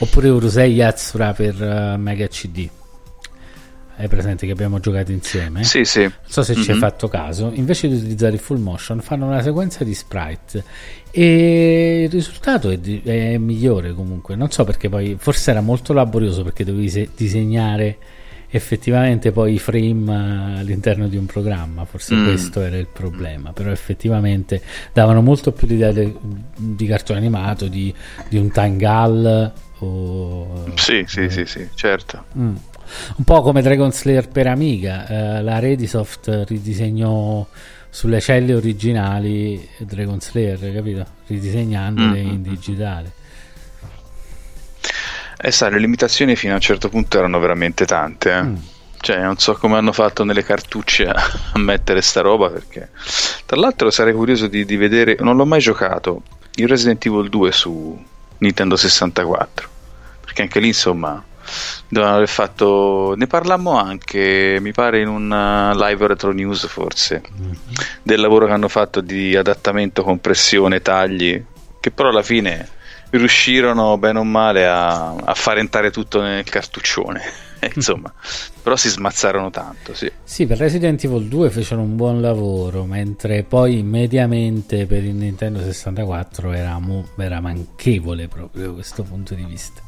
Oppure 0.00 0.28
Urusei 0.28 0.72
Yatsura 0.72 1.32
per 1.32 1.54
uh, 1.60 1.98
Mega 1.98 2.26
CD 2.26 2.68
hai 3.96 4.08
presente 4.08 4.46
che 4.46 4.52
abbiamo 4.52 4.80
giocato 4.80 5.12
insieme? 5.12 5.62
Sì, 5.64 5.84
sì. 5.84 6.02
Non 6.02 6.12
so 6.26 6.42
se 6.42 6.54
mm-hmm. 6.54 6.62
ci 6.62 6.70
hai 6.70 6.76
mhm. 6.76 6.82
fatto 6.82 7.08
caso. 7.08 7.50
Invece 7.54 7.88
di 7.88 7.94
utilizzare 7.94 8.34
il 8.34 8.40
full 8.40 8.58
motion, 8.58 9.00
fanno 9.00 9.26
una 9.26 9.42
sequenza 9.42 9.84
di 9.84 9.94
sprite 9.94 10.64
e 11.10 12.02
il 12.04 12.10
risultato 12.10 12.70
è, 12.70 12.78
di- 12.78 13.00
è 13.04 13.38
migliore 13.38 13.94
comunque. 13.94 14.34
Non 14.34 14.50
so 14.50 14.64
perché 14.64 14.88
poi, 14.88 15.16
forse 15.18 15.50
era 15.52 15.60
molto 15.60 15.92
laborioso 15.92 16.42
perché 16.42 16.64
dovevi 16.64 16.88
se- 16.88 17.08
disegnare 17.16 17.98
effettivamente 18.50 19.32
poi 19.32 19.54
i 19.54 19.58
frame 19.58 20.58
all'interno 20.58 21.06
di 21.08 21.16
un 21.16 21.26
programma. 21.26 21.84
Forse 21.84 22.14
mm. 22.14 22.24
questo 22.24 22.60
era 22.62 22.76
il 22.76 22.88
problema. 22.88 23.52
Però 23.52 23.70
effettivamente 23.70 24.60
davano 24.92 25.22
molto 25.22 25.52
più 25.52 25.66
l'idea 25.68 25.92
de- 25.92 26.14
di 26.56 26.86
cartone 26.86 27.18
animato, 27.20 27.68
di, 27.68 27.94
di 28.28 28.38
un 28.38 28.50
Tangal. 28.50 29.52
O, 29.78 30.64
sì, 30.74 31.04
sì, 31.06 31.24
eh. 31.24 31.30
sì, 31.30 31.46
sì, 31.46 31.68
certo. 31.74 32.24
Mm 32.36 32.54
un 33.16 33.24
po' 33.24 33.42
come 33.42 33.62
Dragon 33.62 33.92
Slayer 33.92 34.28
per 34.28 34.46
Amiga 34.46 35.06
eh, 35.06 35.42
la 35.42 35.58
Redisoft 35.58 36.44
ridisegnò 36.46 37.46
sulle 37.88 38.20
celle 38.20 38.54
originali 38.54 39.68
Dragon 39.78 40.20
Slayer 40.20 40.72
capito? 40.72 41.06
ridisegnandole 41.26 42.22
mm-hmm. 42.22 42.32
in 42.32 42.42
digitale 42.42 43.12
e 45.36 45.48
eh, 45.48 45.50
sai 45.50 45.70
le 45.72 45.78
limitazioni 45.78 46.36
fino 46.36 46.52
a 46.52 46.56
un 46.56 46.62
certo 46.62 46.88
punto 46.88 47.18
erano 47.18 47.38
veramente 47.38 47.84
tante 47.84 48.32
eh? 48.32 48.42
mm. 48.42 48.56
cioè 49.00 49.20
non 49.20 49.38
so 49.38 49.54
come 49.54 49.76
hanno 49.76 49.92
fatto 49.92 50.24
nelle 50.24 50.42
cartucce 50.42 51.06
a, 51.06 51.14
a 51.52 51.58
mettere 51.58 52.00
sta 52.02 52.20
roba 52.20 52.50
perché 52.50 52.88
tra 53.46 53.56
l'altro 53.56 53.90
sarei 53.90 54.12
curioso 54.12 54.46
di, 54.46 54.64
di 54.64 54.76
vedere 54.76 55.16
non 55.20 55.36
l'ho 55.36 55.46
mai 55.46 55.60
giocato 55.60 56.22
il 56.56 56.68
Resident 56.68 57.04
Evil 57.06 57.28
2 57.28 57.52
su 57.52 58.04
Nintendo 58.38 58.76
64 58.76 59.68
perché 60.20 60.42
anche 60.42 60.60
lì 60.60 60.68
insomma 60.68 61.22
Devono 61.88 62.14
aver 62.14 62.28
fatto. 62.28 63.14
Ne 63.16 63.26
parlammo 63.26 63.78
anche, 63.78 64.58
mi 64.60 64.72
pare, 64.72 65.00
in 65.00 65.08
un 65.08 65.30
uh, 65.30 65.76
live 65.76 66.06
retro 66.06 66.32
news 66.32 66.66
forse. 66.66 67.22
Mm-hmm. 67.40 67.52
Del 68.02 68.20
lavoro 68.20 68.46
che 68.46 68.52
hanno 68.52 68.68
fatto 68.68 69.00
di 69.00 69.36
adattamento, 69.36 70.02
compressione, 70.02 70.82
tagli. 70.82 71.42
Che 71.80 71.90
però 71.90 72.08
alla 72.08 72.22
fine 72.22 72.68
riuscirono 73.10 73.96
bene 73.98 74.18
o 74.18 74.24
male 74.24 74.66
a, 74.66 75.14
a 75.14 75.34
far 75.34 75.58
entrare 75.58 75.90
tutto 75.90 76.20
nel 76.20 76.44
cartuccione. 76.44 77.22
insomma, 77.74 78.12
però 78.62 78.76
si 78.76 78.88
smazzarono 78.88 79.50
tanto, 79.50 79.94
sì. 79.94 80.10
Sì, 80.22 80.46
per 80.46 80.58
Resident 80.58 81.02
Evil 81.04 81.26
2 81.28 81.50
fecero 81.50 81.80
un 81.80 81.96
buon 81.96 82.20
lavoro, 82.20 82.84
mentre 82.84 83.42
poi 83.42 83.82
mediamente 83.82 84.86
per 84.86 85.04
il 85.04 85.14
Nintendo 85.14 85.62
64 85.62 86.52
era, 86.52 86.78
mo- 86.78 87.08
era 87.16 87.40
manchevole 87.40 88.28
proprio 88.28 88.66
da 88.66 88.72
questo 88.72 89.02
punto 89.02 89.34
di 89.34 89.44
vista. 89.44 89.82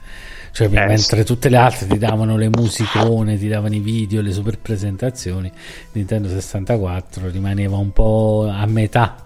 Cioè, 0.56 0.68
eh, 0.68 0.86
mentre 0.86 1.22
tutte 1.22 1.50
le 1.50 1.58
altre 1.58 1.86
ti 1.86 1.98
davano 1.98 2.38
le 2.38 2.48
musicone, 2.48 3.36
ti 3.36 3.46
davano 3.46 3.74
i 3.74 3.78
video, 3.78 4.22
le 4.22 4.32
super 4.32 4.58
presentazioni, 4.58 5.52
Nintendo 5.92 6.30
64 6.30 7.28
rimaneva 7.28 7.76
un 7.76 7.92
po' 7.92 8.48
a 8.50 8.64
metà 8.64 9.22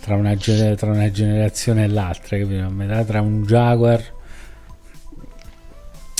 tra 0.00 0.16
una, 0.16 0.34
tra 0.34 0.90
una 0.90 1.08
generazione 1.12 1.84
e 1.84 1.86
l'altra, 1.86 2.36
capito? 2.36 2.64
A 2.64 2.68
metà 2.68 3.04
tra 3.04 3.20
un 3.20 3.44
Jaguar 3.44 4.12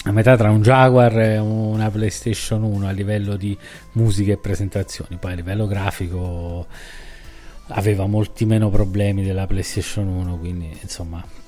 a 0.04 0.12
metà 0.12 0.36
tra 0.36 0.50
un 0.50 0.62
Jaguar 0.62 1.18
e 1.18 1.38
una 1.38 1.90
PlayStation 1.90 2.62
1 2.62 2.86
a 2.86 2.92
livello 2.92 3.34
di 3.34 3.58
musica 3.94 4.30
e 4.30 4.36
presentazioni, 4.36 5.16
poi 5.16 5.32
a 5.32 5.34
livello 5.34 5.66
grafico 5.66 6.68
aveva 7.66 8.06
molti 8.06 8.44
meno 8.44 8.70
problemi 8.70 9.24
della 9.24 9.48
PlayStation 9.48 10.06
1, 10.06 10.38
quindi 10.38 10.78
insomma 10.82 11.41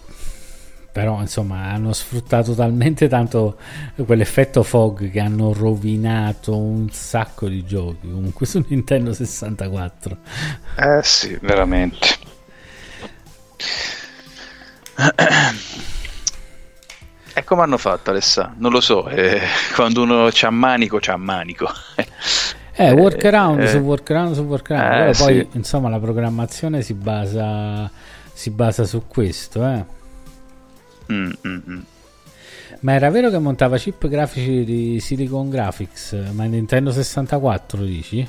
però 0.95 1.21
insomma 1.21 1.73
hanno 1.73 1.93
sfruttato 1.93 2.55
talmente 2.55 3.09
tanto 3.09 3.57
quell'effetto 3.97 4.63
fog 4.63 5.11
che 5.11 5.19
hanno 5.19 5.53
rovinato 5.53 6.57
un 6.57 6.89
sacco 6.89 7.49
di 7.49 7.65
giochi 7.65 8.09
comunque 8.09 8.47
su 8.47 8.65
Nintendo 8.69 9.13
64 9.13 10.17
eh 10.77 11.01
sì 11.03 11.37
veramente 11.43 12.07
E 17.37 17.43
come 17.43 17.63
hanno 17.63 17.79
fatto 17.79 18.11
Alessà? 18.11 18.55
Non 18.59 18.71
lo 18.71 18.81
so, 18.81 19.09
eh, 19.09 19.41
quando 19.75 20.03
uno 20.03 20.29
c'ha 20.31 20.51
manico, 20.51 20.99
c'ha 21.01 21.17
manico. 21.17 21.69
Eh, 22.77 22.93
workaround 22.93 23.61
eh, 23.61 23.69
su 23.69 23.79
workaround 23.79 24.35
su 24.35 24.43
workaround. 24.43 25.09
Eh, 25.09 25.19
poi, 25.19 25.49
sì. 25.51 25.57
insomma, 25.57 25.89
la 25.89 25.99
programmazione 25.99 26.83
si 26.83 26.95
basa, 26.95 27.91
si 28.33 28.51
basa 28.51 28.85
su 28.85 29.09
questo, 29.09 29.65
eh. 29.65 29.85
Mm, 31.13 31.31
mm, 31.47 31.59
mm. 31.71 31.81
Ma 32.81 32.93
era 32.93 33.11
vero 33.11 33.31
che 33.31 33.39
montava 33.39 33.77
chip 33.77 34.09
grafici 34.09 34.65
di 34.65 35.01
Silicon 35.01 35.49
Graphics, 35.49 36.13
ma 36.33 36.45
in 36.45 36.51
Nintendo 36.53 36.91
64 36.93 37.83
dici? 37.83 38.27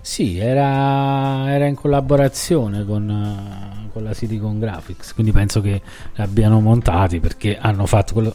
Sì, 0.00 0.38
era, 0.38 1.50
era 1.52 1.66
in 1.66 1.76
collaborazione 1.76 2.84
con, 2.84 3.88
con, 3.92 4.02
la 4.02 4.14
Silicon 4.14 4.58
Graphics, 4.58 5.14
quindi 5.14 5.30
penso 5.32 5.60
che 5.60 5.80
li 6.14 6.22
abbiano 6.22 6.60
montati 6.60 7.20
perché 7.20 7.56
hanno 7.56 7.86
fatto 7.86 8.12
quello, 8.12 8.34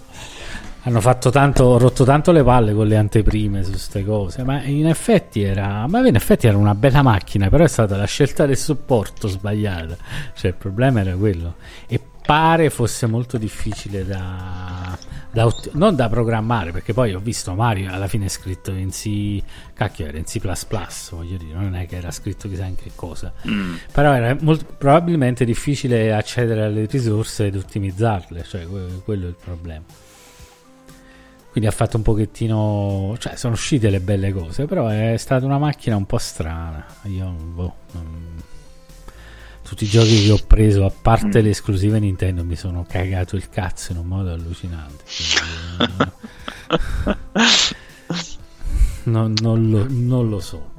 hanno 0.84 1.02
fatto 1.02 1.30
tanto, 1.30 1.78
rotto 1.78 2.06
tanto 2.06 2.32
le 2.32 2.42
palle 2.42 2.74
con 2.74 2.88
le 2.88 2.96
anteprime 2.96 3.64
su 3.64 3.72
queste 3.72 4.06
cose, 4.06 4.44
ma 4.44 4.64
in 4.64 4.88
effetti 4.88 5.42
era, 5.44 5.86
in 5.90 6.16
effetti 6.16 6.48
era 6.48 6.56
una 6.56 6.74
bella 6.74 7.02
macchina, 7.02 7.50
però 7.50 7.66
è 7.66 7.68
stata 7.68 7.98
la 7.98 8.06
scelta 8.06 8.46
del 8.46 8.58
supporto 8.58 9.28
sbagliata, 9.28 9.98
cioè 10.36 10.52
il 10.52 10.58
problema 10.58 11.02
era 11.02 11.16
quello. 11.16 11.56
E 11.88 12.00
pare 12.28 12.70
fosse 12.70 13.06
molto 13.06 13.38
difficile 13.38 14.06
da, 14.06 14.98
da, 15.32 15.50
non 15.72 15.96
da 15.96 16.10
programmare 16.10 16.74
perché 16.74 16.92
poi 16.94 17.14
ho 17.14 17.20
visto 17.20 17.54
Mario 17.54 17.90
alla 17.90 18.08
fine 18.10 18.26
è 18.26 18.28
scritto 18.28 18.72
in 18.72 18.90
C 18.90 19.42
cacchio 19.74 20.08
era 20.08 20.18
in 20.18 20.26
C++ 20.26 20.42
voglio 20.42 21.38
dire 21.38 21.54
non 21.54 21.74
è 21.74 21.88
che 21.88 21.96
era 21.96 22.12
scritto 22.12 22.50
chissà 22.50 22.66
in 22.66 22.76
che 22.76 22.92
cosa. 22.96 23.32
Mm. 23.48 23.76
però 23.94 24.12
era 24.12 24.36
molto, 24.42 24.66
probabilmente 24.78 25.46
difficile 25.46 26.14
accedere 26.14 26.64
alle 26.64 26.86
risorse 26.86 27.46
ed 27.46 27.56
ottimizzarle 27.56 28.44
cioè 28.44 28.68
quello 29.06 29.26
è 29.26 29.30
il 29.30 29.38
problema. 29.42 29.86
Quindi 31.50 31.74
ha 31.74 31.74
fatto 31.74 31.96
un 31.96 32.04
pochettino 32.04 33.16
cioè 33.20 33.38
sono 33.38 33.54
uscite 33.54 33.90
le 33.90 34.02
belle 34.02 34.34
cose 34.34 34.66
però 34.66 34.90
è 34.90 35.16
stata 35.16 35.46
una 35.46 35.58
macchina 35.58 35.96
un 35.96 36.06
po' 36.06 36.18
strana. 36.18 36.86
Io 37.04 37.30
boh, 37.30 37.74
non, 37.94 38.37
tutti 39.68 39.84
i 39.84 39.88
giochi 39.88 40.24
che 40.24 40.32
ho 40.32 40.40
preso, 40.48 40.86
a 40.86 40.92
parte 40.92 41.40
mm. 41.40 41.44
le 41.44 41.50
esclusive 41.50 42.00
Nintendo, 42.00 42.46
mi 42.46 42.56
sono 42.56 42.86
cagato 42.88 43.36
il 43.36 43.50
cazzo 43.50 43.92
in 43.92 43.98
un 43.98 44.06
modo 44.06 44.32
allucinante. 44.32 45.04
Quindi, 45.76 46.12
non, 49.04 49.34
non, 49.42 49.70
lo, 49.70 49.86
non 49.90 50.30
lo 50.30 50.40
so. 50.40 50.72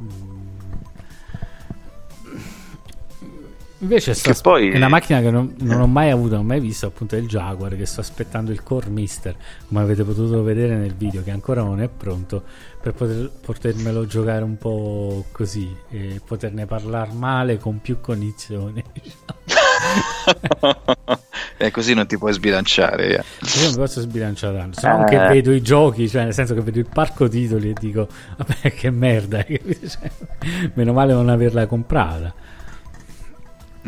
Invece 3.81 4.14
sto, 4.14 4.35
poi... 4.43 4.70
è 4.70 4.76
una 4.76 4.89
macchina 4.89 5.20
che 5.20 5.31
non, 5.31 5.55
non, 5.59 5.81
ho 5.81 5.87
mai 5.87 6.11
avuto, 6.11 6.35
non 6.35 6.41
ho 6.41 6.47
mai 6.47 6.59
visto, 6.59 6.87
appunto 6.87 7.14
è 7.14 7.18
il 7.18 7.29
Jaguar 7.29 7.76
che 7.76 7.87
sto 7.87 8.01
aspettando 8.01 8.51
il 8.51 8.64
Core 8.64 8.89
Mister, 8.89 9.37
come 9.68 9.81
avete 9.81 10.03
potuto 10.03 10.43
vedere 10.43 10.74
nel 10.74 10.95
video, 10.95 11.22
che 11.22 11.31
ancora 11.31 11.62
non 11.62 11.81
è 11.81 11.89
pronto 11.89 12.43
per 12.81 12.95
poter, 12.95 13.31
potermelo 13.41 14.05
giocare 14.07 14.43
un 14.43 14.59
po' 14.59 15.26
così 15.31 15.72
e 15.91 16.20
poterne 16.24 16.66
parlare 16.66 17.12
male 17.12 17.59
con 17.59 17.81
più 17.81 18.01
cognizione. 18.01 18.83
e 21.57 21.70
così 21.70 21.95
non 21.95 22.09
ti 22.09 22.18
puoi 22.18 22.33
sbilanciare. 22.33 23.07
Yeah. 23.07 23.24
Io 23.61 23.66
non 23.66 23.76
posso 23.76 24.01
sbilanciare 24.01 24.57
tanto, 24.57 24.81
se 24.81 24.89
non 24.89 25.03
eh. 25.03 25.07
che 25.07 25.18
vedo 25.18 25.53
i 25.53 25.62
giochi, 25.62 26.09
cioè 26.09 26.24
nel 26.24 26.35
senso 26.35 26.55
che 26.55 26.62
vedo 26.62 26.81
il 26.81 26.89
parco 26.93 27.29
titoli 27.29 27.70
e 27.70 27.74
dico, 27.79 28.09
vabbè 28.37 28.74
che 28.74 28.91
merda, 28.91 29.47
meno 30.74 30.93
male 30.93 31.12
non 31.12 31.29
averla 31.29 31.66
comprata. 31.66 32.57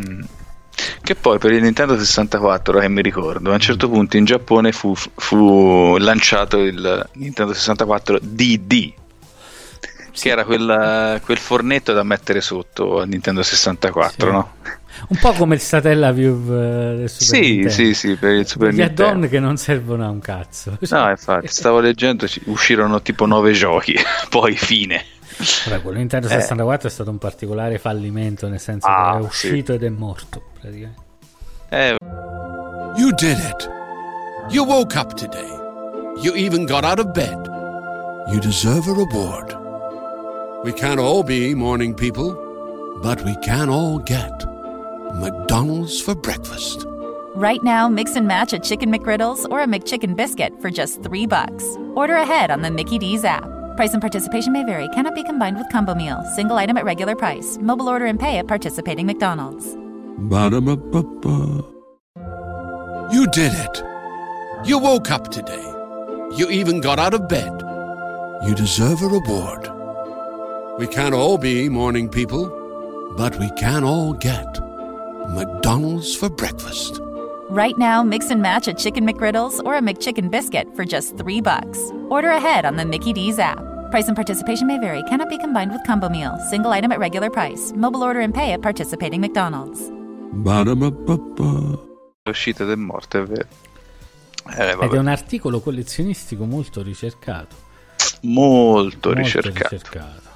Mm. 0.09 0.21
Che 1.03 1.15
poi 1.15 1.39
per 1.39 1.53
il 1.53 1.63
Nintendo 1.63 1.99
64, 1.99 2.79
che 2.79 2.89
mi 2.89 3.03
ricordo, 3.03 3.51
a 3.51 3.55
un 3.55 3.61
certo 3.61 3.89
mm. 3.89 3.93
punto 3.93 4.17
in 4.17 4.25
Giappone 4.25 4.73
fu, 4.73 4.95
fu 4.95 5.97
lanciato 5.99 6.59
il 6.59 7.09
Nintendo 7.15 7.53
64 7.53 8.19
DD, 8.23 8.93
sì. 10.13 10.23
che 10.23 10.29
era 10.29 10.45
quella, 10.45 11.21
quel 11.23 11.39
fornetto 11.39 11.93
da 11.93 12.03
mettere 12.03 12.41
sotto 12.41 13.01
al 13.01 13.09
Nintendo 13.09 13.43
64, 13.43 14.27
sì. 14.27 14.33
no? 14.33 14.53
Un 15.09 15.17
po' 15.19 15.33
come 15.33 15.55
il 15.55 15.61
Satella 15.61 16.13
View 16.13 16.37
eh, 16.53 16.97
del 16.97 17.09
Super 17.09 17.27
sì, 17.27 17.41
Nintendo. 17.41 17.71
Sì, 17.71 17.95
sì, 17.95 18.17
per 18.17 18.33
il 18.33 18.47
Super 18.47 18.73
Gli 18.73 18.79
Nintendo. 18.79 19.07
add-on 19.07 19.29
che 19.29 19.41
non 19.41 19.57
servono 19.57 20.05
a 20.05 20.11
un 20.11 20.21
cazzo. 20.21 20.77
No, 20.91 21.11
infatti, 21.11 21.49
stavo 21.49 21.81
leggendo, 21.81 22.27
uscirono 22.45 23.01
tipo 23.01 23.27
nove 23.27 23.53
giochi, 23.53 23.95
poi 24.29 24.57
fine. 24.57 25.05
Vabbè, 25.41 25.83
quello 25.83 25.99
Nintendo 25.99 26.29
64 26.29 26.87
eh. 26.87 26.91
è 26.91 26.93
stato 26.93 27.11
un 27.11 27.19
particolare 27.19 27.79
fallimento, 27.79 28.49
nel 28.49 28.61
senso 28.61 28.87
ah, 28.87 29.13
che 29.13 29.19
è 29.19 29.27
uscito 29.27 29.73
sì. 29.73 29.79
ed 29.79 29.85
è 29.85 29.89
morto, 29.89 30.43
praticamente. 30.61 31.03
Eh. 31.71 31.97
You 32.97 33.13
did 33.13 33.39
it. 33.39 33.71
You 34.51 34.65
woke 34.65 34.97
up 34.97 35.15
today. 35.15 35.49
You 36.23 36.35
even 36.35 36.67
got 36.67 36.85
out 36.85 36.99
of 36.99 37.13
bed. 37.13 37.49
You 38.33 38.41
deserve 38.41 38.89
a 38.89 38.93
reward. 38.93 39.57
We 40.65 40.73
can't 40.73 41.01
all 41.01 41.23
be 41.23 41.55
morning 41.55 41.95
people, 41.95 42.35
but 43.03 43.25
we 43.25 43.35
can 43.37 43.71
all 43.71 43.99
get 43.99 44.45
McDonald's 45.15 46.01
for 46.01 46.15
breakfast. 46.15 46.85
Right 47.35 47.63
now, 47.63 47.89
mix 47.89 48.17
and 48.17 48.27
match 48.27 48.53
a 48.53 48.59
chicken 48.59 48.93
McGriddles 48.93 49.49
or 49.51 49.61
a 49.61 49.67
McChicken 49.67 50.17
biscuit 50.17 50.53
for 50.61 50.71
just 50.71 51.03
three 51.03 51.27
bucks. 51.27 51.65
Order 51.95 52.17
ahead 52.17 52.51
on 52.51 52.63
the 52.63 52.71
Mickey 52.71 52.99
D's 52.99 53.25
app. 53.25 53.60
Price 53.81 53.95
and 53.95 54.03
participation 54.03 54.53
may 54.53 54.63
vary. 54.63 54.89
Cannot 54.91 55.15
be 55.15 55.25
combined 55.25 55.57
with 55.57 55.67
combo 55.71 55.95
meal. 55.95 56.23
Single 56.37 56.59
item 56.59 56.77
at 56.77 56.85
regular 56.85 57.17
price. 57.17 57.57
Mobile 57.63 57.89
order 57.89 58.05
and 58.05 58.21
pay 58.21 58.37
at 58.37 58.47
participating 58.47 59.07
McDonald's. 59.07 59.75
Ba-da-ba-ba-ba. 60.19 61.65
You 63.11 63.27
did 63.29 63.55
it. 63.55 63.83
You 64.67 64.77
woke 64.77 65.11
up 65.11 65.29
today. 65.29 65.65
You 66.37 66.51
even 66.51 66.83
got 66.83 66.99
out 66.99 67.15
of 67.15 67.27
bed. 67.27 67.63
You 68.47 68.55
deserve 68.55 69.01
a 69.01 69.07
reward. 69.07 69.67
We 70.79 70.87
can't 70.87 71.15
all 71.15 71.39
be 71.39 71.71
morning 71.71 72.11
people, 72.11 72.51
but 73.17 73.39
we 73.39 73.49
can 73.53 73.83
all 73.83 74.13
get 74.13 74.61
McDonald's 75.31 76.15
for 76.15 76.29
breakfast. 76.29 77.01
Right 77.49 77.79
now, 77.79 78.03
mix 78.03 78.29
and 78.31 78.43
match 78.43 78.69
a 78.69 78.75
chicken 78.75 79.07
McGriddles 79.09 79.65
or 79.65 79.75
a 79.75 79.81
McChicken 79.81 80.31
biscuit 80.31 80.69
for 80.77 80.85
just 80.85 81.17
three 81.17 81.41
bucks. 81.41 81.81
Order 82.11 82.29
ahead 82.29 82.67
on 82.67 82.77
the 82.77 82.85
Mickey 82.85 83.15
D's 83.15 83.39
app. 83.39 83.70
Price 83.91 84.07
and 84.07 84.15
participation 84.15 84.69
may 84.69 84.79
vary. 84.79 85.03
Cannot 85.09 85.29
be 85.29 85.37
combined 85.37 85.73
with 85.73 85.85
combo 85.85 86.09
meal. 86.09 86.39
Single 86.49 86.71
item 86.71 86.93
at 86.93 87.01
regular 87.01 87.29
price. 87.29 87.73
Mobile 87.75 88.05
order 88.05 88.21
and 88.21 88.33
pay 88.33 88.53
at 88.53 88.61
participating 88.61 89.21
McDonald's. 89.21 89.91
L'uscita 92.23 92.65
del 92.65 92.79
morte, 92.79 93.19
è 93.19 93.25
vero. 93.25 93.49
Eh, 94.57 94.77
Ed 94.81 94.93
è 94.93 94.97
un 94.97 95.09
articolo 95.09 95.59
collezionistico 95.59 96.45
molto 96.45 96.83
ricercato. 96.83 97.57
Molto, 98.23 99.09
molto 99.09 99.13
ricercato. 99.13 99.75
ricercato. 99.75 100.29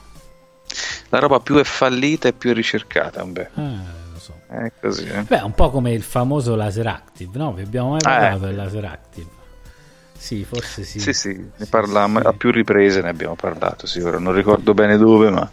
La 1.11 1.21
roba 1.21 1.39
più 1.39 1.55
è 1.57 1.65
fallita 1.65 2.27
e 2.27 2.33
più 2.33 2.51
è 2.51 2.55
ricercata. 2.55 3.25
Beh. 3.25 3.51
Eh, 3.55 3.79
lo 4.13 4.19
so. 4.19 4.35
È 4.49 4.73
così. 4.81 5.07
Eh. 5.07 5.23
Beh, 5.23 5.43
un 5.43 5.53
po' 5.53 5.71
come 5.71 5.93
il 5.93 6.03
famoso 6.03 6.57
laser 6.57 6.89
active, 6.89 7.39
no? 7.39 7.53
Vi 7.53 7.63
abbiamo 7.63 7.91
mai 7.91 8.01
parlato 8.03 8.47
eh. 8.47 8.49
del 8.49 8.57
laser 8.57 8.85
active? 8.85 9.43
Sì, 10.25 10.43
forse 10.43 10.85
sì. 10.85 11.01
Sì, 11.01 11.13
sì, 11.13 11.29
ne 11.35 11.67
parlammo 11.67 12.19
sì. 12.21 12.27
a 12.27 12.33
più 12.33 12.51
riprese, 12.51 13.03
ne 13.03 13.11
abbiamo 13.11 13.35
parlato, 13.35 13.87
sì, 13.87 14.01
ora 14.01 14.19
non 14.19 14.33
ricordo 14.33 14.73
bene 14.73 14.97
dove, 14.97 15.29
ma... 15.29 15.51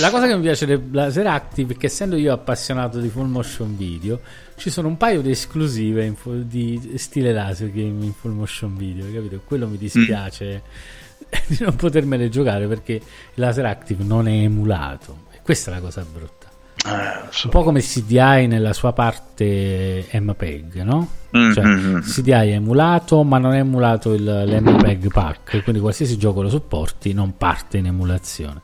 La 0.00 0.10
cosa 0.10 0.26
che 0.26 0.34
mi 0.34 0.42
piace 0.42 0.66
del 0.66 0.88
Laser 0.90 1.28
Active 1.28 1.74
è 1.74 1.76
che 1.76 1.86
essendo 1.86 2.16
io 2.16 2.32
appassionato 2.32 2.98
di 2.98 3.08
full 3.08 3.28
motion 3.28 3.76
video, 3.76 4.20
ci 4.56 4.68
sono 4.68 4.88
un 4.88 4.96
paio 4.96 5.20
di 5.20 5.30
esclusive 5.30 6.04
in, 6.04 6.16
di 6.48 6.94
stile 6.96 7.32
laser 7.32 7.70
game 7.70 8.04
in 8.04 8.12
full 8.12 8.32
motion 8.32 8.76
video, 8.76 9.04
capito? 9.12 9.42
Quello 9.44 9.68
mi 9.68 9.78
dispiace. 9.78 10.62
Mm 10.66 11.08
di 11.46 11.58
non 11.60 11.76
potermele 11.76 12.28
giocare 12.28 12.66
perché 12.66 12.94
il 12.94 13.02
laser 13.34 13.66
active 13.66 14.02
non 14.02 14.26
è 14.26 14.32
emulato. 14.32 15.26
E 15.30 15.38
questa 15.42 15.70
è 15.70 15.74
la 15.74 15.80
cosa 15.80 16.04
brutta. 16.10 16.39
Eh, 16.86 17.28
so. 17.30 17.46
Un 17.46 17.50
po' 17.50 17.62
come 17.62 17.80
CDI 17.80 18.46
nella 18.46 18.72
sua 18.72 18.92
parte 18.92 20.06
MPEG, 20.12 20.82
no? 20.82 21.08
Mm, 21.36 21.52
Cioè, 21.52 21.64
mm, 21.64 21.94
mm. 21.96 22.00
CDI 22.00 22.30
è 22.30 22.54
emulato, 22.54 23.22
ma 23.22 23.38
non 23.38 23.54
è 23.54 23.58
emulato 23.58 24.12
il, 24.14 24.24
l'MPEG 24.24 25.12
pack, 25.12 25.62
quindi 25.62 25.80
qualsiasi 25.80 26.16
gioco 26.16 26.42
lo 26.42 26.48
supporti 26.48 27.12
non 27.12 27.36
parte 27.36 27.78
in 27.78 27.86
emulazione. 27.86 28.62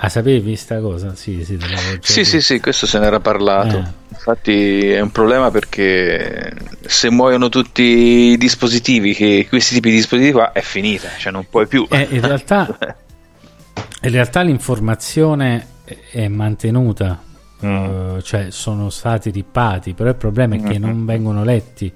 Ah, 0.00 0.08
sapevi 0.08 0.54
sta 0.54 0.78
cosa? 0.78 1.16
Sì, 1.16 1.44
sì, 1.44 1.58
Sì, 2.00 2.24
sì, 2.24 2.40
sì, 2.40 2.60
questo 2.60 2.86
se 2.86 3.00
n'era 3.00 3.18
parlato. 3.18 3.78
Eh. 3.78 4.06
Infatti 4.10 4.90
è 4.90 5.00
un 5.00 5.10
problema 5.10 5.50
perché 5.50 6.54
se 6.86 7.10
muoiono 7.10 7.48
tutti 7.48 7.82
i 7.82 8.36
dispositivi, 8.36 9.12
che 9.12 9.46
questi 9.48 9.74
tipi 9.74 9.90
di 9.90 9.96
dispositivi 9.96 10.32
qua, 10.32 10.52
è 10.52 10.60
finita, 10.60 11.08
cioè 11.18 11.32
non 11.32 11.46
puoi 11.50 11.66
più. 11.66 11.84
Eh, 11.90 12.06
in 12.10 12.20
realtà 12.20 12.78
in 14.02 14.10
realtà 14.10 14.42
l'informazione 14.42 15.66
è 16.10 16.28
mantenuta, 16.28 17.22
Mm. 17.64 18.16
eh, 18.16 18.22
cioè 18.22 18.50
sono 18.50 18.88
stati 18.88 19.30
rippati, 19.30 19.92
però 19.92 20.10
il 20.10 20.14
problema 20.16 20.54
è 20.54 20.62
che 20.62 20.78
Mm. 20.78 20.82
non 20.82 21.04
vengono 21.04 21.42
letti. 21.42 21.92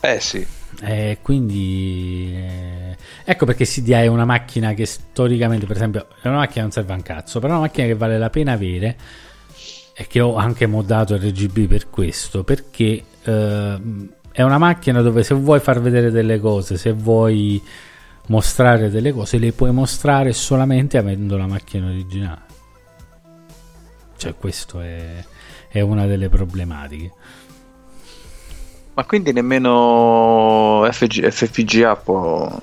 Eh 0.00 0.20
sì. 0.20 0.46
Eh, 0.82 1.18
quindi 1.22 2.30
eh, 2.36 2.96
ecco 3.24 3.46
perché 3.46 3.64
CDI 3.64 3.92
è 3.92 4.06
una 4.06 4.24
macchina 4.24 4.74
che 4.74 4.86
storicamente, 4.86 5.66
per 5.66 5.76
esempio, 5.76 6.06
è 6.22 6.28
una 6.28 6.36
macchina 6.38 6.54
che 6.54 6.60
non 6.60 6.70
serve 6.72 6.92
a 6.92 6.96
un 6.96 7.02
cazzo, 7.02 7.40
però 7.40 7.54
è 7.54 7.56
una 7.56 7.66
macchina 7.66 7.86
che 7.86 7.94
vale 7.94 8.18
la 8.18 8.30
pena 8.30 8.52
avere 8.52 8.96
e 9.94 10.06
che 10.06 10.20
ho 10.20 10.36
anche 10.36 10.66
moddato 10.66 11.16
RGB 11.16 11.66
per 11.66 11.90
questo, 11.90 12.44
perché 12.44 13.02
eh, 13.24 13.80
è 14.30 14.42
una 14.42 14.58
macchina 14.58 15.00
dove 15.02 15.24
se 15.24 15.34
vuoi 15.34 15.58
far 15.58 15.80
vedere 15.80 16.10
delle 16.12 16.38
cose, 16.38 16.76
se 16.76 16.92
vuoi 16.92 17.60
mostrare 18.28 18.90
delle 18.90 19.12
cose, 19.12 19.38
le 19.38 19.52
puoi 19.52 19.72
mostrare 19.72 20.32
solamente 20.32 20.96
avendo 20.96 21.36
la 21.36 21.46
macchina 21.46 21.86
originale. 21.86 22.46
Cioè, 24.16 24.34
questo 24.34 24.80
è, 24.80 25.24
è 25.68 25.80
una 25.80 26.06
delle 26.06 26.28
problematiche. 26.28 27.12
Ma 28.94 29.04
quindi 29.04 29.32
nemmeno 29.32 30.88
FG 30.90 31.28
FPGA 31.28 31.94
può 31.94 32.60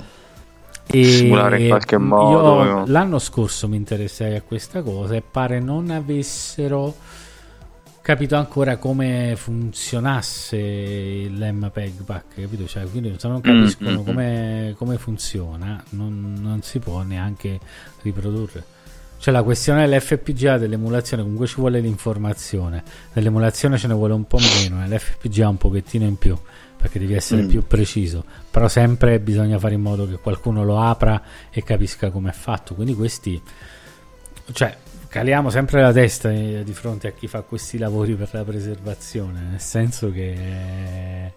E 0.88 1.04
simulare 1.06 1.62
in 1.62 1.70
qualche 1.70 1.98
modo. 1.98 2.64
io 2.64 2.84
l'anno 2.88 3.20
scorso 3.20 3.70
mi 3.70 3.78
interessai 3.78 4.36
a 4.36 4.42
questa 4.42 4.82
cosa 4.82 5.16
e 5.16 5.22
pare 5.22 5.62
non 5.62 5.90
avessero 5.92 6.94
capito 8.06 8.36
ancora 8.36 8.78
come 8.78 9.34
funzionasse 9.36 10.58
l'MPEG 11.28 12.04
pack, 12.04 12.36
capito? 12.40 12.68
Cioè, 12.68 12.84
quindi 12.84 13.16
se 13.18 13.28
non 13.28 13.42
capiscono 13.42 13.90
Mm, 13.90 14.02
mm, 14.02 14.06
come, 14.06 14.76
come 14.78 14.98
funziona, 15.00 15.84
non, 15.90 16.36
non 16.40 16.62
si 16.62 16.78
può 16.78 17.02
neanche 17.02 17.60
riprodurre. 18.04 18.64
Cioè 19.18 19.34
la 19.34 19.42
questione 19.42 19.88
dell'FPGA 19.88 20.60
dell'emulazione 20.60 21.24
comunque 21.24 21.48
ci 21.48 21.56
vuole 21.56 21.80
l'informazione, 21.80 22.84
nell'emulazione 23.14 23.80
ce 23.80 23.88
ne 23.88 23.96
vuole 23.96 24.14
un 24.14 24.28
po' 24.28 24.38
meno, 24.38 24.76
nell'FPGA 24.76 25.50
un 25.50 25.58
pochettino 25.58 26.06
in 26.06 26.18
più, 26.20 26.38
perché 26.78 27.00
devi 27.00 27.16
essere 27.16 27.42
Mm. 27.42 27.48
più 27.48 27.66
preciso, 27.66 28.24
però 28.52 28.68
sempre 28.68 29.20
bisogna 29.20 29.58
fare 29.58 29.74
in 29.74 29.82
modo 29.82 30.08
che 30.08 30.18
qualcuno 30.18 30.64
lo 30.64 30.80
apra 30.80 31.20
e 31.50 31.64
capisca 31.64 32.12
come 32.12 32.30
è 32.30 32.34
fatto, 32.34 32.76
quindi 32.76 32.94
questi, 32.94 33.42
cioè 34.52 34.78
caliamo 35.16 35.50
sempre 35.50 35.82
la 35.82 35.94
testa 35.94 36.30
eh, 36.30 36.62
di 36.66 36.74
fronte 36.74 37.08
a 37.08 37.12
chi 37.12 37.28
fa 37.28 37.40
questi 37.40 37.78
lavori 37.78 38.16
per 38.16 38.28
la 38.34 38.44
preservazione, 38.44 39.40
nel 39.50 39.62
senso 39.62 40.12
che 40.12 41.32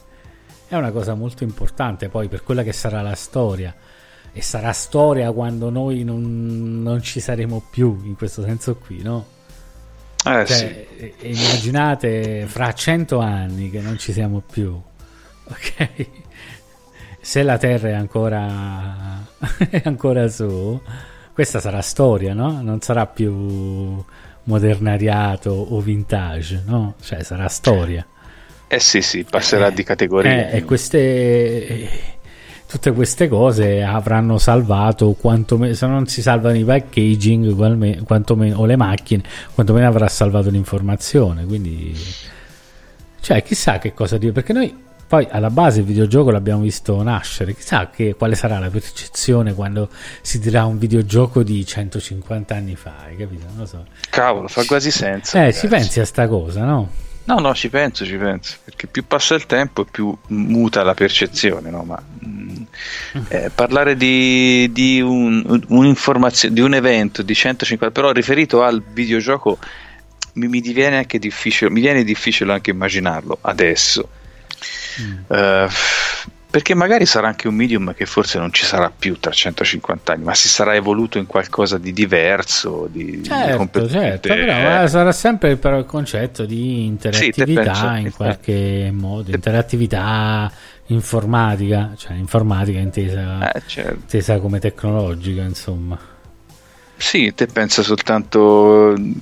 è 0.66 0.74
una 0.74 0.90
cosa 0.90 1.14
molto 1.14 1.44
importante 1.44 2.08
poi 2.08 2.26
per 2.26 2.42
quella 2.42 2.64
che 2.64 2.72
sarà 2.72 3.02
la 3.02 3.14
storia 3.14 3.72
e 4.32 4.42
sarà 4.42 4.72
storia 4.72 5.30
quando 5.30 5.70
noi 5.70 6.02
non, 6.02 6.82
non 6.82 7.00
ci 7.02 7.20
saremo 7.20 7.62
più 7.70 8.00
in 8.02 8.16
questo 8.16 8.42
senso 8.42 8.74
qui, 8.74 9.00
no? 9.00 9.24
Eh 10.26 10.44
sì. 10.44 10.54
Cioè, 10.58 10.86
e 10.96 11.14
immaginate 11.20 12.46
fra 12.48 12.72
cento 12.72 13.20
anni 13.20 13.70
che 13.70 13.80
non 13.80 13.96
ci 13.96 14.12
siamo 14.12 14.40
più, 14.40 14.74
ok? 14.74 16.06
Se 17.20 17.44
la 17.44 17.56
Terra 17.58 17.90
è 17.90 17.94
ancora, 17.94 19.24
è 19.70 19.82
ancora 19.84 20.26
su, 20.26 20.80
questa 21.38 21.60
sarà 21.60 21.82
storia, 21.82 22.34
no? 22.34 22.60
Non 22.62 22.80
sarà 22.80 23.06
più 23.06 24.02
modernariato 24.42 25.50
o 25.50 25.78
vintage, 25.78 26.64
no? 26.66 26.94
Cioè 27.00 27.22
sarà 27.22 27.46
storia. 27.46 28.04
Eh 28.66 28.80
sì, 28.80 29.00
sì, 29.02 29.22
passerà 29.22 29.68
Eh, 29.68 29.72
di 29.72 29.84
categoria. 29.84 30.50
eh, 30.50 30.56
e 30.56 30.64
queste 30.64 31.88
tutte 32.66 32.90
queste 32.90 33.28
cose 33.28 33.84
avranno 33.84 34.36
salvato 34.38 35.12
quantomeno 35.12 35.74
se 35.74 35.86
non 35.86 36.08
si 36.08 36.22
salvano 36.22 36.56
i 36.56 36.64
packaging 36.64 37.54
quantomeno, 38.04 38.58
o 38.58 38.66
le 38.66 38.76
macchine 38.76 39.22
quantomeno 39.54 39.86
avrà 39.86 40.08
salvato 40.08 40.50
l'informazione 40.50 41.46
quindi 41.46 41.94
cioè 43.20 43.42
chissà 43.44 43.78
che 43.78 43.94
cosa 43.94 44.18
dire 44.18 44.32
perché 44.32 44.52
noi 44.52 44.74
poi 45.08 45.26
alla 45.30 45.50
base 45.50 45.80
il 45.80 45.86
videogioco 45.86 46.30
l'abbiamo 46.30 46.62
visto 46.62 47.02
nascere 47.02 47.54
chissà 47.54 47.88
che, 47.88 48.14
quale 48.14 48.34
sarà 48.34 48.58
la 48.58 48.68
percezione 48.68 49.54
quando 49.54 49.88
si 50.20 50.38
dirà 50.38 50.66
un 50.66 50.78
videogioco 50.78 51.42
di 51.42 51.64
150 51.64 52.54
anni 52.54 52.76
fa 52.76 52.94
hai 53.06 53.16
capito? 53.16 53.46
non 53.48 53.56
lo 53.58 53.66
so 53.66 53.86
Cavolo, 54.10 54.48
fa 54.48 54.64
quasi 54.64 54.90
senso. 54.90 55.36
eh 55.36 55.40
ragazzi. 55.40 55.60
ci 55.60 55.66
pensi 55.66 56.00
a 56.00 56.04
sta 56.04 56.28
cosa 56.28 56.64
no? 56.64 57.06
No, 57.28 57.38
no, 57.40 57.54
ci 57.54 57.68
penso, 57.68 58.06
ci 58.06 58.16
penso. 58.16 58.56
Perché 58.64 58.86
più 58.86 59.06
passa 59.06 59.34
il 59.34 59.44
tempo 59.44 59.84
più 59.84 60.16
muta 60.28 60.82
la 60.82 60.94
percezione, 60.94 61.68
no? 61.68 61.82
Ma 61.82 62.02
mm, 62.26 62.62
eh, 63.28 63.50
parlare 63.54 63.96
di, 63.96 64.70
di 64.72 65.02
un, 65.02 65.62
un'informazione, 65.68 66.54
di 66.54 66.62
un 66.62 66.72
evento 66.72 67.20
di 67.20 67.34
150, 67.34 67.92
però 67.92 68.12
riferito 68.12 68.62
al 68.62 68.82
videogioco, 68.82 69.58
mi, 70.34 70.48
mi 70.48 70.62
diviene 70.62 70.96
anche 70.96 71.18
difficile, 71.18 71.70
mi 71.70 71.82
viene 71.82 72.02
difficile 72.02 72.50
anche 72.50 72.70
immaginarlo 72.70 73.36
adesso. 73.42 74.08
Eh, 75.28 75.68
perché 76.50 76.74
magari 76.74 77.04
sarà 77.04 77.28
anche 77.28 77.46
un 77.46 77.54
medium 77.54 77.92
che 77.94 78.06
forse 78.06 78.38
non 78.38 78.50
ci 78.52 78.64
sarà 78.64 78.90
più 78.90 79.18
tra 79.20 79.30
150 79.30 80.12
anni, 80.14 80.24
ma 80.24 80.34
si 80.34 80.48
sarà 80.48 80.74
evoluto 80.74 81.18
in 81.18 81.26
qualcosa 81.26 81.76
di 81.76 81.92
diverso, 81.92 82.88
di, 82.90 83.20
di 83.20 83.24
Certo, 83.24 83.86
certo, 83.86 84.28
però 84.28 84.82
eh, 84.82 84.88
sarà 84.88 85.12
sempre 85.12 85.56
però 85.56 85.76
il 85.78 85.84
concetto 85.84 86.46
di 86.46 86.86
interattività 86.86 87.62
penso, 87.62 87.86
in 87.86 88.06
esatto. 88.06 88.16
qualche 88.16 88.90
modo, 88.94 89.30
interattività 89.30 90.50
informatica, 90.86 91.92
cioè 91.98 92.16
informatica 92.16 92.78
intesa, 92.78 93.52
Eh, 93.52 93.62
certo. 93.66 93.94
intesa 93.94 94.38
come 94.38 94.58
tecnologica, 94.58 95.42
insomma. 95.42 95.98
Sì, 96.96 97.32
te 97.34 97.46
pensa 97.46 97.82
soltanto 97.82 98.94
eh, 98.94 99.12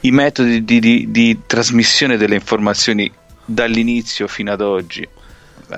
i 0.00 0.10
metodi 0.12 0.64
di, 0.64 0.78
di- 0.78 1.10
di 1.10 1.40
trasmissione 1.44 2.16
delle 2.16 2.36
informazioni 2.36 3.10
dall'inizio 3.44 4.28
fino 4.28 4.52
ad 4.52 4.60
oggi. 4.60 5.06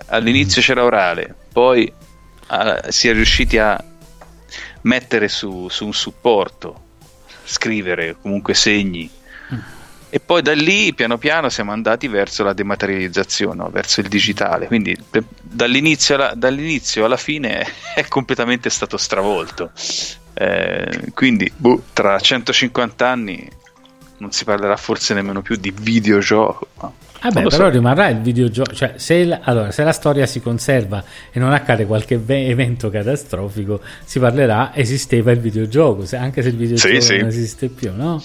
All'inizio 0.06 0.62
c'era 0.62 0.84
orale, 0.84 1.34
poi 1.52 1.92
ah, 2.46 2.90
si 2.90 3.08
è 3.08 3.12
riusciti 3.12 3.58
a 3.58 3.82
mettere 4.82 5.28
su, 5.28 5.68
su 5.68 5.86
un 5.86 5.92
supporto, 5.92 6.88
scrivere 7.44 8.16
comunque 8.20 8.54
segni. 8.54 9.10
E 10.12 10.18
poi 10.18 10.42
da 10.42 10.52
lì 10.54 10.92
piano 10.92 11.18
piano 11.18 11.48
siamo 11.48 11.70
andati 11.70 12.08
verso 12.08 12.42
la 12.42 12.52
dematerializzazione, 12.52 13.54
no? 13.54 13.70
verso 13.70 14.00
il 14.00 14.08
digitale. 14.08 14.66
Quindi 14.66 14.96
pe- 15.08 15.22
dall'inizio 15.40 16.16
alla, 16.16 16.34
dall'inizio 16.34 17.04
alla 17.04 17.16
fine 17.16 17.64
è 17.94 18.04
completamente 18.08 18.70
stato 18.70 18.96
stravolto. 18.96 19.70
Eh, 20.34 21.12
quindi 21.14 21.50
boh, 21.54 21.84
tra 21.92 22.18
150 22.18 23.08
anni 23.08 23.48
non 24.18 24.32
si 24.32 24.44
parlerà 24.44 24.76
forse 24.76 25.14
nemmeno 25.14 25.42
più 25.42 25.54
di 25.54 25.70
videogioco. 25.70 26.68
no? 26.80 26.94
Vabbè, 27.22 27.42
lo 27.42 27.48
però 27.48 27.64
so. 27.64 27.70
rimarrà 27.70 28.08
il 28.08 28.20
videogioco, 28.20 28.72
cioè 28.74 28.94
se 28.96 29.24
la, 29.24 29.40
allora, 29.42 29.70
se 29.70 29.84
la 29.84 29.92
storia 29.92 30.26
si 30.26 30.40
conserva 30.40 31.02
e 31.30 31.38
non 31.38 31.52
accade 31.52 31.84
qualche 31.86 32.16
ve- 32.18 32.46
evento 32.46 32.88
catastrofico, 32.90 33.80
si 34.04 34.18
parlerà 34.18 34.72
esisteva 34.74 35.30
il 35.30 35.38
videogioco, 35.40 36.06
se- 36.06 36.16
anche 36.16 36.42
se 36.42 36.48
il 36.48 36.56
videogioco 36.56 36.94
Sì, 36.94 37.00
sì. 37.00 37.16
non 37.18 37.28
esiste 37.28 37.68
più, 37.68 37.92
no? 37.94 38.22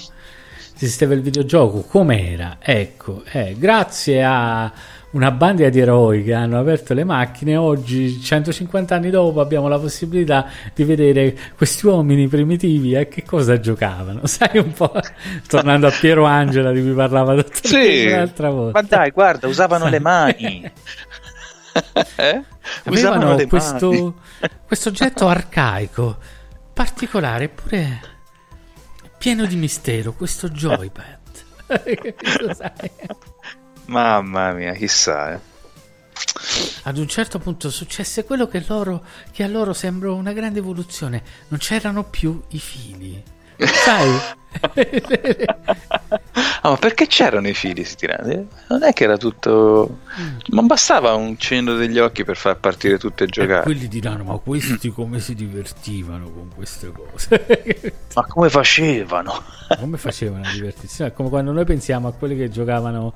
Esisteva 0.78 1.14
il 1.14 1.22
videogioco, 1.22 1.82
com'era? 1.84 2.58
Ecco, 2.62 3.24
eh, 3.32 3.56
grazie 3.58 4.24
a 4.24 4.72
una 5.12 5.32
banda 5.32 5.70
di 5.70 5.80
eroi 5.80 6.24
che 6.24 6.34
hanno 6.34 6.60
aperto 6.60 6.94
le 6.94 7.04
macchine, 7.04 7.56
oggi, 7.56 8.20
150 8.20 8.96
anni 8.96 9.10
dopo, 9.10 9.40
abbiamo 9.40 9.68
la 9.68 9.80
possibilità 9.80 10.48
di 10.74 10.84
vedere 10.84 11.38
questi 11.56 11.86
uomini 11.86 12.28
primitivi 12.28 12.96
a 12.96 13.06
che 13.06 13.24
cosa 13.24 13.60
giocavano. 13.60 14.26
Sai 14.28 14.58
un 14.58 14.74
po', 14.74 14.94
tornando 15.48 15.88
a 15.88 15.92
Piero 15.92 16.26
Angela 16.26 16.72
di 16.72 16.82
cui 16.82 16.94
parlava 16.94 17.36
dottor 17.36 17.66
Sì, 17.66 18.10
l'altra 18.10 18.50
volta. 18.50 18.82
ma 18.82 18.88
dai, 18.88 19.12
guarda, 19.12 19.48
usavano 19.48 19.88
le 19.88 20.00
mani. 20.00 20.72
eh? 22.18 22.44
Usavano 22.84 23.38
questo, 23.48 23.90
mani. 23.90 24.14
questo 24.68 24.90
oggetto 24.90 25.28
arcaico, 25.28 26.18
particolare, 26.74 27.46
eppure 27.46 28.14
pieno 29.18 29.46
di 29.46 29.56
mistero, 29.56 30.14
questo 30.14 30.50
joypad. 30.50 31.24
Mamma 33.88 34.52
mia, 34.52 34.74
chissà. 34.74 35.34
eh. 35.34 35.40
ad 36.84 36.98
un 36.98 37.08
certo 37.08 37.40
punto 37.40 37.70
successe 37.70 38.24
quello 38.24 38.48
che, 38.48 38.64
loro, 38.68 39.04
che 39.32 39.44
a 39.44 39.48
loro 39.48 39.74
sembrò 39.74 40.14
una 40.16 40.34
grande 40.34 40.60
evoluzione. 40.60 41.24
Non 41.50 41.60
c'erano 41.60 42.04
più 42.04 42.42
i 42.50 42.60
fili. 42.60 43.24
Sai? 43.58 44.20
ah, 46.62 46.70
ma 46.70 46.78
perché 46.78 47.08
c'erano 47.08 47.48
i 47.48 47.54
fili 47.54 47.84
stirati? 47.84 48.48
Non 48.70 48.84
è 48.84 48.94
che 48.94 49.04
era 49.06 49.18
tutto. 49.18 50.00
Non 50.48 50.68
bastava 50.68 51.14
un 51.14 51.38
cenno 51.38 51.76
degli 51.76 52.00
occhi 52.00 52.24
per 52.24 52.38
far 52.38 52.58
partire 52.58 52.98
tutte 52.98 53.26
e 53.26 53.28
giocare. 53.28 53.62
E 53.62 53.64
quelli 53.64 53.88
diranno: 53.88 54.24
Ma 54.24 54.38
questi 54.38 54.90
come 54.90 55.20
si 55.20 55.36
divertivano 55.36 56.30
con 56.32 56.50
queste 56.54 56.92
cose? 56.92 57.94
ma 58.14 58.26
come 58.26 58.50
facevano? 58.50 59.44
come 59.80 59.98
facevano 59.98 60.46
a 60.46 60.52
divertirsi? 60.52 61.04
È 61.04 61.14
come 61.14 61.30
quando 61.30 61.52
noi 61.52 61.66
pensiamo 61.66 62.08
a 62.08 62.14
quelli 62.14 62.36
che 62.36 62.50
giocavano 62.50 63.14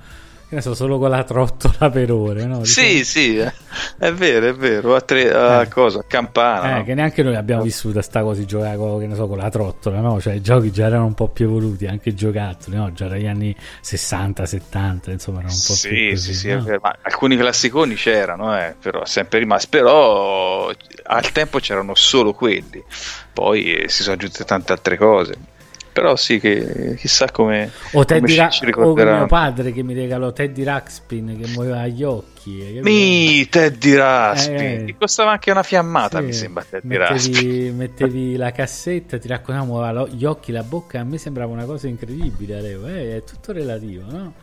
ne 0.52 0.62
so, 0.62 0.74
solo 0.74 0.98
con 0.98 1.12
la 1.12 1.24
trottola 1.24 1.92
per 1.92 2.12
ore, 2.12 2.46
no? 2.46 2.64
Sì, 2.64 3.06
sì, 3.06 3.38
eh. 3.38 3.54
è 4.00 4.12
vero, 4.12 4.48
è 4.48 4.54
vero, 4.54 4.96
a, 4.96 5.02
tre, 5.02 5.32
a 5.32 5.62
eh. 5.62 5.68
cosa, 5.68 6.04
campana. 6.08 6.70
Eh, 6.70 6.78
no? 6.80 6.84
che 6.86 6.94
neanche 6.96 7.22
noi 7.22 7.36
abbiamo 7.36 7.62
vissuto 7.62 8.02
sta 8.02 8.24
cosa 8.24 8.40
di 8.40 8.48
giocare 8.48 8.76
con, 8.76 9.00
che 9.00 9.06
ne 9.06 9.14
so, 9.14 9.28
con 9.28 9.38
la 9.38 9.50
trottola, 9.50 10.00
no? 10.00 10.20
Cioè 10.20 10.34
i 10.34 10.42
giochi 10.42 10.72
già 10.72 10.88
erano 10.88 11.06
un 11.06 11.14
po' 11.14 11.28
più 11.28 11.46
evoluti, 11.46 11.86
anche 11.86 12.10
i 12.10 12.16
giocattoli, 12.16 12.78
no? 12.78 12.92
Già 12.94 13.08
dagli 13.08 13.28
anni 13.28 13.56
60, 13.82 14.46
70, 14.48 15.12
insomma, 15.12 15.40
erano 15.40 15.54
un 15.54 15.62
po' 15.68 15.74
sì, 15.74 15.88
più 15.88 16.10
così, 16.10 16.34
Sì, 16.34 16.40
sì, 16.40 16.50
no? 16.50 16.80
Ma 16.82 16.96
alcuni 17.02 17.38
classiconi 17.38 17.94
c'erano, 17.94 18.58
eh, 18.58 18.76
però 18.82 19.06
sempre 19.06 19.38
rimasti, 19.38 19.68
però 19.70 20.72
al 21.04 21.32
tempo 21.32 21.60
c'erano 21.60 21.94
solo 21.94 22.34
quelli, 22.34 22.84
poi 23.32 23.74
eh, 23.74 23.90
si 23.90 24.02
sono 24.02 24.16
aggiunte 24.16 24.44
tante 24.46 24.72
altre 24.72 24.98
cose 24.98 25.58
però 25.92 26.16
sì 26.16 26.40
che 26.40 26.96
chissà 26.98 27.30
come, 27.32 27.72
o, 27.94 28.06
Teddy 28.06 28.36
Ra- 28.36 28.50
o 28.76 28.94
mio 28.94 29.26
padre 29.26 29.72
che 29.72 29.84
mi 29.84 29.94
regalò 29.94 30.32
Teddy 30.32 30.64
Ruxpin 30.64 31.38
che 31.40 31.48
muoveva 31.50 31.88
gli 31.88 32.04
occhi 32.04 32.80
mi 32.82 33.48
Teddy 33.48 33.96
Ruxpin. 33.96 34.56
Eh, 34.56 34.84
che 34.86 34.96
costava 34.98 35.32
anche 35.32 35.52
una 35.52 35.64
fiammata 35.64 36.20
sì, 36.20 36.26
mi 36.26 36.34
sembra 36.34 36.64
Teddy 36.70 36.88
mettevi, 36.88 37.72
mettevi 37.76 38.36
la 38.36 38.52
cassetta 38.52 39.18
ti 39.18 39.28
raccontava 39.28 40.08
gli 40.08 40.26
occhi 40.26 40.52
la 40.52 40.64
bocca 40.64 41.00
a 41.00 41.04
me 41.04 41.18
sembrava 41.18 41.52
una 41.52 41.66
cosa 41.66 41.88
incredibile 41.88 42.60
eh, 42.60 43.18
è 43.18 43.24
tutto 43.24 43.52
relativo 43.52 44.04
no? 44.10 44.34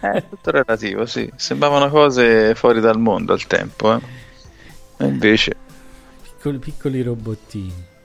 è 0.00 0.22
tutto 0.28 0.50
relativo 0.50 1.06
sì. 1.06 1.30
Sembravano 1.36 1.88
cose 1.88 2.54
fuori 2.54 2.80
dal 2.80 2.98
mondo 2.98 3.32
al 3.32 3.46
tempo 3.46 3.94
eh. 3.94 4.00
e 4.98 5.06
invece 5.06 5.56
piccoli, 6.22 6.58
piccoli 6.58 7.02
robottini 7.02 7.96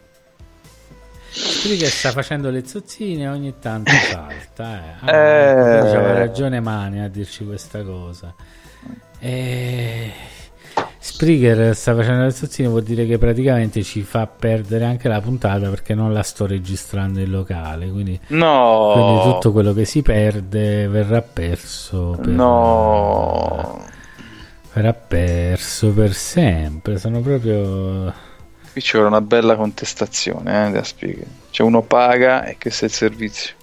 Quelli 1.61 1.77
che 1.77 1.87
sta 1.87 2.11
facendo 2.11 2.49
le 2.49 2.65
zozzine 2.65 3.27
ogni 3.27 3.55
tanto 3.59 3.91
salta. 4.11 4.77
Eh. 4.77 5.11
Ah, 5.11 5.15
eh... 5.15 5.79
Aveva 5.79 6.13
ragione 6.13 6.59
Mani 6.59 7.01
a 7.01 7.07
dirci 7.07 7.43
questa 7.43 7.81
cosa. 7.83 8.33
E... 9.19 10.11
Spreaker 10.99 11.75
sta 11.75 11.93
facendo 11.95 12.23
le 12.23 12.31
zozzine 12.31 12.67
vuol 12.67 12.83
dire 12.83 13.05
che 13.05 13.17
praticamente 13.17 13.83
ci 13.83 14.03
fa 14.03 14.25
perdere 14.25 14.85
anche 14.85 15.09
la 15.09 15.19
puntata 15.19 15.69
perché 15.69 15.93
non 15.93 16.13
la 16.13 16.23
sto 16.23 16.45
registrando 16.45 17.19
in 17.19 17.29
locale. 17.29 17.89
Quindi, 17.89 18.19
no. 18.27 18.91
quindi 18.93 19.33
tutto 19.33 19.51
quello 19.51 19.73
che 19.73 19.85
si 19.85 20.01
perde 20.01 20.87
verrà 20.87 21.21
perso. 21.21 22.17
Per... 22.21 22.27
No. 22.27 23.85
Verrà 24.71 24.93
perso 24.93 25.91
per 25.91 26.13
sempre. 26.13 26.97
Sono 26.97 27.19
proprio 27.19 28.13
Qui 28.73 28.81
c'è 28.81 28.97
una 28.97 29.21
bella 29.21 29.55
contestazione 29.55 30.67
eh, 30.67 30.71
da 30.71 30.83
spiegare. 30.83 31.27
Cioè 31.51 31.67
uno 31.67 31.83
paga 31.83 32.43
e 32.45 32.57
che 32.57 32.69
è 32.69 32.83
il 32.83 32.91
servizio. 32.91 33.53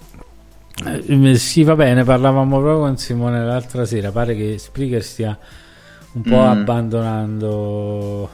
Eh, 0.86 1.36
sì, 1.36 1.64
va 1.64 1.74
bene, 1.74 2.04
parlavamo 2.04 2.60
proprio 2.60 2.78
con 2.78 2.96
Simone 2.96 3.44
l'altra 3.44 3.84
sera. 3.84 4.12
Pare 4.12 4.36
che 4.36 4.56
Spreaker 4.56 5.02
stia 5.02 5.36
un 6.12 6.22
po' 6.22 6.36
mm. 6.36 6.48
abbandonando. 6.48 8.30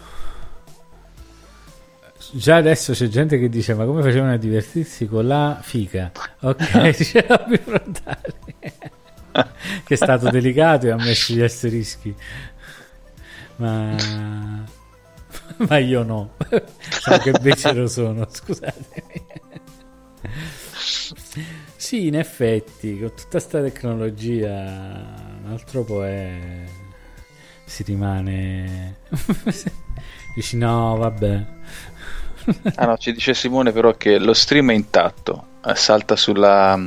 Già 2.32 2.56
adesso 2.56 2.92
c'è 2.92 3.08
gente 3.08 3.38
che 3.38 3.48
dice: 3.48 3.72
Ma 3.72 3.86
come 3.86 4.02
facevano 4.02 4.34
a 4.34 4.36
divertirsi 4.36 5.06
con 5.06 5.26
la 5.26 5.58
fica? 5.62 6.12
Ok, 6.40 6.90
dice 6.94 7.24
la 7.26 7.46
frontale. 7.58 8.34
che 9.84 9.94
è 9.94 9.96
stato 9.96 10.28
delicato 10.28 10.88
e 10.88 10.90
ha 10.90 10.96
messo 10.96 11.32
gli 11.32 11.40
asterischi. 11.40 12.14
Ma 13.56 14.64
ma 15.68 15.78
io 15.78 16.02
no, 16.02 16.34
so 16.90 17.18
che 17.18 17.30
invece 17.30 17.72
lo 17.72 17.86
sono, 17.86 18.26
scusatemi. 18.28 19.24
Sì, 21.76 22.06
in 22.06 22.16
effetti, 22.16 22.98
con 22.98 23.08
tutta 23.14 23.28
questa 23.30 23.60
tecnologia, 23.62 24.50
un 24.50 25.50
altro 25.50 25.84
po' 25.84 26.04
è... 26.04 26.64
si 27.64 27.82
rimane... 27.84 28.98
Dici 30.34 30.56
no, 30.58 30.96
vabbè. 30.96 31.46
ah 32.74 32.86
no, 32.86 32.98
ci 32.98 33.12
dice 33.12 33.32
Simone 33.32 33.72
però 33.72 33.96
che 33.96 34.18
lo 34.18 34.34
stream 34.34 34.70
è 34.70 34.74
intatto, 34.74 35.46
eh, 35.64 35.74
salta 35.74 36.14
sulla, 36.16 36.78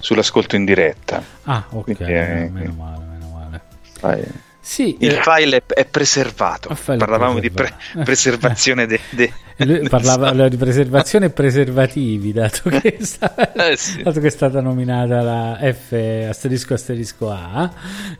sull'ascolto 0.00 0.56
in 0.56 0.64
diretta. 0.64 1.22
Ah, 1.44 1.66
ok, 1.70 1.84
Quindi, 1.84 2.12
eh, 2.12 2.48
meno 2.50 2.72
male, 2.72 3.04
meno 3.04 3.28
male. 3.28 3.62
Vai. 4.00 4.49
Sì, 4.70 4.98
il 5.00 5.14
eh, 5.14 5.20
file 5.20 5.56
è, 5.56 5.74
è 5.74 5.84
preservato. 5.84 6.78
Parlavamo 6.84 7.38
è 7.38 7.40
di 7.40 7.50
pre- 7.50 7.74
preservazione 8.04 8.86
de, 8.86 9.00
de, 9.10 9.32
Lui 9.56 9.88
parlava 9.88 10.30
di 10.48 10.56
preservazione 10.56 11.26
e 11.26 11.30
preservativi, 11.30 12.32
dato 12.32 12.70
che, 12.70 12.98
sta, 13.00 13.52
eh 13.52 13.76
sì. 13.76 14.00
dato 14.00 14.20
che, 14.20 14.28
è 14.28 14.30
stata 14.30 14.60
nominata 14.60 15.22
la 15.22 15.58
F 15.60 16.26
asterisco 16.28 16.74
asterisco 16.74 17.32
A 17.32 17.68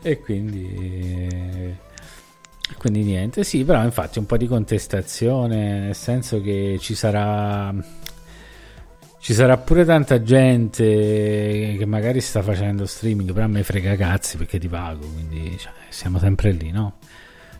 e 0.01 0.19
quindi 0.19 1.73
quindi 2.77 3.03
niente, 3.03 3.45
sì, 3.45 3.63
però 3.63 3.81
infatti 3.85 4.19
un 4.19 4.25
po' 4.25 4.35
di 4.35 4.47
contestazione, 4.47 5.79
nel 5.79 5.95
senso 5.95 6.41
che 6.41 6.77
ci 6.81 6.95
sarà 6.95 7.73
ci 9.21 9.35
sarà 9.35 9.55
pure 9.55 9.85
tanta 9.85 10.23
gente 10.23 11.75
che 11.77 11.85
magari 11.85 12.19
sta 12.21 12.41
facendo 12.41 12.87
streaming, 12.87 13.31
però 13.31 13.45
a 13.45 13.49
me 13.49 13.61
frega 13.61 13.95
cazzi 13.95 14.35
perché 14.35 14.57
ti 14.57 14.67
pago, 14.67 15.07
quindi 15.07 15.55
cioè, 15.59 15.71
siamo 15.89 16.17
sempre 16.17 16.51
lì, 16.51 16.71
no? 16.71 16.93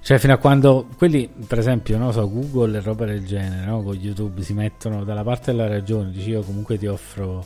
Cioè, 0.02 0.18
fino 0.18 0.34
a 0.34 0.38
quando 0.38 0.88
quelli, 0.98 1.30
per 1.48 1.60
esempio, 1.60 2.00
no, 2.00 2.12
so, 2.12 2.28
Google 2.28 2.80
e 2.80 2.82
roba 2.82 3.06
del 3.06 3.24
genere, 3.24 3.64
no, 3.64 3.84
con 3.84 3.94
YouTube 3.94 4.42
si 4.42 4.54
mettono 4.54 5.04
dalla 5.04 5.22
parte 5.22 5.52
della 5.52 5.68
ragione, 5.68 6.10
dici 6.10 6.32
io 6.32 6.42
comunque 6.42 6.80
ti 6.80 6.88
offro 6.88 7.46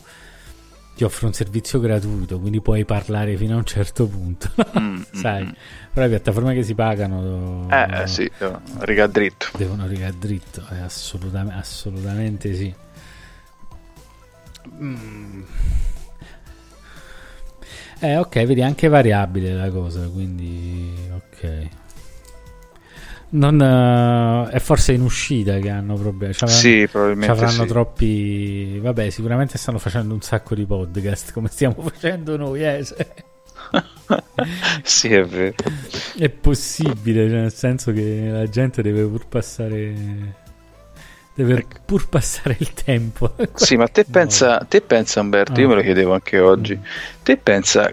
ti 0.96 1.04
offro 1.04 1.28
un 1.28 1.34
servizio 1.34 1.82
gratuito, 1.82 2.40
quindi 2.40 2.62
puoi 2.62 2.86
parlare 2.86 3.36
fino 3.36 3.56
a 3.56 3.58
un 3.58 3.66
certo 3.66 4.08
punto, 4.08 4.50
mm, 4.80 5.02
sai? 5.12 5.44
Mm. 5.44 5.50
Però 5.92 6.06
le 6.06 6.12
piattaforme 6.14 6.54
che 6.54 6.64
si 6.64 6.74
pagano 6.74 7.68
eh, 7.70 8.04
eh 8.04 8.08
sì, 8.08 8.32
riga 8.80 9.08
dritto. 9.08 9.48
Devono 9.58 9.86
riga 9.88 10.10
dritto, 10.18 10.64
eh, 10.72 10.80
assolutamente, 10.80 11.60
assolutamente 11.60 12.56
sì. 12.56 12.84
Mm. 14.74 15.42
Eh, 18.00 18.18
ok, 18.18 18.44
vedi, 18.46 18.62
anche 18.62 18.88
variabile 18.88 19.54
la 19.54 19.70
cosa, 19.70 20.08
quindi 20.10 20.94
ok. 21.16 21.68
Non, 23.28 23.60
uh, 23.60 24.50
è 24.50 24.60
forse 24.60 24.94
in 24.94 25.02
uscita 25.02 25.58
che 25.60 25.70
hanno 25.70 25.96
problemi. 25.96 26.34
C'avranno, 26.34 26.60
sì, 26.60 26.88
probabilmente. 26.90 27.32
Avranno 27.32 27.64
sì. 27.64 27.68
troppi. 27.68 28.80
Vabbè, 28.80 29.10
sicuramente 29.10 29.58
stanno 29.58 29.80
facendo 29.80 30.14
un 30.14 30.22
sacco 30.22 30.56
di 30.56 30.66
podcast 30.66 31.34
come 31.34 31.50
stiamo 31.50 31.76
facendo 31.82 32.38
noi. 32.38 32.64
Eh? 32.64 32.86
sì, 34.84 35.14
è 35.14 35.26
vero. 35.26 35.56
È 36.18 36.30
possibile, 36.30 37.28
cioè 37.28 37.40
nel 37.40 37.54
senso 37.54 37.92
che 37.92 38.28
la 38.30 38.48
gente 38.48 38.82
deve 38.82 39.04
pur 39.06 39.28
passare 39.28 40.44
deve 41.36 41.58
ecco. 41.58 41.78
pur 41.86 42.08
passare 42.08 42.56
il 42.60 42.74
tempo. 42.74 43.36
sì, 43.54 43.76
ma 43.76 43.88
te 43.88 44.06
pensa, 44.06 44.66
te 44.68 44.82
pensa 44.82 45.20
Umberto, 45.20 45.54
ah. 45.54 45.60
io 45.60 45.68
me 45.68 45.76
lo 45.76 45.82
chiedevo 45.82 46.14
anche 46.14 46.40
oggi, 46.40 46.80
te 47.22 47.38
pensa 47.38 47.92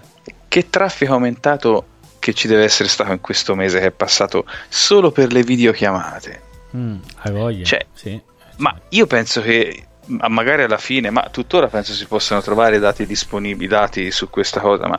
che 0.48 0.70
traffico 0.70 1.12
aumentato 1.12 1.86
che 2.18 2.34
ci 2.34 2.46
deve 2.46 2.62
essere 2.62 2.88
stato 2.88 3.10
in 3.10 3.20
questo 3.20 3.54
mese 3.54 3.80
che 3.80 3.86
è 3.86 3.90
passato 3.90 4.44
solo 4.68 5.10
per 5.10 5.32
le 5.32 5.42
videochiamate? 5.42 6.40
Mm, 6.76 6.96
hai 7.16 7.32
voglia? 7.32 7.64
Cioè, 7.64 7.86
sì. 7.92 8.20
Ma 8.58 8.78
io 8.90 9.06
penso 9.06 9.42
che 9.42 9.86
magari 10.28 10.62
alla 10.62 10.78
fine, 10.78 11.10
ma 11.10 11.28
tuttora 11.30 11.68
penso 11.68 11.92
si 11.92 12.06
possano 12.06 12.40
trovare 12.40 12.78
dati 12.78 13.06
disponibili, 13.06 13.66
dati 13.66 14.10
su 14.10 14.30
questa 14.30 14.60
cosa, 14.60 14.86
ma 14.86 14.98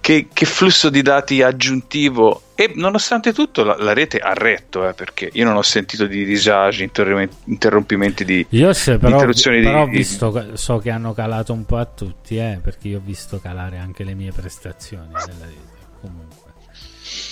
che, 0.00 0.28
che, 0.32 0.46
flusso 0.46 0.88
di 0.88 1.02
dati 1.02 1.42
aggiuntivo 1.42 2.42
e 2.54 2.72
nonostante 2.74 3.32
tutto 3.32 3.62
la, 3.62 3.76
la 3.78 3.92
rete 3.92 4.18
ha 4.18 4.32
retto 4.32 4.88
eh, 4.88 4.94
perché 4.94 5.28
io 5.32 5.44
non 5.44 5.56
ho 5.56 5.62
sentito 5.62 6.06
di 6.06 6.24
disagi 6.24 6.90
interrompimenti 7.44 8.24
di 8.24 8.46
io 8.50 8.72
se, 8.72 8.98
però, 8.98 9.14
interruzioni 9.14 9.62
però 9.62 9.84
di, 9.84 9.98
visto 9.98 10.56
so 10.56 10.78
che 10.78 10.90
hanno 10.90 11.12
calato 11.12 11.52
un 11.52 11.64
po' 11.66 11.76
a 11.76 11.84
tutti 11.84 12.38
eh, 12.38 12.60
perché 12.62 12.88
io 12.88 12.98
ho 12.98 13.02
visto 13.04 13.38
calare 13.40 13.78
anche 13.78 14.02
le 14.02 14.14
mie 14.14 14.32
prestazioni 14.32 15.08
della 15.08 15.44
rete 15.44 15.78
comunque. 16.00 16.38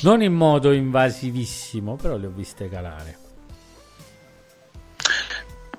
Non 0.03 0.23
in 0.23 0.35
modo 0.35 0.73
invasivissimo 0.73 1.97
però 1.97 2.17
le 2.17 2.27
ho 2.27 2.33
viste 2.35 2.69
calare. 2.69 3.17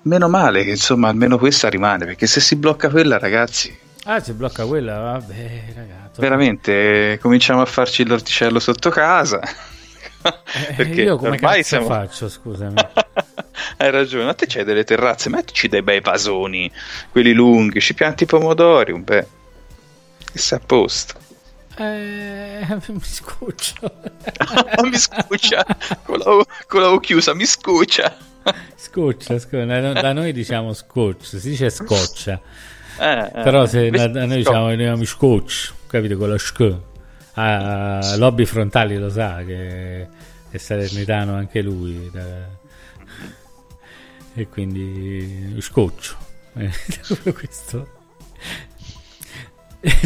Meno 0.01 0.29
male 0.29 0.63
che 0.63 0.71
insomma 0.71 1.09
almeno 1.09 1.37
questa 1.37 1.69
rimane 1.69 2.05
perché 2.05 2.25
se 2.25 2.39
si 2.39 2.55
blocca 2.55 2.89
quella 2.89 3.19
ragazzi 3.19 3.87
Ah, 4.11 4.19
si 4.19 4.33
blocca 4.33 4.65
quella? 4.65 4.97
Vabbè, 4.97 5.63
ragazzi. 5.75 6.19
Veramente, 6.19 7.19
cominciamo 7.21 7.61
a 7.61 7.65
farci 7.65 8.03
l'orticello 8.07 8.59
sotto 8.59 8.89
casa. 8.89 9.39
Perché 10.75 11.03
io 11.03 11.17
come 11.17 11.35
ormai 11.35 11.63
siamo... 11.63 11.85
faccio, 11.85 12.27
scusami. 12.27 12.73
Hai 13.77 13.91
ragione, 13.91 14.25
ma 14.25 14.33
te 14.33 14.47
c'hai 14.47 14.63
delle 14.63 14.83
terrazze, 14.83 15.29
mettici 15.29 15.67
dei 15.67 15.83
bei 15.83 16.01
vasoni, 16.01 16.71
quelli 17.11 17.33
lunghi, 17.33 17.79
ci 17.79 17.93
pianti 17.93 18.23
i 18.23 18.25
pomodori, 18.25 18.93
un 18.93 19.03
bel... 19.03 19.27
E 20.33 20.37
sei 20.39 20.57
a 20.57 20.61
posto. 20.65 21.13
Eh, 21.77 22.65
mi 22.87 23.01
scuccia. 23.03 23.91
mi 24.89 24.97
scuccia. 24.97 25.63
Con 26.01 26.17
la, 26.17 26.31
U, 26.31 26.43
con 26.65 26.81
la 26.81 26.89
U 26.89 26.99
chiusa, 26.99 27.35
mi 27.35 27.45
scuccia. 27.45 28.17
Scoccia, 28.75 29.37
scoccia. 29.37 29.93
Da 29.93 30.13
noi 30.13 30.33
diciamo 30.33 30.73
scotch, 30.73 31.25
si 31.25 31.49
dice 31.49 31.69
scoccia. 31.69 32.41
Eh, 32.99 33.39
eh, 33.39 33.43
Però 33.43 33.65
se 33.65 33.89
da, 33.89 34.07
noi 34.07 34.37
diciamo 34.37 34.75
diciamo 34.75 35.05
scotch, 35.05 35.73
capito? 35.87 36.17
Con 36.17 36.29
la 36.29 36.37
sc. 36.37 36.75
Ah, 37.33 38.15
lobby 38.17 38.45
frontali 38.45 38.97
lo 38.97 39.09
sa 39.09 39.43
che 39.45 40.07
è 40.49 40.57
salernitano 40.57 41.35
anche 41.35 41.61
lui. 41.61 42.11
E 44.35 44.47
quindi 44.47 45.55
scoccio. 45.59 46.27
questo 47.33 47.97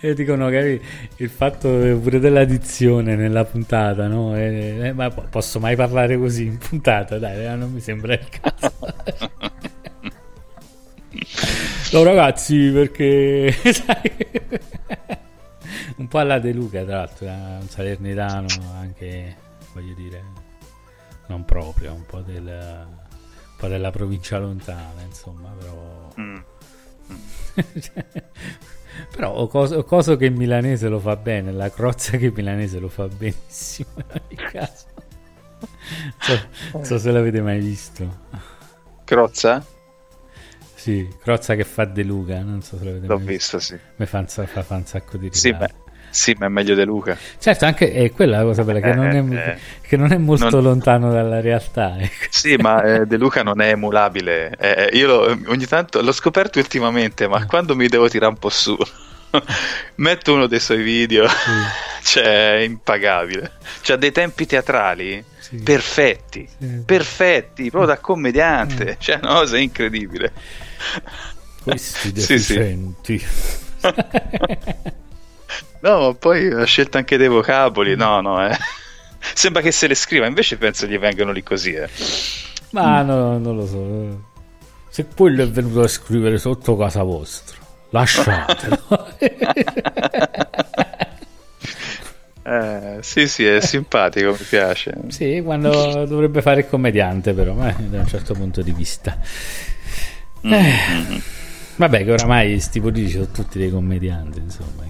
cioè, 0.00 0.14
dicono 0.14 0.48
che 0.48 0.80
il 1.16 1.28
fatto 1.28 1.68
pure 2.00 2.18
della 2.20 2.44
nella 3.16 3.44
puntata, 3.44 4.06
no? 4.06 4.34
Eh, 4.34 4.78
eh, 4.80 4.92
ma 4.92 5.10
posso 5.10 5.60
mai 5.60 5.76
parlare 5.76 6.16
così 6.16 6.46
in 6.46 6.56
puntata? 6.56 7.18
Dai, 7.18 7.58
non 7.58 7.70
mi 7.70 7.80
sembra 7.80 8.14
il 8.14 8.26
caso. 8.30 8.72
no, 11.92 12.02
ragazzi, 12.02 12.70
perché 12.70 13.52
sai, 13.72 14.16
un 15.96 16.08
po' 16.08 16.18
alla 16.18 16.38
De 16.38 16.52
Luca, 16.52 16.84
tra 16.84 16.96
l'altro, 16.98 17.26
un 17.26 17.66
salernitano 17.68 18.46
anche, 18.74 19.36
voglio 19.72 19.94
dire, 19.94 20.22
non 21.26 21.44
proprio, 21.44 21.92
un 21.92 22.04
po', 22.06 22.20
del, 22.20 22.44
un 22.44 23.56
po 23.56 23.68
della 23.68 23.90
provincia 23.90 24.38
lontana, 24.38 25.02
insomma, 25.02 25.50
però. 25.58 26.12
Mm. 26.20 26.38
Però 29.16 29.46
coso, 29.46 29.82
coso 29.84 30.16
che 30.16 30.26
il 30.26 30.32
milanese 30.32 30.88
lo 30.88 30.98
fa 30.98 31.16
bene, 31.16 31.52
la 31.52 31.70
crozza 31.70 32.16
che 32.16 32.26
il 32.26 32.32
milanese 32.34 32.78
lo 32.78 32.88
fa 32.88 33.06
benissimo 33.08 33.90
in 34.28 34.36
caso. 34.36 34.88
So, 36.20 36.38
non 36.72 36.84
so 36.84 36.98
se 36.98 37.10
l'avete 37.10 37.42
mai 37.42 37.58
visto. 37.58 38.20
Crozza? 39.04 39.62
Sì, 40.80 41.06
Crozza 41.22 41.56
che 41.56 41.64
fa 41.64 41.84
De 41.84 42.02
Luca, 42.02 42.40
non 42.40 42.62
so 42.62 42.78
se 42.78 42.84
l'avete 42.84 43.06
L'ho 43.06 43.18
mai 43.18 43.26
visto, 43.26 43.58
visto. 43.58 43.74
sì. 43.74 43.80
Mi 43.96 44.06
fa 44.06 44.20
un, 44.20 44.26
fa, 44.26 44.62
fa 44.62 44.74
un 44.76 44.86
sacco 44.86 45.18
di 45.18 45.28
sì, 45.30 45.52
beh, 45.52 45.68
sì, 46.08 46.34
ma 46.38 46.46
è 46.46 46.48
meglio 46.48 46.74
De 46.74 46.86
Luca. 46.86 47.18
Certo, 47.38 47.66
anche 47.66 47.92
è 47.92 48.10
quella 48.12 48.38
la 48.38 48.44
cosa 48.44 48.64
bella, 48.64 48.80
che, 48.80 48.94
non, 48.94 49.36
è, 49.36 49.50
eh, 49.50 49.58
che 49.82 49.98
non 49.98 50.10
è 50.10 50.16
molto 50.16 50.48
non... 50.48 50.62
lontano 50.62 51.12
dalla 51.12 51.42
realtà. 51.42 51.98
Ecco. 51.98 52.28
Sì, 52.30 52.56
ma 52.56 52.82
eh, 52.82 53.04
De 53.04 53.18
Luca 53.18 53.42
non 53.42 53.60
è 53.60 53.68
emulabile. 53.68 54.56
Eh, 54.56 54.88
io 54.94 55.06
lo, 55.06 55.38
ogni 55.48 55.66
tanto 55.66 56.00
l'ho 56.00 56.12
scoperto 56.12 56.58
ultimamente, 56.58 57.28
ma 57.28 57.44
quando 57.44 57.76
mi 57.76 57.86
devo 57.86 58.08
tirare 58.08 58.32
un 58.32 58.38
po' 58.38 58.48
su 58.48 58.74
metto 59.96 60.32
uno 60.32 60.46
dei 60.46 60.60
suoi 60.60 60.82
video, 60.82 61.28
sì. 61.28 61.50
cioè 62.02 62.54
è 62.54 62.60
impagabile. 62.60 63.52
C'ha 63.82 63.96
dei 63.96 64.12
tempi 64.12 64.46
teatrali 64.46 65.22
sì. 65.38 65.56
perfetti, 65.58 66.48
sì. 66.58 66.82
perfetti, 66.86 67.68
proprio 67.68 67.92
da 67.92 67.98
commediante, 67.98 68.92
mm. 68.92 68.98
cioè 68.98 69.18
una 69.22 69.34
cosa 69.34 69.58
incredibile. 69.58 70.32
Questi 71.62 72.12
deficienti. 72.12 73.24
no, 75.80 76.00
ma 76.00 76.14
poi 76.14 76.50
ha 76.50 76.64
scelto 76.64 76.98
anche 76.98 77.16
dei 77.16 77.28
vocaboli, 77.28 77.96
no, 77.96 78.20
no, 78.20 78.46
eh. 78.46 78.56
Sembra 79.34 79.62
che 79.62 79.72
se 79.72 79.86
le 79.86 79.94
scriva, 79.94 80.26
invece 80.26 80.56
penso 80.56 80.86
gli 80.86 80.98
vengano 80.98 81.32
lì 81.32 81.42
così, 81.42 81.72
eh. 81.72 81.88
Ma 82.70 83.02
mm. 83.02 83.06
no, 83.06 83.38
non 83.38 83.56
lo 83.56 83.66
so. 83.66 84.28
Se 84.88 85.06
quello 85.14 85.42
è 85.42 85.48
venuto 85.48 85.80
a 85.80 85.88
scrivere 85.88 86.38
sotto 86.38 86.76
casa 86.76 87.02
vostra 87.02 87.58
lasciatelo. 87.90 88.78
eh, 92.44 92.98
sì, 93.00 93.28
sì, 93.28 93.44
è 93.44 93.60
simpatico, 93.60 94.30
mi 94.30 94.46
piace. 94.48 94.94
Sì, 95.08 95.42
quando 95.44 96.06
dovrebbe 96.06 96.40
fare 96.42 96.60
il 96.60 96.68
commediante, 96.68 97.32
però, 97.32 97.52
eh, 97.66 97.74
da 97.78 97.98
un 98.00 98.06
certo 98.06 98.34
punto 98.34 98.62
di 98.62 98.72
vista. 98.72 99.18
Mm, 100.46 100.52
eh, 100.52 100.74
mm-hmm. 100.92 101.18
Vabbè, 101.76 102.04
che 102.04 102.12
oramai 102.12 102.50
questi 102.52 102.80
politici 102.80 103.12
sono 103.12 103.28
tutti 103.30 103.58
dei 103.58 103.70
commedianti, 103.70 104.38
insomma. 104.38 104.88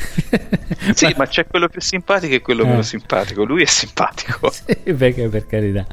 sì, 0.94 1.04
ma... 1.06 1.12
ma... 1.16 1.26
c'è 1.26 1.46
quello 1.46 1.68
più 1.68 1.80
simpatico 1.80 2.34
e 2.34 2.40
quello 2.40 2.64
eh. 2.64 2.66
meno 2.66 2.82
simpatico. 2.82 3.44
Lui 3.44 3.62
è 3.62 3.66
simpatico. 3.66 4.50
sì, 4.52 4.92
perché, 4.92 5.28
per 5.28 5.46
carità. 5.46 5.86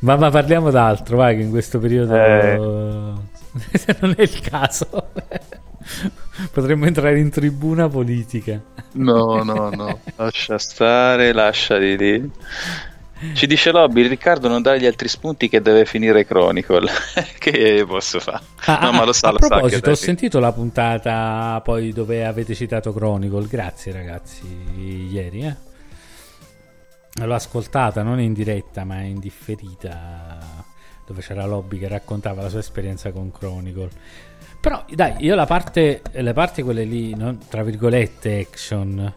Ma, 0.00 0.16
ma, 0.16 0.30
parliamo 0.30 0.70
d'altro, 0.70 1.18
vai, 1.18 1.36
che 1.36 1.42
in 1.42 1.50
questo 1.50 1.78
periodo 1.78 2.14
eh. 2.14 2.56
non 4.00 4.14
è 4.16 4.22
il 4.22 4.40
caso. 4.40 5.10
Potremmo 6.52 6.86
entrare 6.86 7.18
in 7.18 7.30
tribuna 7.30 7.88
politica. 7.88 8.60
No, 8.92 9.42
no, 9.42 9.70
no. 9.70 10.00
Lascia 10.16 10.58
stare, 10.58 11.32
lasciali 11.32 11.96
lì. 11.96 12.30
Ci 13.34 13.46
dice 13.46 13.70
Lobby, 13.70 14.06
Riccardo 14.06 14.48
non 14.48 14.62
dare 14.62 14.80
gli 14.80 14.86
altri 14.86 15.08
spunti 15.08 15.48
che 15.48 15.60
deve 15.60 15.84
finire 15.84 16.24
Chronicle. 16.24 16.90
che 17.38 17.84
posso 17.86 18.18
fare? 18.18 18.42
Ah, 18.64 18.78
no, 18.84 18.92
ma 18.92 19.04
lo 19.04 19.12
sa, 19.12 19.28
a 19.28 19.32
lo 19.32 19.38
proposito, 19.38 19.84
sa 19.84 19.90
ho 19.90 19.94
sentito 19.94 20.38
la 20.38 20.52
puntata 20.52 21.60
poi 21.62 21.92
dove 21.92 22.24
avete 22.24 22.54
citato 22.54 22.94
Chronicle. 22.94 23.46
Grazie 23.46 23.92
ragazzi, 23.92 24.46
ieri, 25.10 25.42
eh. 25.42 25.56
L'ho 27.22 27.34
ascoltata 27.34 28.02
non 28.02 28.20
in 28.20 28.32
diretta, 28.32 28.84
ma 28.84 29.00
in 29.00 29.18
differita 29.18 30.38
dove 31.06 31.20
c'era 31.20 31.44
Lobby 31.44 31.78
che 31.78 31.88
raccontava 31.88 32.40
la 32.40 32.48
sua 32.48 32.60
esperienza 32.60 33.12
con 33.12 33.30
Chronicle. 33.30 33.90
Però 34.60 34.84
dai, 34.88 35.16
io 35.18 35.34
la 35.34 35.46
parte, 35.46 36.00
le 36.10 36.32
parti 36.32 36.62
quelle 36.62 36.84
lì, 36.84 37.14
no, 37.14 37.36
tra 37.48 37.62
virgolette, 37.62 38.46
action, 38.48 39.12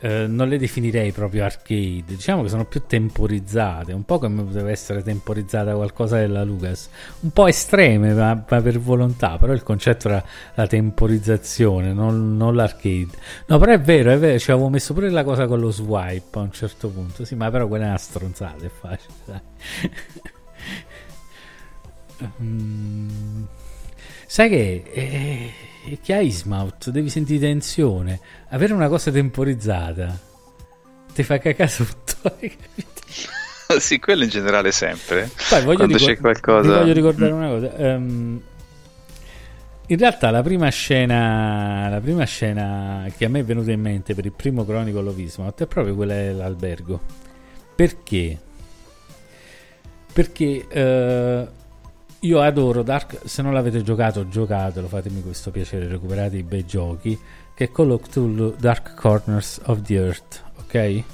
eh, 0.00 0.26
non 0.28 0.48
le 0.48 0.58
definirei 0.58 1.10
proprio 1.12 1.44
arcade, 1.44 2.04
diciamo 2.06 2.42
che 2.42 2.48
sono 2.48 2.64
più 2.64 2.82
temporizzate, 2.86 3.92
un 3.92 4.04
po' 4.04 4.18
come 4.18 4.44
poteva 4.44 4.70
essere 4.70 5.02
temporizzata 5.02 5.74
qualcosa 5.74 6.18
della 6.18 6.44
Lucas, 6.44 6.88
un 7.20 7.30
po' 7.30 7.48
estreme 7.48 8.12
ma, 8.12 8.44
ma 8.48 8.60
per 8.60 8.78
volontà, 8.78 9.38
però 9.38 9.52
il 9.52 9.62
concetto 9.62 10.08
era 10.08 10.24
la 10.54 10.66
temporizzazione, 10.66 11.92
non, 11.92 12.36
non, 12.36 12.54
l'arcade. 12.54 13.08
No, 13.46 13.58
però 13.58 13.72
è 13.72 13.80
vero, 13.80 14.12
è 14.12 14.18
vero, 14.18 14.38
ci 14.38 14.50
avevo 14.52 14.68
messo 14.68 14.94
pure 14.94 15.10
la 15.10 15.24
cosa 15.24 15.46
con 15.46 15.58
lo 15.58 15.70
swipe 15.70 16.38
a 16.38 16.42
un 16.42 16.52
certo 16.52 16.88
punto, 16.88 17.24
sì, 17.24 17.34
ma 17.34 17.50
però 17.50 17.66
quella 17.66 17.86
è 17.86 17.88
una 17.88 17.98
stronzata, 17.98 18.64
è 18.64 18.70
facile, 18.70 19.14
dai. 19.24 19.40
mm, 22.42 23.42
sai 24.26 24.48
che... 24.48 24.82
Eh, 24.92 25.52
che 25.96 26.14
hai 26.14 26.30
Smout, 26.30 26.90
devi 26.90 27.08
sentire 27.08 27.40
tensione. 27.40 28.20
Avere 28.50 28.72
una 28.72 28.88
cosa 28.88 29.10
temporizzata 29.10 30.26
ti 31.12 31.22
fa 31.24 31.38
cacare 31.38 31.68
sotto. 31.68 32.36
sì, 33.80 33.98
quello 33.98 34.24
in 34.24 34.30
generale 34.30 34.70
sempre. 34.70 35.30
Poi 35.48 35.64
voglio 35.64 35.76
Quando 35.78 35.96
ricor- 35.96 36.14
c'è 36.14 36.20
qualcosa. 36.20 36.78
voglio 36.78 36.92
ricordare 36.92 37.32
una 37.32 37.48
cosa. 37.48 37.72
Um, 37.76 38.40
in 39.90 39.96
realtà 39.96 40.30
la 40.30 40.42
prima 40.42 40.68
scena 40.68 41.88
la 41.88 41.98
prima 41.98 42.24
scena 42.24 43.06
che 43.16 43.24
a 43.24 43.28
me 43.30 43.40
è 43.40 43.44
venuta 43.44 43.72
in 43.72 43.80
mente 43.80 44.14
per 44.14 44.26
il 44.26 44.32
primo 44.32 44.64
Chronicle 44.64 45.08
of 45.08 45.18
Ismouth 45.18 45.62
è 45.62 45.66
proprio 45.66 45.94
quella 45.94 46.14
dell'albergo. 46.14 47.00
Perché? 47.74 48.38
Perché 50.12 50.66
uh, 50.68 51.52
io 52.20 52.40
adoro 52.40 52.82
Dark, 52.82 53.20
se 53.24 53.42
non 53.42 53.52
l'avete 53.52 53.82
giocato, 53.82 54.28
giocatelo, 54.28 54.88
fatemi 54.88 55.22
questo 55.22 55.50
piacere, 55.50 55.86
recuperate 55.86 56.36
i 56.36 56.42
bei 56.42 56.66
giochi, 56.66 57.18
che 57.54 57.64
è 57.64 57.70
Call 57.70 57.90
of 57.90 58.02
Cthulhu 58.08 58.54
Dark 58.58 58.94
Corners 58.94 59.60
of 59.64 59.82
the 59.82 59.94
Earth, 59.94 60.42
ok? 60.58 60.74
È 60.74 61.04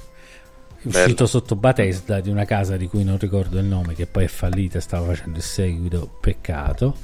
uscito 0.82 1.26
sotto 1.26 1.56
Bethesda 1.56 2.20
di 2.20 2.30
una 2.30 2.44
casa 2.44 2.76
di 2.76 2.86
cui 2.88 3.04
non 3.04 3.18
ricordo 3.18 3.58
il 3.58 3.64
nome, 3.64 3.94
che 3.94 4.06
poi 4.06 4.24
è 4.24 4.28
fallita, 4.28 4.80
stava 4.80 5.06
facendo 5.06 5.38
il 5.38 5.44
seguito, 5.44 6.16
peccato. 6.20 6.96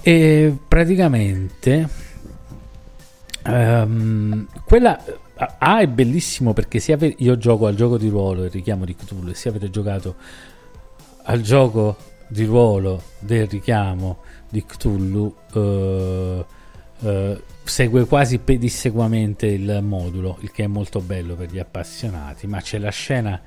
E 0.00 0.56
praticamente 0.66 1.88
um, 3.44 4.46
quella 4.64 4.98
A 5.58 5.80
è 5.80 5.86
bellissimo 5.86 6.52
perché 6.52 6.78
se 6.80 6.92
avete, 6.92 7.22
io 7.22 7.36
gioco 7.36 7.66
al 7.66 7.74
gioco 7.74 7.98
di 7.98 8.08
ruolo, 8.08 8.44
il 8.44 8.50
richiamo 8.50 8.84
di 8.84 8.94
Cthulhu, 8.94 9.30
e 9.30 9.34
se 9.34 9.48
avete 9.48 9.70
giocato 9.70 10.16
al 11.24 11.40
gioco 11.42 11.96
di 12.28 12.44
ruolo 12.44 13.02
del 13.18 13.46
richiamo 13.48 14.18
di 14.48 14.64
Cthulhu 14.64 15.34
eh, 15.54 16.44
eh, 17.00 17.42
segue 17.64 18.06
quasi 18.06 18.38
pedissequamente 18.38 19.46
il 19.46 19.80
modulo, 19.82 20.38
il 20.40 20.50
che 20.50 20.64
è 20.64 20.66
molto 20.66 21.00
bello 21.00 21.34
per 21.34 21.50
gli 21.50 21.58
appassionati, 21.58 22.46
ma 22.46 22.60
c'è 22.60 22.78
la 22.78 22.90
scena, 22.90 23.40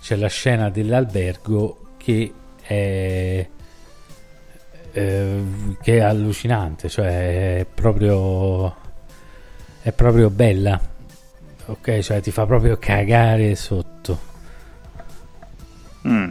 c'è 0.00 0.16
la 0.16 0.28
scena 0.28 0.68
dell'albergo 0.68 1.94
che 1.96 2.32
è, 2.60 3.48
eh, 4.92 5.42
che 5.80 5.96
è 5.96 6.00
allucinante, 6.00 6.88
cioè 6.88 7.60
è 7.60 7.66
proprio, 7.66 8.74
è 9.82 9.92
proprio 9.92 10.28
bella. 10.30 10.80
ok, 11.66 11.98
cioè 12.00 12.20
ti 12.20 12.30
fa 12.30 12.46
proprio 12.46 12.78
cagare 12.78 13.54
sotto. 13.54 14.26
Mm. 16.06 16.30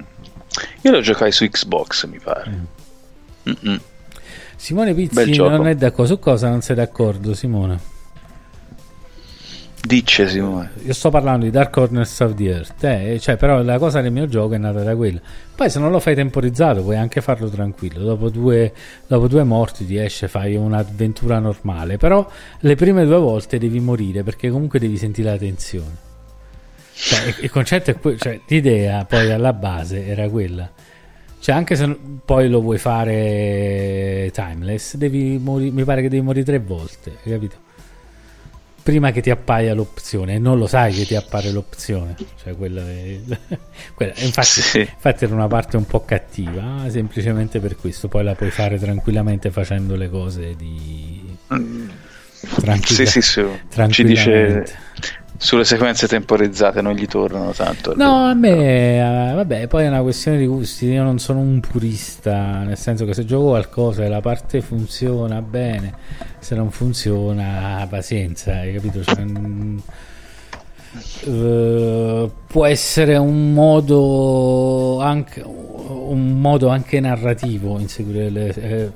Io 0.81 0.91
lo 0.91 1.01
giocai 1.01 1.31
su 1.31 1.45
Xbox, 1.45 2.05
mi 2.05 2.19
pare. 2.19 2.51
Mm. 3.49 3.75
Simone 4.55 4.93
Pizzi 4.93 5.35
non 5.37 5.67
è 5.67 5.75
d'accordo. 5.75 6.13
Su 6.13 6.19
cosa 6.19 6.49
non 6.49 6.61
sei 6.61 6.75
d'accordo, 6.75 7.33
Simone? 7.33 7.95
Dice 9.87 10.27
Simone. 10.27 10.71
Io 10.83 10.93
sto 10.93 11.09
parlando 11.09 11.45
di 11.45 11.51
Dark 11.51 11.71
Corners 11.71 12.19
of 12.19 12.33
the 12.33 12.49
Earth, 12.49 12.83
eh, 12.83 13.19
cioè, 13.21 13.37
però 13.37 13.61
la 13.61 13.77
cosa 13.77 14.01
del 14.01 14.11
mio 14.11 14.27
gioco 14.27 14.55
è 14.55 14.57
nata 14.57 14.83
da 14.83 14.95
quella. 14.95 15.21
Poi 15.55 15.69
se 15.69 15.79
non 15.79 15.91
lo 15.91 15.99
fai 15.99 16.15
temporizzato 16.15 16.81
puoi 16.81 16.97
anche 16.97 17.21
farlo 17.21 17.47
tranquillo. 17.49 18.03
Dopo 18.03 18.29
due, 18.29 18.73
dopo 19.05 19.27
due 19.27 19.43
morti 19.43 19.85
ti 19.85 19.97
esce, 19.97 20.27
fai 20.27 20.55
un'avventura 20.55 21.39
normale. 21.39 21.97
Però 21.97 22.27
le 22.59 22.75
prime 22.75 23.05
due 23.05 23.17
volte 23.17 23.59
devi 23.59 23.79
morire 23.79 24.23
perché 24.23 24.49
comunque 24.49 24.79
devi 24.79 24.97
sentire 24.97 25.29
la 25.29 25.37
tensione. 25.37 26.06
Cioè, 26.99 27.35
il 27.41 27.51
concetto 27.51 27.91
è 27.91 27.97
quello, 27.97 28.17
cioè, 28.17 28.39
l'idea 28.47 29.05
poi 29.05 29.31
alla 29.31 29.53
base 29.53 30.07
era 30.07 30.27
quella. 30.29 30.69
Cioè, 31.39 31.53
anche 31.53 31.75
se 31.75 31.95
poi 32.25 32.49
lo 32.49 32.59
vuoi 32.59 32.79
fare 32.79 34.31
timeless, 34.33 34.95
devi 34.95 35.37
morire, 35.37 35.71
mi 35.71 35.83
pare 35.83 36.01
che 36.01 36.09
devi 36.09 36.23
morire 36.23 36.43
tre 36.43 36.59
volte, 36.59 37.17
hai 37.23 37.31
capito? 37.31 37.65
Prima 38.81 39.11
che 39.11 39.21
ti 39.21 39.29
appaia 39.29 39.73
l'opzione, 39.75 40.35
e 40.35 40.39
non 40.39 40.57
lo 40.57 40.65
sai 40.65 40.93
che 40.93 41.05
ti 41.05 41.15
appare 41.15 41.51
l'opzione, 41.51 42.15
cioè 42.41 42.55
quella, 42.55 42.81
è, 42.81 43.19
quella 43.93 44.13
infatti, 44.17 44.61
sì. 44.61 44.79
infatti, 44.79 45.25
era 45.25 45.35
una 45.35 45.47
parte 45.47 45.77
un 45.77 45.85
po' 45.85 46.03
cattiva, 46.03 46.89
semplicemente 46.89 47.59
per 47.59 47.75
questo. 47.75 48.07
Poi 48.07 48.23
la 48.23 48.33
puoi 48.33 48.49
fare 48.49 48.79
tranquillamente 48.79 49.51
facendo 49.51 49.95
le 49.95 50.09
cose 50.09 50.55
di. 50.55 51.37
Mm. 51.53 51.89
Tranquilla, 52.59 53.05
sì, 53.05 53.05
sì, 53.05 53.21
sì. 53.21 53.45
Ci 53.89 54.03
dice 54.03 54.63
sulle 55.38 55.65
sequenze 55.65 56.07
temporizzate 56.07 56.81
non 56.81 56.93
gli 56.93 57.05
tornano 57.05 57.51
tanto. 57.51 57.95
No, 57.95 58.25
a 58.25 58.33
me, 58.33 59.31
uh, 59.31 59.35
vabbè, 59.35 59.67
poi 59.67 59.85
è 59.85 59.88
una 59.88 60.01
questione 60.01 60.38
di 60.38 60.45
gusti. 60.47 60.88
Io 60.88 61.03
non 61.03 61.19
sono 61.19 61.39
un 61.39 61.59
purista, 61.59 62.63
nel 62.63 62.77
senso 62.77 63.05
che 63.05 63.13
se 63.13 63.23
gioco 63.23 63.49
qualcosa 63.49 64.03
e 64.03 64.09
la 64.09 64.21
parte 64.21 64.61
funziona 64.61 65.41
bene, 65.41 65.93
se 66.39 66.55
non 66.55 66.71
funziona, 66.71 67.85
pazienza, 67.89 68.57
hai 68.57 68.73
capito? 68.73 69.03
Cioè, 69.03 69.23
Uh, 71.25 72.31
può 72.47 72.65
essere 72.65 73.17
un 73.17 73.53
modo 73.53 74.99
anche, 75.01 75.43
un 75.43 76.39
modo 76.39 76.69
anche 76.69 76.99
narrativo 76.99 77.79
le, 78.05 78.53
eh, 78.55 78.91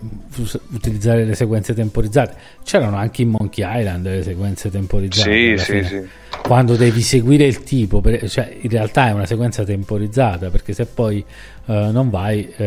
utilizzare 0.72 1.26
le 1.26 1.36
sequenze 1.36 1.74
temporizzate. 1.74 2.36
C'erano 2.64 2.98
anche 2.98 3.22
in 3.22 3.30
Monkey 3.30 3.66
Island 3.68 4.06
le 4.06 4.24
sequenze 4.24 4.70
temporizzate 4.70 5.58
sì, 5.58 5.64
sì, 5.64 5.84
sì. 5.84 6.02
quando 6.42 6.76
devi 6.76 7.02
seguire 7.02 7.46
il 7.46 7.64
tipo 7.64 8.02
per, 8.02 8.30
cioè 8.30 8.58
in 8.62 8.70
realtà 8.70 9.10
è 9.10 9.12
una 9.12 9.26
sequenza 9.26 9.64
temporizzata 9.64 10.50
perché 10.50 10.74
se 10.74 10.86
poi 10.86 11.24
uh, 11.66 11.74
non 11.92 12.10
vai 12.10 12.52
uh, 12.58 12.64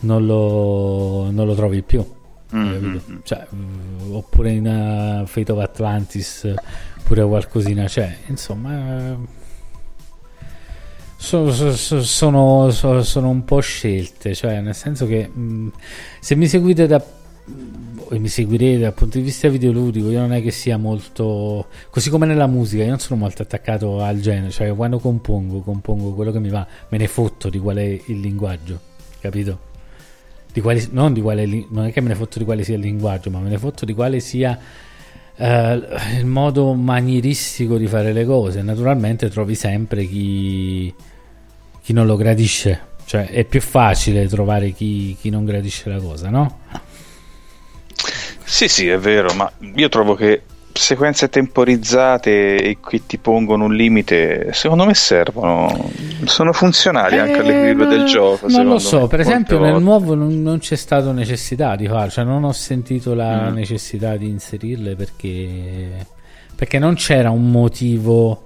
non, 0.00 0.26
lo, 0.26 1.30
non 1.30 1.46
lo 1.46 1.54
trovi 1.54 1.82
più 1.82 2.04
mm-hmm. 2.54 2.96
cioè, 3.22 3.46
oppure 4.10 4.50
in 4.50 5.24
Fate 5.26 5.52
of 5.52 5.58
Atlantis 5.60 6.52
pure 7.04 7.24
qualcosina 7.24 7.84
c'è. 7.84 8.16
Insomma, 8.26 9.16
sono, 11.16 11.50
sono, 11.50 12.70
sono, 12.70 13.02
sono, 13.02 13.28
un 13.28 13.44
po' 13.44 13.60
scelte, 13.60 14.34
cioè 14.34 14.60
nel 14.60 14.74
senso 14.74 15.06
che 15.06 15.26
mh, 15.26 15.72
se 16.20 16.34
mi 16.34 16.46
seguite 16.46 16.86
da 16.86 17.02
e 18.10 18.18
mi 18.18 18.28
seguirete 18.28 18.78
dal 18.78 18.94
punto 18.94 19.18
di 19.18 19.24
vista 19.24 19.48
videoludico 19.48 20.10
io 20.10 20.20
non 20.20 20.32
è 20.32 20.42
che 20.42 20.50
sia 20.50 20.76
molto 20.78 21.66
così 21.90 22.08
come 22.08 22.26
nella 22.26 22.46
musica 22.46 22.82
io 22.82 22.88
non 22.88 22.98
sono 22.98 23.20
molto 23.20 23.42
attaccato 23.42 24.00
al 24.00 24.20
genere 24.20 24.50
cioè 24.50 24.74
quando 24.74 24.98
compongo 24.98 25.60
compongo 25.60 26.14
quello 26.14 26.32
che 26.32 26.40
mi 26.40 26.48
va 26.48 26.66
me 26.88 26.98
ne 26.98 27.06
fotto 27.06 27.50
di 27.50 27.58
qual 27.58 27.76
è 27.76 28.00
il 28.06 28.20
linguaggio 28.20 28.80
capito 29.20 29.66
di 30.58 30.60
quali, 30.60 30.88
non 30.90 31.12
di 31.12 31.20
quale 31.20 31.46
non 31.46 31.86
è 31.86 31.92
che 31.92 32.00
me 32.00 32.08
ne 32.08 32.14
fotto 32.14 32.38
di 32.38 32.44
quale 32.44 32.64
sia 32.64 32.74
il 32.74 32.82
linguaggio 32.82 33.30
ma 33.30 33.38
me 33.38 33.48
ne 33.48 33.58
fotto 33.58 33.84
di 33.84 33.94
quale 33.94 34.20
sia 34.20 34.58
eh, 35.36 35.82
il 36.18 36.26
modo 36.26 36.74
manieristico 36.74 37.76
di 37.78 37.86
fare 37.86 38.12
le 38.12 38.24
cose. 38.24 38.62
Naturalmente 38.62 39.28
trovi 39.30 39.54
sempre 39.54 40.04
chi, 40.04 40.92
chi 41.80 41.92
non 41.92 42.06
lo 42.06 42.16
gradisce, 42.16 42.80
cioè 43.04 43.28
è 43.28 43.44
più 43.44 43.60
facile 43.60 44.26
trovare 44.26 44.72
chi, 44.72 45.16
chi 45.18 45.30
non 45.30 45.44
gradisce 45.44 45.88
la 45.88 46.00
cosa, 46.00 46.28
no? 46.28 46.60
Sì, 48.44 48.66
sì, 48.66 48.88
è 48.88 48.98
vero, 48.98 49.32
ma 49.34 49.50
io 49.74 49.88
trovo 49.88 50.14
che 50.14 50.42
sequenze 50.78 51.28
temporizzate 51.28 52.62
e 52.62 52.78
qui 52.80 53.04
ti 53.04 53.18
pongono 53.18 53.64
un 53.64 53.74
limite, 53.74 54.52
secondo 54.52 54.84
me 54.84 54.94
servono, 54.94 55.90
sono 56.24 56.52
funzionali 56.52 57.16
eh, 57.16 57.18
anche 57.18 57.40
all'equilibrio 57.40 57.88
del 57.88 58.04
gioco. 58.04 58.48
Non 58.48 58.66
lo 58.66 58.78
so, 58.78 59.02
me, 59.02 59.06
per 59.08 59.20
esempio 59.20 59.58
nel 59.58 59.82
nuovo 59.82 60.14
non, 60.14 60.40
non, 60.40 60.58
c'è 60.58 60.76
stata 60.76 61.12
necessità 61.12 61.76
di 61.76 61.86
farlo, 61.86 62.10
cioè 62.10 62.24
non 62.24 62.44
ho 62.44 62.52
sentito 62.52 63.14
la 63.14 63.50
mm. 63.50 63.54
necessità 63.54 64.16
di 64.16 64.28
inserirle 64.28 64.94
perché, 64.94 66.06
perché 66.54 66.78
non 66.78 66.94
c'era 66.94 67.30
un 67.30 67.50
motivo 67.50 68.44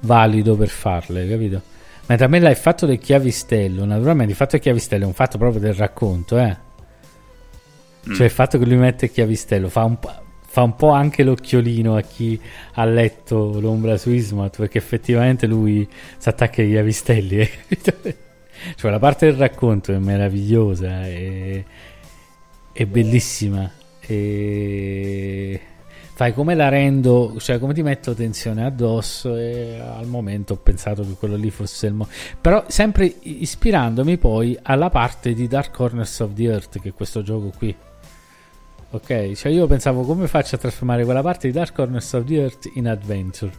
valido 0.00 0.56
per 0.56 0.68
farle, 0.68 1.28
capito? 1.28 1.60
Mentre 2.06 2.26
a 2.26 2.28
me 2.28 2.40
l'hai 2.40 2.54
fatto 2.54 2.86
del 2.86 2.98
chiavistello, 2.98 3.84
naturalmente 3.84 4.32
il 4.32 4.36
fatto 4.36 4.52
del 4.52 4.60
chiavistello 4.60 5.04
è 5.04 5.06
un 5.06 5.14
fatto 5.14 5.38
proprio 5.38 5.60
del 5.60 5.74
racconto, 5.74 6.38
eh. 6.38 6.56
Mm. 8.08 8.14
Cioè 8.14 8.24
il 8.24 8.32
fatto 8.32 8.58
che 8.58 8.64
lui 8.64 8.76
mette 8.76 9.04
il 9.04 9.10
chiavistello 9.12 9.68
fa 9.68 9.84
un 9.84 9.98
po' 9.98 10.12
fa 10.52 10.60
un 10.60 10.76
po' 10.76 10.90
anche 10.90 11.22
l'occhiolino 11.22 11.96
a 11.96 12.02
chi 12.02 12.38
ha 12.74 12.84
letto 12.84 13.58
l'ombra 13.58 13.96
su 13.96 14.10
Ismat 14.10 14.58
perché 14.58 14.76
effettivamente 14.76 15.46
lui 15.46 15.88
si 16.18 16.28
attacca 16.28 16.60
agli 16.60 16.76
avistelli 16.76 17.38
eh? 17.38 17.50
cioè 18.76 18.90
la 18.90 18.98
parte 18.98 19.24
del 19.24 19.36
racconto 19.36 19.94
è 19.94 19.98
meravigliosa 19.98 21.06
è, 21.06 21.64
è 22.70 22.84
bellissima 22.84 23.70
e 24.00 25.58
fai 26.12 26.34
come 26.34 26.54
la 26.54 26.68
rendo 26.68 27.34
cioè 27.38 27.58
come 27.58 27.72
ti 27.72 27.82
metto 27.82 28.12
tensione 28.12 28.62
addosso 28.62 29.34
e 29.34 29.80
al 29.80 30.06
momento 30.06 30.52
ho 30.52 30.58
pensato 30.62 31.00
che 31.00 31.14
quello 31.18 31.36
lì 31.36 31.50
fosse 31.50 31.86
il 31.86 31.94
mo- 31.94 32.08
però 32.38 32.62
sempre 32.68 33.10
ispirandomi 33.22 34.18
poi 34.18 34.58
alla 34.60 34.90
parte 34.90 35.32
di 35.32 35.48
Dark 35.48 35.72
Corners 35.72 36.20
of 36.20 36.34
the 36.34 36.42
Earth 36.42 36.78
che 36.78 36.90
è 36.90 36.92
questo 36.92 37.22
gioco 37.22 37.50
qui 37.56 37.74
Ok, 38.94 39.32
cioè 39.32 39.50
io 39.50 39.66
pensavo 39.66 40.02
come 40.02 40.28
faccio 40.28 40.56
a 40.56 40.58
trasformare 40.58 41.04
quella 41.04 41.22
parte 41.22 41.46
di 41.46 41.54
Dark 41.54 41.72
Corners 41.72 42.12
of 42.12 42.24
the 42.24 42.34
Earth 42.34 42.70
in 42.74 42.86
Adventure. 42.86 43.50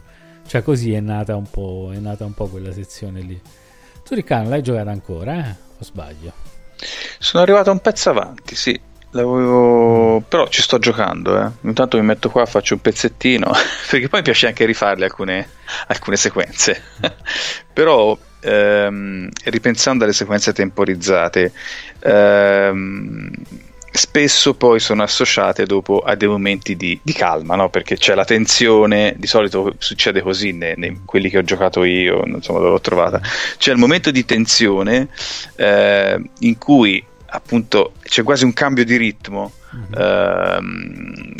Cioè 0.46 0.62
così 0.62 0.92
è 0.92 1.00
nata 1.00 1.34
un 1.34 1.50
po', 1.50 1.90
nata 1.98 2.24
un 2.24 2.34
po' 2.34 2.46
quella 2.46 2.72
sezione 2.72 3.20
lì. 3.20 3.40
Tu 4.04 4.14
Riccardo 4.14 4.50
l'hai 4.50 4.62
giocata 4.62 4.92
ancora, 4.92 5.34
eh? 5.34 5.54
O 5.78 5.82
sbaglio? 5.82 6.32
Sono 7.18 7.42
arrivato 7.42 7.72
un 7.72 7.80
pezzo 7.80 8.10
avanti, 8.10 8.54
sì. 8.54 8.80
L'avevo... 9.10 10.20
Però 10.20 10.46
ci 10.46 10.62
sto 10.62 10.78
giocando, 10.78 11.40
eh. 11.40 11.50
Intanto 11.62 11.96
mi 11.96 12.04
metto 12.04 12.30
qua, 12.30 12.46
faccio 12.46 12.74
un 12.74 12.80
pezzettino, 12.80 13.50
perché 13.90 14.08
poi 14.08 14.20
mi 14.20 14.24
piace 14.24 14.46
anche 14.46 14.64
rifarle 14.64 15.04
alcune, 15.04 15.48
alcune 15.88 16.16
sequenze. 16.16 16.80
Però 17.72 18.16
ehm, 18.38 19.28
ripensando 19.46 20.04
alle 20.04 20.12
sequenze 20.12 20.52
temporizzate, 20.52 21.52
ehm, 21.98 23.30
spesso 23.96 24.54
poi 24.54 24.80
sono 24.80 25.04
associate 25.04 25.66
dopo 25.66 26.00
a 26.00 26.16
dei 26.16 26.26
momenti 26.26 26.74
di, 26.74 26.98
di 27.00 27.12
calma, 27.12 27.54
no? 27.54 27.68
perché 27.70 27.96
c'è 27.96 28.16
la 28.16 28.24
tensione, 28.24 29.14
di 29.16 29.28
solito 29.28 29.72
succede 29.78 30.20
così 30.20 30.50
nei, 30.50 30.74
nei 30.76 31.02
quelli 31.04 31.30
che 31.30 31.38
ho 31.38 31.44
giocato 31.44 31.84
io, 31.84 32.24
non 32.24 32.42
so 32.42 32.54
dove 32.54 32.70
l'ho 32.70 32.80
trovata, 32.80 33.20
c'è 33.56 33.70
il 33.70 33.78
momento 33.78 34.10
di 34.10 34.24
tensione 34.24 35.08
eh, 35.54 36.20
in 36.40 36.58
cui 36.58 37.04
appunto 37.26 37.92
c'è 38.02 38.24
quasi 38.24 38.44
un 38.44 38.52
cambio 38.52 38.84
di 38.84 38.96
ritmo. 38.96 39.52
Mm-hmm. 39.74 40.02
Ehm, 40.02 41.34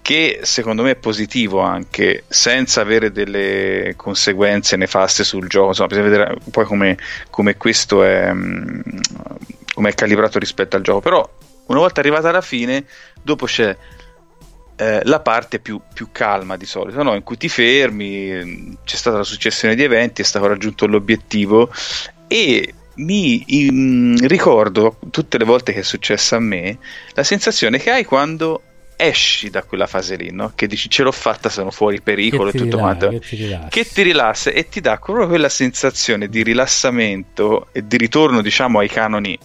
che 0.00 0.40
secondo 0.42 0.82
me 0.82 0.92
è 0.92 0.96
positivo 0.96 1.60
anche 1.60 2.24
senza 2.26 2.80
avere 2.80 3.12
delle 3.12 3.94
conseguenze 3.96 4.76
nefaste 4.76 5.22
sul 5.22 5.46
gioco 5.46 5.68
insomma 5.68 5.88
bisogna 5.88 6.08
vedere 6.08 6.36
poi 6.50 6.64
come, 6.64 6.98
come 7.28 7.56
questo 7.56 8.02
è 8.02 8.32
mm, 8.32 8.80
come 9.72 9.90
è 9.90 9.94
calibrato 9.94 10.40
rispetto 10.40 10.74
al 10.74 10.82
gioco 10.82 11.00
però 11.00 11.30
una 11.70 11.80
volta 11.80 12.00
arrivata 12.00 12.28
alla 12.28 12.40
fine, 12.40 12.84
dopo 13.22 13.46
c'è 13.46 13.76
eh, 14.76 15.00
la 15.04 15.20
parte 15.20 15.60
più, 15.60 15.80
più, 15.92 16.08
calma 16.10 16.56
di 16.56 16.66
solito, 16.66 17.02
no? 17.02 17.14
in 17.14 17.22
cui 17.22 17.36
ti 17.36 17.48
fermi, 17.48 18.76
c'è 18.84 18.96
stata 18.96 19.18
la 19.18 19.24
successione 19.24 19.74
di 19.74 19.82
eventi, 19.82 20.22
è 20.22 20.24
stato 20.24 20.46
raggiunto 20.46 20.86
l'obiettivo 20.86 21.72
e 22.26 22.74
mi 22.96 23.44
in, 23.46 24.16
ricordo 24.26 24.98
tutte 25.10 25.38
le 25.38 25.44
volte 25.44 25.72
che 25.72 25.80
è 25.80 25.82
successo 25.82 26.34
a 26.34 26.40
me 26.40 26.78
la 27.14 27.22
sensazione 27.22 27.78
che 27.78 27.90
hai 27.90 28.04
quando 28.04 28.62
esci 28.96 29.48
da 29.48 29.62
quella 29.62 29.86
fase 29.86 30.16
lì, 30.16 30.30
no? 30.30 30.52
che 30.54 30.66
dici 30.66 30.90
ce 30.90 31.02
l'ho 31.02 31.12
fatta, 31.12 31.48
sono 31.48 31.70
fuori 31.70 32.00
pericolo 32.02 32.50
e 32.50 32.52
tutto 32.52 32.78
quanto, 32.78 33.08
che 33.08 33.20
ti, 33.20 33.58
che 33.68 33.84
ti 33.86 34.02
rilassa 34.02 34.50
e 34.50 34.68
ti 34.68 34.80
dà 34.80 34.98
proprio 34.98 35.28
quella 35.28 35.48
sensazione 35.48 36.28
di 36.28 36.42
rilassamento 36.42 37.68
e 37.72 37.86
di 37.86 37.96
ritorno 37.96 38.42
diciamo 38.42 38.80
ai 38.80 38.88
canoni 38.88 39.38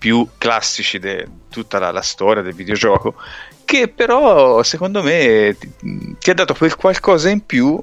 più 0.00 0.26
classici 0.38 0.98
di 0.98 1.22
tutta 1.50 1.78
la, 1.78 1.90
la, 1.92 2.00
storia 2.00 2.42
del 2.42 2.54
videogioco, 2.54 3.16
che 3.66 3.88
però 3.88 4.62
secondo 4.62 5.02
me 5.02 5.54
ti, 5.58 6.16
ti 6.18 6.30
ha 6.30 6.34
dato 6.34 6.54
quel 6.54 6.74
qualcosa 6.74 7.28
in 7.28 7.44
più 7.44 7.78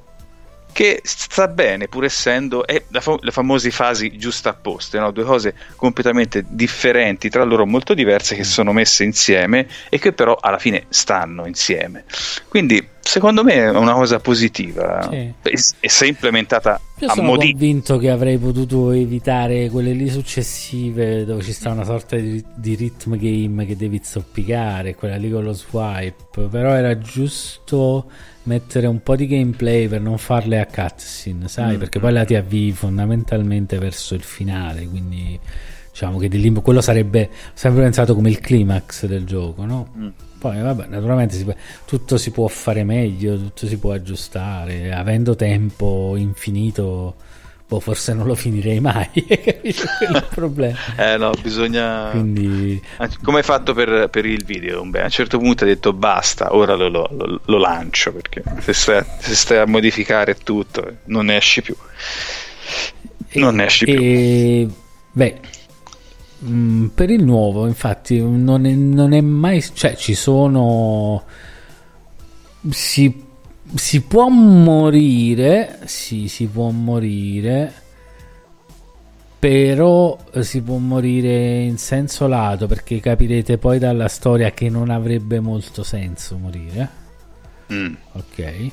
che 0.72 1.00
sta 1.02 1.48
bene 1.48 1.88
pur 1.88 2.04
essendo 2.04 2.66
è 2.66 2.82
la 2.88 3.00
fam- 3.00 3.20
le 3.22 3.30
famose 3.30 3.70
fasi 3.70 4.16
giustapposte, 4.16 4.98
no? 4.98 5.10
due 5.10 5.24
cose 5.24 5.54
completamente 5.76 6.44
differenti 6.46 7.28
tra 7.28 7.44
loro, 7.44 7.66
molto 7.66 7.94
diverse 7.94 8.36
che 8.36 8.44
sono 8.44 8.72
messe 8.72 9.04
insieme 9.04 9.66
e 9.88 9.98
che 9.98 10.12
però 10.12 10.36
alla 10.40 10.58
fine 10.58 10.84
stanno 10.88 11.46
insieme. 11.46 12.04
Quindi 12.48 12.86
secondo 13.00 13.42
me 13.42 13.54
è 13.54 13.70
una 13.70 13.94
cosa 13.94 14.20
positiva 14.20 15.08
Sì. 15.10 15.32
e, 15.42 15.58
e 15.80 15.88
se 15.88 16.06
implementata 16.06 16.78
Io 16.98 17.08
a 17.08 17.14
sono 17.14 17.28
modi 17.28 17.52
convinto 17.52 17.96
che 17.96 18.10
avrei 18.10 18.36
potuto 18.36 18.90
evitare 18.90 19.70
quelle 19.70 19.92
lì 19.92 20.10
successive 20.10 21.24
dove 21.24 21.42
ci 21.42 21.52
sta 21.54 21.70
una 21.70 21.84
sorta 21.84 22.16
di, 22.16 22.44
di 22.54 22.74
rhythm 22.74 23.16
game 23.16 23.64
che 23.64 23.76
devi 23.76 24.00
zoppicare, 24.02 24.94
quella 24.94 25.16
lì 25.16 25.30
con 25.30 25.42
lo 25.42 25.54
swipe, 25.54 26.42
però 26.50 26.72
era 26.72 26.98
giusto 26.98 28.10
mettere 28.48 28.86
un 28.86 29.02
po' 29.02 29.14
di 29.14 29.26
gameplay 29.26 29.86
per 29.86 30.00
non 30.00 30.18
farle 30.18 30.58
a 30.58 30.66
cutscene, 30.66 31.46
sai? 31.46 31.76
Mm. 31.76 31.78
Perché 31.78 32.00
poi 32.00 32.12
la 32.12 32.24
ti 32.24 32.34
avvii 32.34 32.72
fondamentalmente 32.72 33.78
verso 33.78 34.14
il 34.14 34.22
finale, 34.22 34.86
quindi 34.88 35.38
diciamo 35.90 36.18
che 36.18 36.28
di 36.28 36.40
lì- 36.40 36.52
quello 36.54 36.80
sarebbe 36.80 37.28
sempre 37.54 37.82
pensato 37.82 38.14
come 38.14 38.30
il 38.30 38.40
climax 38.40 39.06
del 39.06 39.24
gioco, 39.24 39.64
no? 39.64 39.92
Mm. 39.96 40.08
Poi 40.38 40.60
vabbè, 40.60 40.86
naturalmente 40.86 41.36
si 41.36 41.44
può- 41.44 41.54
tutto 41.84 42.16
si 42.16 42.30
può 42.30 42.46
fare 42.48 42.84
meglio, 42.84 43.36
tutto 43.36 43.66
si 43.66 43.76
può 43.76 43.92
aggiustare, 43.92 44.92
avendo 44.92 45.36
tempo 45.36 46.14
infinito, 46.16 47.16
boh, 47.68 47.80
forse 47.80 48.14
non 48.14 48.26
lo 48.26 48.34
finirei 48.34 48.80
mai, 48.80 49.08
è 49.26 49.60
il 49.62 50.26
problema. 50.30 50.76
eh 50.96 51.16
no 51.18 51.30
bisogna 51.42 52.10
Quindi 52.10 52.82
come 53.22 53.38
hai 53.38 53.42
fatto 53.44 53.74
per, 53.74 54.08
per 54.08 54.24
il 54.24 54.44
video 54.44 54.82
Beh, 54.84 55.00
a 55.00 55.04
un 55.04 55.10
certo 55.10 55.38
punto 55.38 55.64
hai 55.64 55.70
detto 55.70 55.92
basta 55.92 56.54
ora 56.54 56.74
lo, 56.74 56.88
lo- 56.88 57.08
lo- 57.12 57.40
lo 57.44 57.58
lancio 57.58 58.12
perché 58.12 58.42
se 58.60 58.72
stai, 58.72 59.04
se 59.20 59.34
stai 59.34 59.58
a 59.58 59.66
modificare 59.66 60.34
tutto 60.36 60.96
non 61.04 61.26
ne 61.26 61.36
esci 61.36 61.60
più 61.62 61.76
non 63.34 63.56
ne 63.56 63.66
esci 63.66 63.84
più 63.84 63.94
E, 63.94 64.68
beh, 65.12 65.40
mm, 66.44 66.86
per 66.88 67.10
il 67.10 67.22
nuovo, 67.24 67.66
infatti, 67.66 68.18
non 68.20 68.64
è, 68.66 68.70
non 68.72 69.12
è 69.12 69.20
mai. 69.20 69.62
cioè, 69.74 69.94
ci 69.96 70.14
sono. 70.14 71.24
Si, 72.70 73.24
si 73.74 74.02
può 74.02 74.28
morire. 74.28 75.80
Sì, 75.84 76.28
si 76.28 76.46
può 76.46 76.70
morire. 76.70 77.86
Però 79.38 80.18
si 80.40 80.62
può 80.62 80.78
morire 80.78 81.62
in 81.62 81.78
senso 81.78 82.26
lato 82.26 82.66
perché 82.66 82.98
capirete 82.98 83.56
poi 83.56 83.78
dalla 83.78 84.08
storia 84.08 84.50
che 84.50 84.68
non 84.68 84.90
avrebbe 84.90 85.38
molto 85.38 85.84
senso 85.84 86.36
morire. 86.36 87.06
Mm. 87.72 87.94
Ok, 88.12 88.70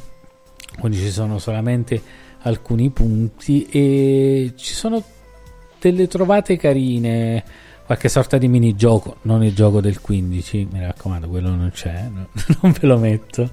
quindi 0.80 0.98
ci 0.98 1.12
sono 1.12 1.38
solamente 1.38 2.02
alcuni 2.42 2.90
punti 2.90 3.68
e 3.68 4.54
ci 4.56 4.74
sono 4.74 5.04
delle 5.80 6.08
trovate 6.08 6.58
carine, 6.58 7.44
qualche 7.86 8.10
sorta 8.10 8.38
di 8.38 8.48
minigioco, 8.48 9.18
non 9.24 9.44
il 9.44 9.54
gioco 9.54 9.80
del 9.82 10.02
15, 10.02 10.68
mi 10.72 10.82
raccomando, 10.82 11.28
quello 11.28 11.50
non 11.50 11.70
c'è, 11.74 12.08
no- 12.12 12.28
non 12.62 12.72
ve 12.72 12.88
lo 12.88 12.98
metto, 12.98 13.50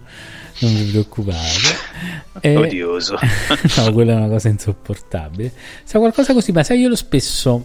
non 0.60 0.74
vi 0.74 0.84
preoccupate. 0.90 1.90
E- 2.40 2.56
odioso 2.56 3.16
no, 3.76 3.92
quella 3.92 4.12
è 4.14 4.16
una 4.16 4.28
cosa 4.28 4.48
insopportabile. 4.48 5.52
Sa 5.84 5.98
qualcosa 5.98 6.32
così, 6.32 6.50
ma 6.50 6.62
sai, 6.64 6.80
io 6.80 6.88
lo 6.88 6.96
spesso. 6.96 7.62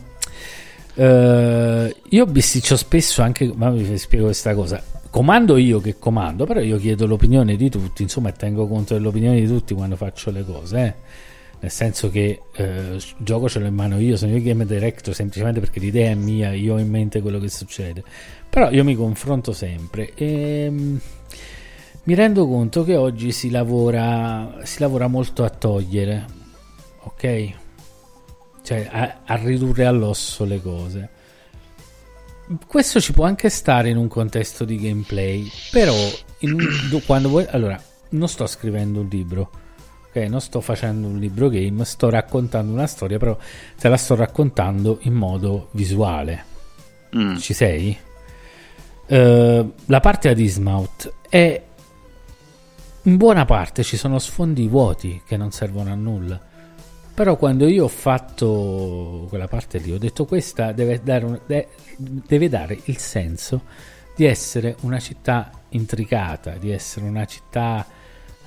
eh, 0.93 1.95
io 2.09 2.26
bisticcio 2.26 2.76
spesso 2.76 3.22
anche. 3.22 3.51
Ma 3.55 3.70
vi 3.72 3.97
spiego 3.97 4.26
questa 4.26 4.53
cosa. 4.53 4.84
Comando 5.09 5.57
io 5.57 5.80
che 5.80 5.97
comando, 5.97 6.45
però 6.45 6.59
io 6.59 6.78
chiedo 6.78 7.07
l'opinione 7.07 7.55
di 7.55 7.70
tutti, 7.70 8.03
insomma, 8.03 8.32
tengo 8.34 8.68
conto 8.68 8.93
dell'opinione 8.93 9.39
di 9.39 9.47
tutti 9.47 9.74
quando 9.74 9.95
faccio 9.95 10.32
le 10.32 10.43
cose. 10.45 10.78
eh. 10.78 10.93
Nel 11.59 11.71
senso 11.71 12.09
che 12.09 12.41
eh, 12.53 12.93
il 12.93 13.03
gioco 13.17 13.49
ce 13.49 13.59
l'ho 13.59 13.65
in 13.65 13.73
mano 13.73 13.99
io, 13.99 14.15
sono 14.15 14.31
io 14.35 14.41
game 14.43 14.65
director 14.65 15.13
semplicemente 15.13 15.59
perché 15.59 15.79
l'idea 15.79 16.11
è 16.11 16.15
mia, 16.15 16.53
io 16.53 16.75
ho 16.75 16.79
in 16.79 16.89
mente 16.89 17.21
quello 17.21 17.39
che 17.39 17.49
succede. 17.49 18.03
Però 18.49 18.69
io 18.71 18.83
mi 18.83 18.95
confronto 18.95 19.53
sempre 19.53 20.13
e 20.13 20.67
mm, 20.69 20.97
mi 22.03 22.13
rendo 22.13 22.47
conto 22.47 22.83
che 22.83 22.95
oggi 22.95 23.31
si 23.31 23.49
lavora, 23.49 24.59
si 24.63 24.79
lavora 24.79 25.07
molto 25.07 25.43
a 25.43 25.49
togliere, 25.49 26.25
ok? 26.99 27.49
Cioè 28.63 28.87
a, 28.89 29.19
a 29.25 29.35
ridurre 29.35 29.85
all'osso 29.85 30.45
le 30.45 30.61
cose. 30.61 31.09
Questo 32.65 33.01
ci 33.01 33.11
può 33.11 33.25
anche 33.25 33.49
stare 33.49 33.89
in 33.89 33.97
un 33.97 34.07
contesto 34.07 34.63
di 34.63 34.77
gameplay, 34.77 35.49
però 35.71 35.93
un- 36.41 37.01
quando 37.05 37.27
vuoi... 37.27 37.45
Allora, 37.49 37.81
non 38.09 38.29
sto 38.29 38.47
scrivendo 38.47 39.01
un 39.01 39.07
libro, 39.09 39.49
ok? 40.09 40.15
Non 40.27 40.41
sto 40.41 40.61
facendo 40.61 41.07
un 41.07 41.17
libro 41.19 41.49
game, 41.49 41.85
sto 41.85 42.09
raccontando 42.09 42.71
una 42.71 42.87
storia, 42.87 43.17
però 43.17 43.37
te 43.77 43.89
la 43.89 43.97
sto 43.97 44.15
raccontando 44.15 44.99
in 45.01 45.13
modo 45.13 45.69
visuale. 45.71 46.45
Mm. 47.15 47.35
Ci 47.37 47.53
sei? 47.53 47.97
Eh, 49.05 49.65
la 49.85 49.99
parte 49.99 50.29
ad 50.29 50.39
Ismouth 50.39 51.13
è 51.29 51.63
in 53.03 53.15
buona 53.15 53.45
parte 53.45 53.83
ci 53.83 53.95
sono 53.95 54.19
sfondi 54.19 54.67
vuoti 54.67 55.21
che 55.25 55.37
non 55.37 55.51
servono 55.51 55.91
a 55.91 55.95
nulla. 55.95 56.41
Però 57.13 57.35
quando 57.37 57.65
io 57.67 57.85
ho 57.85 57.87
fatto 57.87 59.25
quella 59.29 59.47
parte 59.47 59.79
lì, 59.79 59.91
ho 59.91 59.97
detto 59.97 60.25
questa 60.25 60.71
deve 60.71 61.01
dare, 61.01 61.25
un- 61.25 61.39
de- 61.47 61.69
deve 61.95 62.49
dare 62.49 62.77
il 62.85 62.97
senso 62.97 63.61
di 64.15 64.25
essere 64.25 64.75
una 64.81 64.99
città 64.99 65.49
intricata, 65.69 66.57
di 66.57 66.69
essere 66.69 67.07
una 67.07 67.25
città 67.25 67.87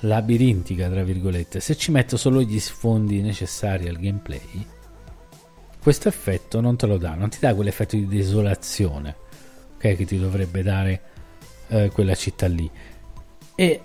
labirintica, 0.01 0.89
tra 0.89 1.03
virgolette. 1.03 1.59
Se 1.59 1.75
ci 1.75 1.91
metto 1.91 2.17
solo 2.17 2.41
gli 2.41 2.59
sfondi 2.59 3.21
necessari 3.21 3.87
al 3.87 3.97
gameplay, 3.97 4.65
questo 5.81 6.07
effetto 6.07 6.61
non 6.61 6.75
te 6.75 6.85
lo 6.85 6.97
dà, 6.97 7.15
non 7.15 7.29
ti 7.29 7.37
dà 7.39 7.55
quell'effetto 7.55 7.95
di 7.95 8.07
desolazione 8.07 9.15
ok, 9.81 9.95
che 9.95 10.05
ti 10.05 10.19
dovrebbe 10.19 10.61
dare 10.61 11.01
eh, 11.69 11.89
quella 11.91 12.13
città 12.13 12.47
lì. 12.47 12.69
E 13.55 13.81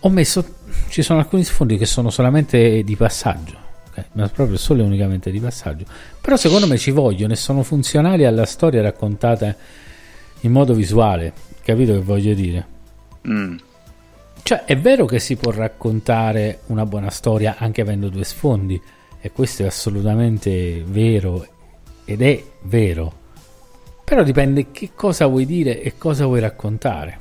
ho 0.00 0.08
messo, 0.08 0.44
ci 0.88 1.02
sono 1.02 1.18
alcuni 1.18 1.44
sfondi 1.44 1.76
che 1.76 1.86
sono 1.86 2.08
solamente 2.10 2.82
di 2.82 2.96
passaggio, 2.96 3.58
ok, 3.88 4.04
ma 4.12 4.28
proprio 4.28 4.56
solo 4.56 4.82
e 4.82 4.84
unicamente 4.84 5.30
di 5.30 5.40
passaggio. 5.40 5.84
Però 6.20 6.36
secondo 6.36 6.66
me 6.66 6.78
ci 6.78 6.90
vogliono 6.90 7.34
e 7.34 7.36
sono 7.36 7.62
funzionali 7.62 8.24
alla 8.24 8.46
storia 8.46 8.80
raccontata 8.80 9.54
in 10.40 10.52
modo 10.52 10.74
visuale, 10.74 11.32
capito 11.62 11.92
che 11.92 12.00
voglio 12.00 12.34
dire? 12.34 12.66
Mm. 13.28 13.56
Cioè, 14.42 14.64
è 14.64 14.78
vero 14.78 15.06
che 15.06 15.18
si 15.18 15.36
può 15.36 15.50
raccontare 15.50 16.60
una 16.66 16.86
buona 16.86 17.10
storia 17.10 17.56
anche 17.58 17.80
avendo 17.80 18.08
due 18.08 18.24
sfondi, 18.24 18.80
e 19.20 19.32
questo 19.32 19.62
è 19.62 19.66
assolutamente 19.66 20.84
vero 20.86 21.46
ed 22.04 22.22
è 22.22 22.44
vero. 22.62 23.24
Però 24.04 24.22
dipende 24.22 24.70
che 24.70 24.90
cosa 24.94 25.26
vuoi 25.26 25.46
dire 25.46 25.82
e 25.82 25.98
cosa 25.98 26.26
vuoi 26.26 26.38
raccontare. 26.38 27.18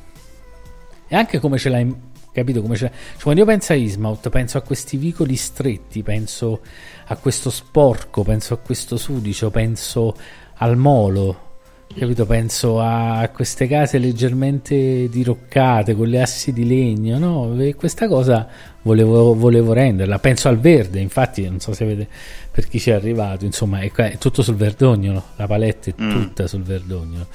E 1.08 1.16
anche 1.16 1.40
come 1.40 1.58
ce 1.58 1.70
l'hai 1.70 1.96
capito 2.32 2.62
come 2.62 2.78
l'hai. 2.78 2.90
Cioè, 2.90 3.22
quando 3.24 3.42
io 3.42 3.48
penso 3.48 3.72
a 3.72 3.76
Ismouth, 3.76 4.30
penso 4.30 4.58
a 4.58 4.62
questi 4.62 4.98
vicoli 4.98 5.36
stretti, 5.36 6.04
penso 6.04 6.62
a 7.08 7.16
questo 7.16 7.50
sporco, 7.50 8.24
penso 8.24 8.54
a 8.54 8.58
questo 8.58 8.98
sudicio, 8.98 9.50
penso 9.50 10.16
al 10.58 10.78
molo. 10.78 11.45
Capito? 11.94 12.26
Penso 12.26 12.82
a 12.82 13.30
queste 13.34 13.68
case 13.68 14.00
leggermente 14.00 15.08
diroccate 15.10 15.96
con 15.96 16.08
le 16.08 16.22
assi 16.22 16.52
di 16.52 16.66
legno, 16.68 17.18
no? 17.18 17.62
E 17.62 17.76
questa 17.76 18.08
cosa 18.10 18.48
volevo, 18.82 19.34
volevo 19.34 19.72
renderla. 19.72 20.20
Penso 20.20 20.50
al 20.50 20.60
verde, 20.60 21.00
infatti, 21.00 21.48
non 21.48 21.60
so 21.62 21.74
se 21.74 21.86
vede 21.86 22.08
per 22.52 22.68
chi 22.68 22.80
ci 22.80 22.90
è 22.90 22.94
arrivato, 22.94 23.46
insomma, 23.46 23.80
è, 23.80 23.92
è 23.92 24.18
tutto 24.18 24.42
sul 24.42 24.56
verdognolo, 24.56 25.24
la 25.38 25.48
palette 25.48 25.92
è 25.92 26.02
Mm. 26.02 26.12
tutta 26.12 26.48
sul 26.48 26.64
verdognolo. 26.64 27.28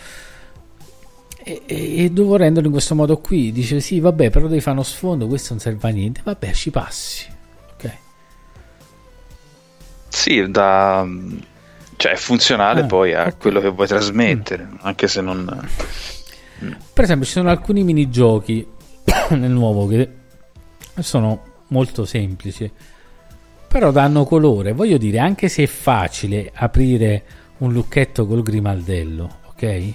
E, 1.42 1.62
e, 1.64 2.04
e 2.04 2.10
devo 2.10 2.36
renderlo 2.36 2.66
in 2.66 2.72
questo 2.74 2.94
modo 2.94 3.16
qui. 3.18 3.52
Dice 3.52 3.80
sì, 3.80 3.98
vabbè, 3.98 4.28
però 4.30 4.46
devi 4.46 4.60
fare 4.60 4.76
uno 4.76 4.84
sfondo, 4.84 5.26
questo 5.26 5.54
non 5.54 5.62
serve 5.62 5.88
a 5.88 5.90
niente. 5.92 6.20
Vabbè, 6.22 6.52
ci 6.52 6.70
passi. 6.70 7.26
Ok. 7.74 7.90
sì 10.08 10.50
da 10.50 11.06
cioè 12.00 12.12
è 12.12 12.16
funzionale 12.16 12.80
Ah, 12.80 12.86
poi 12.86 13.12
a 13.14 13.26
ok. 13.26 13.36
quello 13.36 13.60
che 13.60 13.68
vuoi 13.68 13.86
trasmettere 13.86 14.66
anche 14.80 15.06
se 15.06 15.20
non 15.20 15.44
Per 16.94 17.04
esempio, 17.04 17.26
ci 17.26 17.32
sono 17.32 17.50
alcuni 17.50 17.84
minigiochi 17.84 18.66
nel 19.36 19.50
nuovo 19.50 19.86
che 19.86 20.08
sono 21.00 21.42
molto 21.68 22.06
semplici, 22.06 22.70
però 23.68 23.90
danno 23.90 24.24
colore. 24.24 24.72
Voglio 24.72 24.96
dire, 24.96 25.18
anche 25.18 25.48
se 25.48 25.64
è 25.64 25.66
facile 25.66 26.50
aprire 26.54 27.22
un 27.58 27.70
lucchetto 27.72 28.26
col 28.26 28.42
grimaldello, 28.42 29.38
ok? 29.48 29.62
Il 29.62 29.94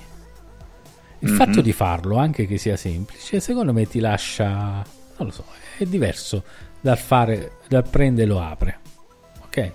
Mhm. 1.31 1.35
fatto 1.35 1.61
di 1.61 1.71
farlo, 1.73 2.17
anche 2.17 2.45
che 2.45 2.57
sia 2.59 2.77
semplice, 2.77 3.39
secondo 3.39 3.73
me 3.73 3.87
ti 3.87 3.99
lascia, 3.99 4.45
non 5.17 5.27
lo 5.27 5.31
so, 5.31 5.43
è 5.79 5.85
diverso 5.85 6.43
dal 6.81 6.99
fare, 6.99 7.53
dal 7.67 7.87
prende 7.89 8.23
e 8.23 8.25
lo 8.27 8.39
apre, 8.41 8.79
ok? 9.45 9.71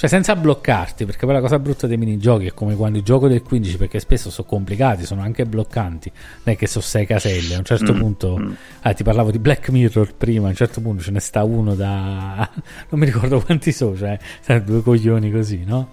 Cioè 0.00 0.08
senza 0.08 0.34
bloccarti, 0.34 1.04
perché 1.04 1.26
poi 1.26 1.34
la 1.34 1.42
cosa 1.42 1.58
brutta 1.58 1.86
dei 1.86 1.98
minigiochi 1.98 2.46
è 2.46 2.54
come 2.54 2.74
quando 2.74 3.02
gioco 3.02 3.28
del 3.28 3.42
15, 3.42 3.76
perché 3.76 4.00
spesso 4.00 4.30
sono 4.30 4.48
complicati, 4.48 5.04
sono 5.04 5.20
anche 5.20 5.44
bloccanti, 5.44 6.10
non 6.44 6.54
è 6.54 6.56
che 6.56 6.66
sono 6.66 6.82
sei 6.82 7.04
caselle, 7.04 7.56
a 7.56 7.58
un 7.58 7.64
certo 7.66 7.92
mm, 7.92 7.98
punto, 7.98 8.38
mm. 8.38 8.52
Ah, 8.80 8.94
ti 8.94 9.02
parlavo 9.02 9.30
di 9.30 9.38
Black 9.38 9.68
Mirror 9.68 10.14
prima, 10.14 10.46
a 10.46 10.48
un 10.48 10.54
certo 10.54 10.80
punto 10.80 11.02
ce 11.02 11.10
ne 11.10 11.20
sta 11.20 11.44
uno 11.44 11.74
da... 11.74 12.48
non 12.88 12.98
mi 12.98 13.04
ricordo 13.04 13.42
quanti 13.42 13.72
sono, 13.72 13.94
cioè 13.94 14.18
due 14.64 14.80
coglioni 14.82 15.30
così, 15.30 15.64
no? 15.66 15.90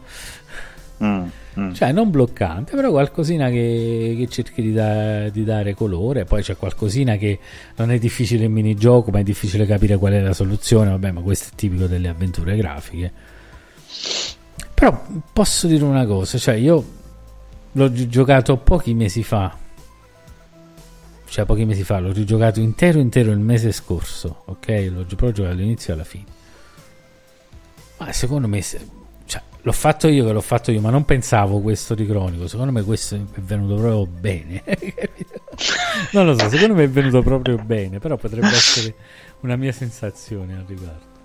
Mm, 1.04 1.26
mm. 1.60 1.74
Cioè 1.74 1.92
non 1.92 2.10
bloccante, 2.10 2.78
però 2.78 2.92
qualcosina 2.92 3.50
che, 3.50 4.16
che 4.20 4.28
cerchi 4.30 4.62
di, 4.62 4.72
da, 4.72 5.28
di, 5.28 5.44
dare 5.44 5.74
colore, 5.74 6.24
poi 6.24 6.42
c'è 6.42 6.56
qualcosina 6.56 7.18
che 7.18 7.40
non 7.76 7.92
è 7.92 7.98
difficile 8.00 8.46
il 8.46 8.52
minigioco, 8.52 9.12
ma 9.12 9.20
è 9.20 9.24
difficile 9.24 9.66
capire 9.66 9.98
qual 9.98 10.14
è 10.14 10.22
la 10.22 10.32
soluzione, 10.32 10.92
vabbè 10.92 11.12
ma 11.12 11.20
questo 11.20 11.50
è 11.52 11.56
tipico 11.58 11.88
delle 11.88 12.08
avventure 12.08 12.56
grafiche 12.56 13.36
però 14.74 15.06
posso 15.34 15.66
dire 15.66 15.84
una 15.84 16.06
cosa, 16.06 16.38
cioè 16.38 16.54
io 16.54 16.86
l'ho 17.72 17.92
giocato 18.08 18.58
pochi 18.58 18.94
mesi 18.94 19.24
fa. 19.24 19.58
Cioè 21.30 21.46
pochi 21.46 21.66
mesi 21.66 21.84
fa, 21.84 22.00
l'ho 22.00 22.12
rigiocato 22.12 22.60
intero 22.60 23.00
intero 23.00 23.32
il 23.32 23.40
mese 23.40 23.72
scorso, 23.72 24.44
ok? 24.46 24.90
L'ho 24.92 25.06
giocato 25.06 25.42
dall'inizio 25.42 25.94
alla 25.94 26.04
fine. 26.04 26.26
Ma 27.98 28.14
secondo 28.14 28.48
me 28.48 28.62
cioè, 28.62 29.42
l'ho 29.62 29.72
fatto 29.72 30.08
io 30.08 30.26
che 30.26 30.32
l'ho 30.32 30.42
fatto 30.42 30.72
io, 30.72 30.80
ma 30.80 30.90
non 30.90 31.06
pensavo 31.06 31.60
questo 31.60 31.96
di 31.96 32.06
cronico. 32.06 32.48
Secondo 32.48 32.72
me 32.72 32.84
questo 32.84 33.16
è 33.16 33.40
venuto 33.40 33.76
proprio 33.76 34.06
bene. 34.06 34.64
non 36.14 36.28
lo 36.28 36.38
so, 36.38 36.50
secondo 36.50 36.76
me 36.76 36.84
è 36.84 36.90
venuto 36.90 37.22
proprio 37.22 37.58
bene, 37.58 38.00
però 38.00 38.16
potrebbe 38.16 38.48
essere 38.48 38.94
una 39.40 39.56
mia 39.56 39.72
sensazione 39.72 40.56
al 40.56 40.66
riguardo. 40.68 41.17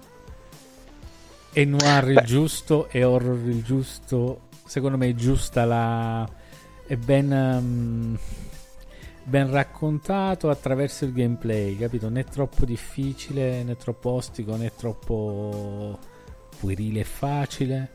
E 1.52 1.64
noir 1.64 2.08
il 2.08 2.22
giusto 2.24 2.88
e 2.88 3.04
horror 3.04 3.38
il 3.46 3.62
giusto. 3.62 4.48
Secondo 4.64 4.96
me 4.96 5.08
è 5.08 5.14
giusta 5.14 5.64
la. 5.64 6.28
È 6.86 6.96
ben. 6.96 7.30
Um, 7.30 8.18
ben 9.24 9.50
raccontato 9.50 10.50
attraverso 10.50 11.04
il 11.04 11.12
gameplay, 11.12 11.76
capito? 11.76 12.08
Né 12.08 12.24
troppo 12.24 12.64
difficile, 12.64 13.62
né 13.62 13.76
troppo 13.76 14.10
ostico, 14.10 14.56
né 14.56 14.72
troppo 14.74 15.98
puerile 16.58 17.00
e 17.00 17.04
facile. 17.04 17.90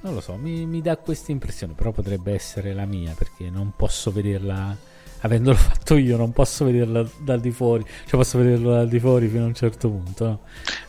Non 0.00 0.14
lo 0.14 0.20
so, 0.20 0.36
mi, 0.36 0.66
mi 0.66 0.82
dà 0.82 0.96
questa 0.96 1.32
impressione, 1.32 1.72
però 1.72 1.90
potrebbe 1.90 2.32
essere 2.32 2.74
la 2.74 2.84
mia 2.84 3.14
perché 3.16 3.50
non 3.50 3.72
posso 3.74 4.12
vederla 4.12 4.76
avendolo 5.20 5.56
fatto 5.56 5.96
io 5.96 6.16
non 6.16 6.32
posso 6.32 6.64
vederlo 6.64 7.08
dal 7.18 7.40
di 7.40 7.50
fuori 7.50 7.84
cioè 7.84 8.18
posso 8.18 8.38
vederlo 8.38 8.72
dal 8.72 8.88
di 8.88 8.98
fuori 8.98 9.28
fino 9.28 9.44
a 9.44 9.46
un 9.46 9.54
certo 9.54 9.88
punto 9.88 10.24
no? 10.24 10.40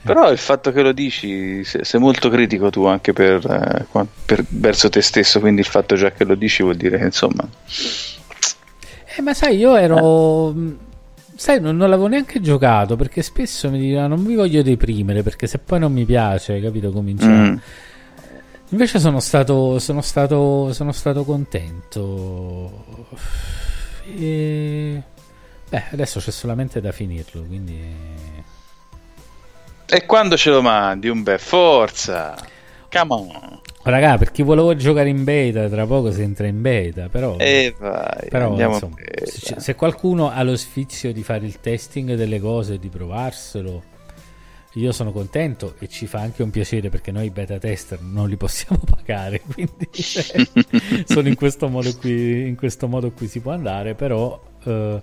però 0.01 0.32
il 0.32 0.38
fatto 0.38 0.71
che 0.71 0.82
lo 0.82 0.91
dici 0.91 1.63
sei 1.63 1.99
molto 1.99 2.30
critico 2.30 2.69
tu 2.69 2.86
anche 2.86 3.13
per, 3.13 3.45
eh, 3.45 4.05
per, 4.25 4.45
verso 4.49 4.89
te 4.89 5.01
stesso 5.01 5.39
quindi 5.39 5.61
il 5.61 5.67
fatto 5.67 5.95
già 5.95 6.11
che 6.11 6.23
lo 6.23 6.36
dici 6.36 6.63
vuol 6.63 6.75
dire 6.75 6.97
che 6.97 7.05
insomma 7.05 7.47
eh, 9.15 9.21
ma 9.21 9.34
sai 9.34 9.57
io 9.57 9.75
ero 9.75 10.51
eh. 10.51 10.75
sai 11.36 11.61
non, 11.61 11.78
non, 11.78 11.89
l'avevo 11.89 12.07
neanche 12.07 12.41
giocato 12.41 12.95
perché 12.95 13.21
spesso 13.21 13.69
mi 13.69 13.80
dicevano 13.80 14.15
non 14.15 14.23
mi 14.23 14.36
voglio 14.36 14.61
deprimere 14.61 15.23
perché 15.23 15.47
se 15.47 15.59
poi 15.59 15.80
non 15.80 15.93
mi 15.93 16.05
piace 16.05 16.59
capito 16.61 16.91
cominciare 16.91 17.49
mm. 17.49 17.57
invece 18.69 18.99
sono 18.99 19.19
stato 19.19 19.80
sono 19.80 20.01
stato 20.01 20.73
sono 20.73 20.91
stato 20.91 21.23
contento 21.23 23.05
e... 24.16 25.01
Beh, 25.70 25.84
adesso 25.91 26.20
c'è 26.20 26.32
solamente 26.32 26.80
da 26.80 26.91
finirlo, 26.91 27.43
quindi... 27.43 27.80
E 29.89 30.05
quando 30.05 30.38
ce 30.38 30.49
lo 30.49 30.62
mandi? 30.62 31.10
Un 31.10 31.24
bel 31.24 31.39
forza! 31.39 32.36
Come 32.89 33.14
on! 33.14 33.60
Raga, 33.84 34.18
per 34.18 34.32
chi 34.32 34.43
volevo 34.43 34.76
giocare 34.76 35.08
in 35.08 35.24
beta, 35.24 35.70
tra 35.70 35.86
poco 35.86 36.12
si 36.12 36.22
entra 36.22 36.47
in 36.47 36.62
beta, 36.62 37.08
però... 37.10 37.38
E 37.38 37.74
vai, 37.78 38.28
però 38.30 38.53
insomma, 38.53 38.95
se, 39.24 39.60
se, 39.60 39.76
qualcuno 39.76 40.30
ha 40.30 40.43
lo 40.43 40.58
sfizio 40.58 41.14
di 41.14 41.24
fare 41.24 41.45
il 41.45 41.60
testing 41.62 42.16
delle 42.16 42.39
cose 42.39 42.74
e 42.74 42.80
di 42.80 42.89
provarselo, 42.89 43.84
io 44.74 44.91
sono 44.91 45.11
contento 45.11 45.76
e 45.80 45.88
ci 45.88 46.05
fa 46.05 46.20
anche 46.20 46.43
un 46.43 46.49
piacere 46.49 46.89
perché 46.89 47.11
noi 47.11 47.30
beta 47.30 47.57
tester 47.57 48.01
non 48.01 48.30
li 48.30 48.38
possiamo 48.38 48.82
pagare, 48.86 49.41
quindi 49.41 49.89
cioè, 49.91 50.47
sono 51.05 51.28
in 51.28 51.36
questo 51.36 51.68
modo 51.68 51.95
qui, 51.97 52.47
in 52.47 52.55
questo 52.55 52.88
modo 52.88 53.11
qui 53.11 53.28
si 53.28 53.39
può 53.39 53.53
andare, 53.53 53.95
però 53.95 54.39
eh, 54.63 55.01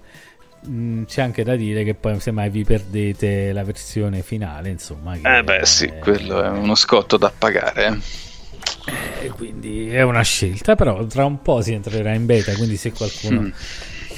c'è 1.07 1.23
anche 1.23 1.43
da 1.43 1.57
dire 1.57 1.85
che 1.85 1.95
poi 1.95 2.21
se 2.21 2.31
mai 2.31 2.51
vi 2.51 2.65
perdete 2.65 3.53
la 3.53 3.65
versione 3.65 4.23
finale, 4.23 4.71
insomma... 4.71 5.15
eh 5.15 5.43
beh 5.43 5.59
è, 5.59 5.65
sì, 5.65 5.93
quello 6.01 6.43
è 6.43 6.49
uno 6.49 6.75
scotto 6.75 7.17
da 7.17 7.33
pagare. 7.37 7.99
Eh, 9.23 9.29
quindi 9.31 9.89
è 9.89 10.03
una 10.03 10.23
scelta, 10.23 10.75
però 10.75 11.05
tra 11.07 11.25
un 11.25 11.43
po' 11.43 11.61
si 11.63 11.73
entrerà 11.73 12.13
in 12.15 12.27
beta, 12.27 12.55
quindi 12.55 12.77
se 12.77 12.93
qualcuno... 12.93 13.41
Mm. 13.41 13.51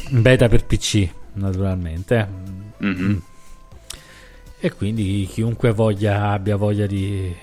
Beta 0.09 0.49
per 0.49 0.65
PC, 0.65 1.09
naturalmente. 1.35 2.29
Mm-hmm. 2.83 3.17
E 4.59 4.73
quindi 4.73 5.29
chiunque 5.31 5.73
voglia, 5.73 6.31
abbia 6.31 6.57
voglia 6.57 6.87
di... 6.87 7.35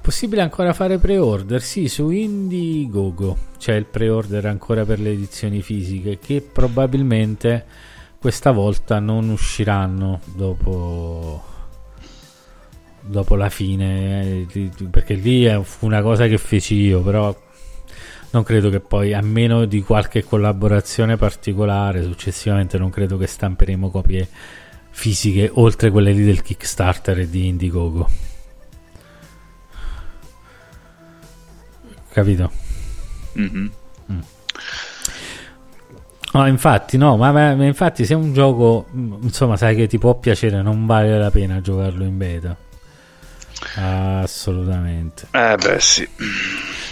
Possibile 0.00 0.42
ancora 0.42 0.72
fare 0.72 0.98
pre-order? 0.98 1.62
Sì, 1.62 1.88
su 1.88 2.10
Indiegogo 2.10 3.50
c'è 3.58 3.74
il 3.74 3.84
pre-order 3.84 4.46
ancora 4.46 4.84
per 4.84 4.98
le 4.98 5.12
edizioni 5.12 5.62
fisiche 5.62 6.18
che 6.18 6.40
probabilmente 6.40 7.64
questa 8.18 8.50
volta 8.50 8.98
non 8.98 9.28
usciranno 9.28 10.20
dopo 10.34 11.50
dopo 13.04 13.34
la 13.34 13.48
fine 13.48 14.46
perché 14.90 15.14
lì 15.14 15.48
fu 15.64 15.86
una 15.86 16.02
cosa 16.02 16.28
che 16.28 16.38
feci 16.38 16.76
io 16.76 17.02
però 17.02 17.36
non 18.30 18.42
credo 18.44 18.70
che 18.70 18.78
poi 18.78 19.12
a 19.12 19.20
meno 19.20 19.64
di 19.64 19.82
qualche 19.82 20.22
collaborazione 20.22 21.16
particolare 21.16 22.02
successivamente 22.02 22.78
non 22.78 22.90
credo 22.90 23.16
che 23.16 23.26
stamperemo 23.26 23.90
copie 23.90 24.28
fisiche 24.92 25.50
oltre 25.54 25.90
quelle 25.90 26.12
lì 26.12 26.22
del 26.24 26.42
Kickstarter 26.42 27.18
e 27.18 27.28
di 27.28 27.48
Indiegogo. 27.48 28.08
Capito? 32.10 32.50
Mm-hmm. 33.38 33.66
Mm. 34.12 34.20
No, 36.34 36.46
infatti, 36.46 36.96
no, 36.96 37.16
ma, 37.16 37.32
ma, 37.32 37.52
infatti 37.64 38.04
se 38.04 38.12
è 38.12 38.16
un 38.16 38.32
gioco, 38.32 38.86
mm, 38.94 39.22
insomma, 39.22 39.56
sai 39.56 39.74
che 39.74 39.86
ti 39.86 39.98
può 39.98 40.14
piacere, 40.14 40.62
non 40.62 40.86
vale 40.86 41.18
la 41.18 41.30
pena 41.30 41.60
giocarlo 41.60 42.04
in 42.04 42.16
beta. 42.16 42.56
Assolutamente. 43.76 45.28
Eh 45.30 45.56
beh, 45.56 45.80
sì. 45.80 46.08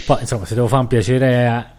Poi, 0.05 0.21
insomma, 0.21 0.45
se 0.45 0.55
devo 0.55 0.67
fare 0.67 0.81
un 0.81 0.87
piacere 0.87 1.47
a, 1.47 1.71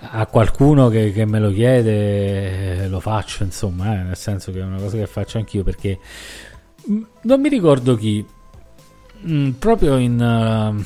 a 0.00 0.26
qualcuno 0.26 0.88
che, 0.88 1.12
che, 1.12 1.24
me 1.24 1.40
lo 1.40 1.50
chiede 1.50 2.86
lo 2.88 3.00
faccio 3.00 3.42
insomma 3.42 3.94
eh, 3.94 4.02
nel 4.04 4.16
senso 4.16 4.52
che 4.52 4.60
è 4.60 4.62
una 4.62 4.78
cosa 4.78 4.96
che 4.96 5.06
faccio 5.06 5.38
anch'io 5.38 5.64
perché 5.64 5.98
mm, 6.88 7.02
non 7.22 7.40
mi 7.40 7.48
ricordo 7.48 7.96
chi 7.96 8.24
mm, 9.26 9.50
proprio 9.52 9.96
in 9.96 10.20
uh, 10.20 10.84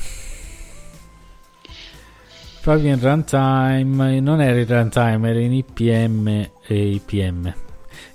proprio 2.61 2.93
in 2.93 2.99
runtime 2.99 4.19
non 4.19 4.41
era 4.41 4.59
in 4.59 4.67
runtime 4.67 5.29
era 5.29 5.39
in 5.39 5.53
IPM 5.53 6.49
e 6.65 6.87
IPM 6.87 7.53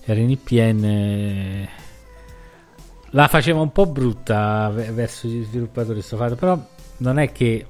era 0.04 0.20
in 0.20 0.30
IPN 0.30 1.68
la 3.10 3.28
faceva 3.28 3.60
un 3.60 3.70
po' 3.70 3.86
brutta 3.86 4.68
verso 4.70 5.28
gli 5.28 5.44
sviluppatori 5.44 6.02
sto 6.02 6.16
fatto 6.16 6.34
però 6.34 6.60
non 6.98 7.18
è 7.18 7.30
che 7.30 7.66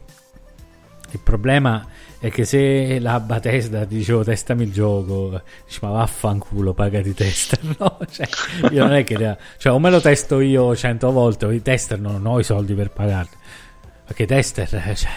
il 1.10 1.20
problema 1.20 1.84
è 1.84 1.96
che 2.20 2.44
se 2.44 2.98
la 2.98 3.20
Bethesda 3.20 3.84
dicevo 3.84 4.24
testami 4.24 4.64
il 4.64 4.72
gioco, 4.72 5.40
dici 5.64 5.78
ma 5.82 5.90
vaffanculo, 5.90 6.74
pagati 6.74 7.14
tester, 7.14 7.60
no? 7.78 7.98
Cioè, 8.10 8.28
io 8.72 8.84
non 8.84 8.94
è 8.94 9.04
che... 9.04 9.36
Cioè, 9.56 9.72
o 9.72 9.78
me 9.78 9.90
lo 9.90 10.00
testo 10.00 10.40
io 10.40 10.74
cento 10.74 11.12
volte, 11.12 11.46
o 11.46 11.52
i 11.52 11.62
tester 11.62 12.00
non 12.00 12.26
ho 12.26 12.40
i 12.40 12.44
soldi 12.44 12.74
per 12.74 12.90
pagarli. 12.90 13.36
Perché 14.04 14.26
tester, 14.26 14.68
eh, 14.86 14.94
cioè... 14.96 15.10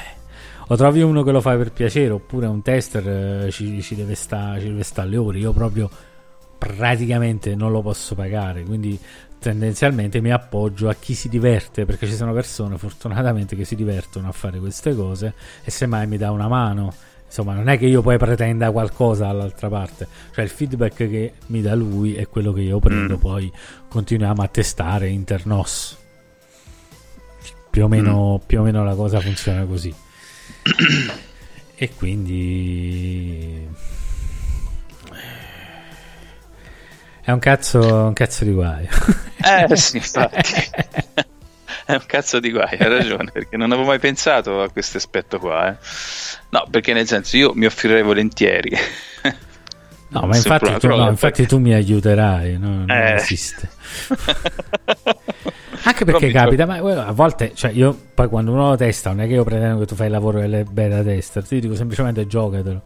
O 0.68 0.76
trovi 0.76 1.02
uno 1.02 1.24
che 1.24 1.32
lo 1.32 1.42
fa 1.42 1.58
per 1.58 1.72
piacere, 1.72 2.12
oppure 2.12 2.46
un 2.46 2.62
tester 2.62 3.46
eh, 3.46 3.52
ci, 3.52 3.82
ci, 3.82 3.96
deve 3.96 4.16
stare, 4.16 4.62
ci 4.62 4.68
deve 4.68 4.84
stare 4.84 5.10
le 5.10 5.18
ore. 5.18 5.40
Io 5.40 5.52
proprio 5.52 5.90
praticamente 6.58 7.56
non 7.56 7.72
lo 7.72 7.82
posso 7.82 8.14
pagare, 8.16 8.64
quindi 8.64 8.98
tendenzialmente 9.42 10.22
mi 10.22 10.32
appoggio 10.32 10.88
a 10.88 10.94
chi 10.94 11.16
si 11.16 11.28
diverte 11.28 11.84
perché 11.84 12.06
ci 12.06 12.14
sono 12.14 12.32
persone 12.32 12.78
fortunatamente 12.78 13.56
che 13.56 13.66
si 13.66 13.76
divertono 13.76 14.28
a 14.28 14.32
fare 14.32 14.60
queste 14.60 14.94
cose 14.94 15.34
e 15.64 15.72
semmai 15.72 16.06
mi 16.06 16.18
dà 16.18 16.30
una 16.30 16.48
mano 16.48 16.94
insomma 17.26 17.56
non 17.56 17.68
è 17.68 17.80
che 17.80 17.88
io 17.88 18.04
poi 18.04 18.20
pretenda 18.20 18.70
qualcosa 18.70 19.26
dall'altra 19.26 19.68
parte 19.68 20.08
cioè 20.32 20.44
il 20.44 20.52
feedback 20.52 20.96
che 20.96 21.34
mi 21.48 21.64
dà 21.64 21.74
lui 21.74 22.14
è 22.14 22.28
quello 22.28 22.54
che 22.54 22.62
io 22.62 22.78
prendo 22.78 23.16
mm. 23.16 23.20
poi 23.20 23.52
continuiamo 23.90 24.44
a 24.44 24.48
testare 24.48 25.10
internos 25.10 25.98
più 27.72 27.86
o 27.86 27.88
meno, 27.88 28.40
mm. 28.40 28.46
più 28.46 28.60
o 28.60 28.64
meno 28.64 28.84
la 28.84 28.94
cosa 28.94 29.20
funziona 29.22 29.66
così 29.66 29.92
e 31.74 31.90
quindi 31.96 33.68
è 37.24 37.32
un 37.32 37.40
cazzo, 37.40 37.80
un 37.80 38.14
cazzo 38.14 38.44
di 38.44 38.52
guaio. 38.52 38.90
Eh 39.44 39.76
sì, 39.76 39.98
infatti. 39.98 40.52
È 41.84 41.94
un 41.94 42.06
cazzo 42.06 42.40
di 42.40 42.52
guai, 42.52 42.78
hai 42.78 42.90
ragione, 42.90 43.32
perché 43.32 43.58
non 43.58 43.72
avevo 43.72 43.88
mai 43.88 44.00
pensato 44.00 44.62
a 44.62 44.70
questo 44.70 44.98
aspetto 44.98 45.40
qua. 45.40 45.72
Eh. 45.72 45.78
No, 46.50 46.66
perché 46.70 46.94
nel 46.94 47.08
senso 47.08 47.36
io 47.38 47.54
mi 47.54 47.66
offrirei 47.66 48.02
volentieri. 48.02 48.78
No, 50.10 50.28
ma 50.28 50.36
infatti, 50.36 50.78
tu, 50.78 50.88
no, 50.88 51.08
infatti 51.08 51.46
tu, 51.48 51.58
mi 51.58 51.74
aiuterai, 51.74 52.58
no? 52.58 52.86
non 52.86 52.92
eh. 52.92 53.14
esiste. 53.14 53.70
Anche 55.84 56.06
perché 56.06 56.30
capita, 56.32 56.66
ma 56.66 56.76
a 56.78 57.12
volte, 57.12 57.54
cioè 57.56 57.72
io 57.72 57.98
poi 58.14 58.28
quando 58.28 58.52
uno 58.52 58.70
lo 58.70 58.76
testa, 58.76 59.12
non 59.12 59.22
è 59.22 59.28
che 59.28 59.34
io 59.34 59.44
pretendo 59.46 59.80
che 59.80 59.86
tu 59.86 59.96
fai 59.96 60.08
il 60.08 60.12
lavoro 60.12 60.40
delle 60.40 60.66
beta 60.66 61.02
tester, 61.02 61.48
ti 61.48 61.62
dico 61.62 61.76
semplicemente 61.76 62.28
giocatelo. 62.28 62.82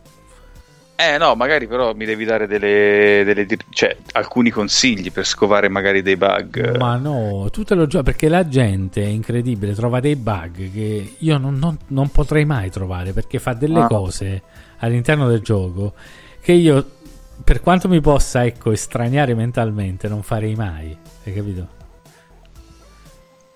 Eh 0.97 1.17
no, 1.17 1.35
magari 1.35 1.67
però 1.67 1.93
mi 1.93 2.05
devi 2.05 2.23
dare 2.23 2.47
delle, 2.47 3.23
delle 3.25 3.45
cioè, 3.69 3.97
alcuni 4.13 4.49
consigli 4.49 5.11
per 5.11 5.25
scovare 5.25 5.67
magari 5.67 6.01
dei 6.01 6.15
bug. 6.15 6.77
Ma 6.77 6.95
no, 6.95 7.49
tu 7.51 7.63
te 7.63 7.75
lo 7.75 7.85
giochi 7.85 8.05
perché 8.05 8.29
la 8.29 8.47
gente 8.47 9.03
è 9.03 9.07
incredibile, 9.07 9.73
trova 9.73 9.99
dei 9.99 10.15
bug 10.15 10.71
che 10.71 11.15
io 11.17 11.37
non, 11.37 11.55
non, 11.55 11.77
non 11.87 12.09
potrei 12.09 12.45
mai 12.45 12.69
trovare 12.69 13.11
perché 13.11 13.39
fa 13.39 13.53
delle 13.53 13.81
ah. 13.81 13.87
cose 13.87 14.41
all'interno 14.77 15.27
del 15.27 15.41
gioco 15.41 15.93
che 16.39 16.53
io, 16.53 16.91
per 17.43 17.59
quanto 17.59 17.89
mi 17.89 17.99
possa 17.99 18.45
ecco, 18.45 18.71
estraniare 18.71 19.33
mentalmente, 19.33 20.07
non 20.07 20.23
farei 20.23 20.55
mai. 20.55 20.95
Hai 21.25 21.33
capito? 21.33 21.67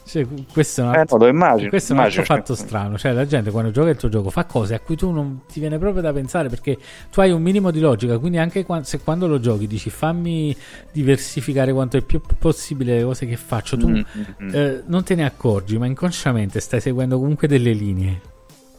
Cioè, 0.09 0.25
questo 0.51 0.81
è 0.81 0.83
un 0.85 0.95
altro, 0.95 1.17
eh, 1.17 1.19
no, 1.19 1.27
immagino, 1.27 1.69
questo 1.69 1.93
è 1.93 1.95
un 1.95 2.01
altro 2.01 2.23
fatto 2.23 2.55
strano. 2.55 2.97
Cioè, 2.97 3.11
la 3.11 3.27
gente 3.27 3.51
quando 3.51 3.69
gioca 3.69 3.91
il 3.91 3.95
tuo 3.95 4.09
gioco 4.09 4.31
fa 4.31 4.45
cose 4.45 4.73
a 4.73 4.79
cui 4.79 4.95
tu 4.95 5.11
non 5.11 5.41
ti 5.47 5.59
viene 5.59 5.77
proprio 5.77 6.01
da 6.01 6.11
pensare 6.11 6.49
perché 6.49 6.79
tu 7.11 7.19
hai 7.19 7.29
un 7.29 7.43
minimo 7.43 7.69
di 7.69 7.79
logica. 7.79 8.17
Quindi, 8.17 8.39
anche 8.39 8.65
quando, 8.65 8.85
se 8.85 9.01
quando 9.01 9.27
lo 9.27 9.39
giochi 9.39 9.67
dici 9.67 9.91
fammi 9.91 10.55
diversificare 10.91 11.71
quanto 11.71 11.97
è 11.97 12.01
più 12.01 12.21
possibile 12.39 12.97
le 12.97 13.03
cose 13.03 13.27
che 13.27 13.35
faccio, 13.35 13.77
tu 13.77 13.87
mm-hmm. 13.87 14.49
eh, 14.51 14.83
non 14.87 15.03
te 15.03 15.13
ne 15.13 15.25
accorgi, 15.25 15.77
ma 15.77 15.85
inconsciamente 15.85 16.59
stai 16.59 16.81
seguendo 16.81 17.19
comunque 17.19 17.47
delle 17.47 17.73
linee. 17.73 18.19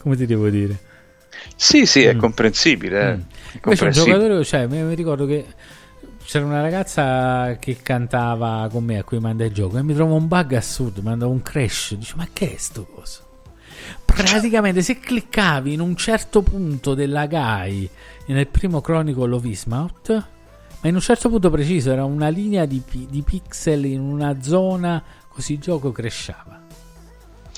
Come 0.01 0.17
ti 0.17 0.27
devo 0.27 0.49
dire? 0.49 0.77
Sì, 1.55 1.87
sì, 1.87 2.03
è 2.03 2.15
mm. 2.15 2.19
comprensibile. 2.19 3.01
Eh. 3.01 3.17
Mm. 3.17 3.21
Invece, 3.63 3.85
un 3.85 3.91
giocatore, 3.93 4.45
cioè, 4.45 4.67
mi, 4.67 4.83
mi 4.83 4.95
ricordo 4.97 5.27
che 5.27 5.45
c'era 6.31 6.45
una 6.45 6.61
ragazza 6.61 7.57
che 7.59 7.79
cantava 7.83 8.69
con 8.71 8.85
me 8.85 8.99
a 8.99 9.03
cui 9.03 9.19
manda 9.19 9.45
il 9.45 9.53
gioco 9.53 9.79
e 9.79 9.83
mi 9.83 9.95
trovo 9.95 10.15
un 10.15 10.29
bug 10.29 10.53
assurdo, 10.53 11.03
mi 11.03 11.09
manda 11.09 11.27
un 11.27 11.43
crash. 11.43 11.95
Dice, 11.95 12.15
ma 12.15 12.29
che 12.33 12.55
è 12.55 12.57
sto 12.57 12.85
coso? 12.85 13.27
Praticamente 14.05 14.81
se 14.81 15.01
cliccavi 15.01 15.73
in 15.73 15.81
un 15.81 15.97
certo 15.97 16.43
punto 16.43 16.95
della 16.95 17.27
GAI 17.27 17.91
nel 18.27 18.47
primo 18.47 18.81
Chronicle 18.81 19.35
of 19.35 19.45
Ismouth, 19.45 20.09
ma 20.81 20.89
in 20.89 20.95
un 20.95 21.01
certo 21.01 21.31
punto 21.31 21.51
preciso 21.51 21.91
era 21.91 22.05
una 22.05 22.29
linea 22.29 22.65
di, 22.65 22.81
di 22.87 23.23
pixel 23.23 23.87
in 23.87 23.99
una 23.99 24.41
zona, 24.41 25.03
così 25.27 25.55
il 25.55 25.59
gioco 25.59 25.91
cresceva. 25.91 26.63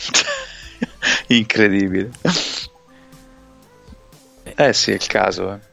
Incredibile. 1.29 2.11
Eh 4.45 4.73
sì, 4.73 4.93
è 4.93 4.95
il 4.95 5.07
caso. 5.07 5.53
Eh. 5.53 5.72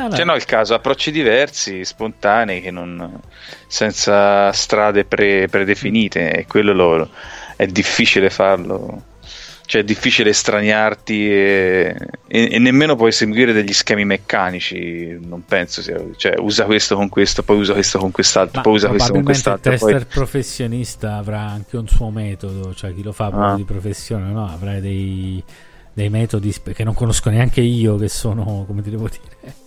Ah, 0.00 0.14
cioè, 0.14 0.24
no, 0.24 0.36
il 0.36 0.44
caso, 0.44 0.74
approcci 0.74 1.10
diversi, 1.10 1.84
spontanei, 1.84 2.60
che 2.60 2.70
non, 2.70 3.20
senza 3.66 4.52
strade 4.52 5.04
pre, 5.04 5.48
predefinite, 5.48 6.32
e 6.32 6.46
quello 6.46 6.72
lo, 6.72 7.08
è 7.56 7.66
difficile 7.66 8.30
farlo. 8.30 9.02
Cioè, 9.66 9.82
è 9.82 9.84
difficile 9.84 10.30
estraniarti 10.30 11.30
e, 11.30 11.96
e, 12.28 12.48
e, 12.52 12.58
nemmeno 12.58 12.94
puoi 12.94 13.10
seguire 13.12 13.52
degli 13.52 13.72
schemi 13.72 14.04
meccanici. 14.04 15.18
Non 15.20 15.44
penso 15.44 15.82
sia. 15.82 16.00
Cioè, 16.16 16.36
usa 16.38 16.64
questo 16.64 16.94
con 16.94 17.08
questo, 17.08 17.42
poi 17.42 17.58
usa 17.58 17.72
questo 17.74 17.98
con 17.98 18.12
quest'altro, 18.12 18.58
Ma 18.58 18.62
poi 18.62 18.74
usa 18.74 18.88
questo 18.88 19.12
con 19.12 19.24
quest'altro. 19.24 19.72
Il 19.72 19.78
tester 19.78 20.06
poi... 20.06 20.14
professionista 20.14 21.16
avrà 21.16 21.40
anche 21.40 21.76
un 21.76 21.88
suo 21.88 22.08
metodo, 22.08 22.72
cioè 22.72 22.94
chi 22.94 23.02
lo 23.02 23.12
fa 23.12 23.26
ah. 23.26 23.56
di 23.56 23.64
professione, 23.64 24.30
no? 24.30 24.48
Avrai 24.48 24.80
dei, 24.80 25.42
dei 25.92 26.08
metodi 26.08 26.54
che 26.72 26.84
non 26.84 26.94
conosco 26.94 27.28
neanche 27.28 27.60
io, 27.60 27.96
che 27.96 28.08
sono, 28.08 28.64
come 28.66 28.80
ti 28.80 28.88
devo 28.88 29.08
dire 29.08 29.66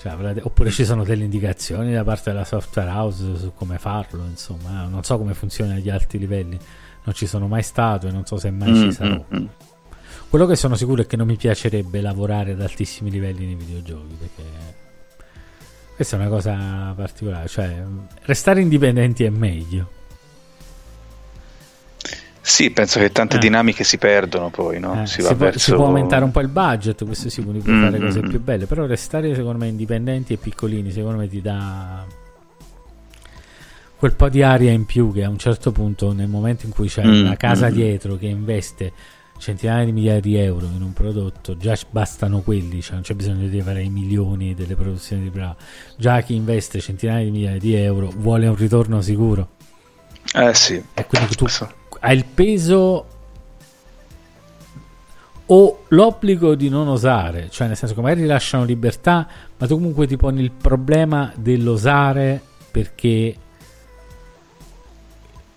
cioè, 0.00 0.16
oppure 0.42 0.70
ci 0.70 0.84
sono 0.86 1.04
delle 1.04 1.24
indicazioni 1.24 1.92
da 1.92 2.02
parte 2.04 2.30
della 2.30 2.44
software 2.44 2.88
house 2.88 3.36
su 3.36 3.52
come 3.54 3.78
farlo, 3.78 4.24
insomma, 4.24 4.86
non 4.86 5.04
so 5.04 5.18
come 5.18 5.34
funziona 5.34 5.74
agli 5.74 5.90
alti 5.90 6.18
livelli, 6.18 6.58
non 7.04 7.14
ci 7.14 7.26
sono 7.26 7.46
mai 7.46 7.62
stato 7.62 8.08
e 8.08 8.10
non 8.10 8.24
so 8.24 8.38
se 8.38 8.50
mai 8.50 8.70
mm, 8.70 8.74
ci 8.74 8.92
sarò. 8.92 9.24
Mm, 9.34 9.36
mm. 9.38 9.46
Quello 10.30 10.46
che 10.46 10.56
sono 10.56 10.74
sicuro 10.74 11.02
è 11.02 11.06
che 11.06 11.16
non 11.16 11.26
mi 11.26 11.36
piacerebbe 11.36 12.00
lavorare 12.00 12.52
ad 12.52 12.62
altissimi 12.62 13.10
livelli 13.10 13.44
nei 13.44 13.56
videogiochi, 13.56 14.14
perché 14.18 14.42
questa 15.94 16.16
è 16.16 16.20
una 16.20 16.28
cosa 16.30 16.94
particolare, 16.96 17.48
cioè 17.48 17.82
restare 18.22 18.62
indipendenti 18.62 19.24
è 19.24 19.30
meglio. 19.30 19.98
Sì, 22.42 22.70
penso 22.70 22.98
che 22.98 23.12
tante 23.12 23.36
eh. 23.36 23.38
dinamiche 23.38 23.84
si 23.84 23.98
perdono 23.98 24.48
poi, 24.48 24.80
no? 24.80 25.02
Eh, 25.02 25.06
si, 25.06 25.22
si, 25.22 25.34
può, 25.34 25.50
si, 25.52 25.72
può, 25.72 25.86
aumentare 25.86 26.24
un 26.24 26.30
po' 26.30 26.40
il 26.40 26.48
budget, 26.48 27.04
questo 27.04 27.28
sì, 27.28 27.42
quindi 27.42 27.60
puoi 27.60 27.74
mm-hmm. 27.74 27.90
fare 27.90 28.00
cose 28.00 28.20
più 28.20 28.40
belle, 28.40 28.66
però 28.66 28.86
restare 28.86 29.34
secondo 29.34 29.58
me 29.58 29.68
indipendenti 29.68 30.32
e 30.32 30.36
piccolini, 30.36 30.90
secondo 30.90 31.18
me 31.18 31.28
ti 31.28 31.42
dà 31.42 32.04
quel 33.96 34.14
po' 34.14 34.30
di 34.30 34.42
aria 34.42 34.70
in 34.70 34.86
più 34.86 35.12
che 35.12 35.24
a 35.24 35.28
un 35.28 35.36
certo 35.36 35.72
punto, 35.72 36.14
nel 36.14 36.28
momento 36.28 36.64
in 36.64 36.72
cui 36.72 36.88
c'è 36.88 37.04
mm-hmm. 37.04 37.26
una 37.26 37.36
casa 37.36 37.68
mm. 37.68 37.72
dietro 37.72 38.16
che 38.16 38.26
investe 38.26 38.92
centinaia 39.36 39.84
di 39.84 39.92
migliaia 39.92 40.20
di 40.20 40.36
euro 40.36 40.66
in 40.66 40.80
un 40.82 40.94
prodotto, 40.94 41.56
già 41.58 41.76
bastano 41.90 42.40
quelli, 42.40 42.80
cioè 42.80 42.94
non 42.94 43.02
c'è 43.02 43.14
bisogno 43.14 43.48
di 43.48 43.60
avere 43.60 43.82
i 43.82 43.90
milioni 43.90 44.54
delle 44.54 44.74
produzioni 44.74 45.24
di 45.24 45.30
bravo. 45.30 45.56
Già 45.96 46.20
chi 46.22 46.34
investe 46.34 46.80
centinaia 46.80 47.24
di 47.24 47.30
migliaia 47.30 47.58
di 47.58 47.74
euro 47.74 48.10
vuole 48.16 48.46
un 48.46 48.56
ritorno 48.56 49.02
sicuro. 49.02 49.48
Eh 50.34 50.54
sì. 50.54 50.82
E 50.94 51.06
quindi 51.06 51.34
tu 51.34 51.46
ha 52.00 52.12
il 52.12 52.24
peso 52.24 53.06
o 55.52 55.84
l'obbligo 55.88 56.54
di 56.54 56.68
non 56.68 56.86
osare, 56.88 57.48
cioè 57.50 57.66
nel 57.66 57.76
senso 57.76 57.94
che 57.94 58.00
magari 58.00 58.24
lasciano 58.24 58.64
libertà, 58.64 59.26
ma 59.56 59.66
tu 59.66 59.74
comunque 59.74 60.06
ti 60.06 60.16
poni 60.16 60.40
il 60.42 60.52
problema 60.52 61.32
dell'osare 61.36 62.40
perché 62.70 63.36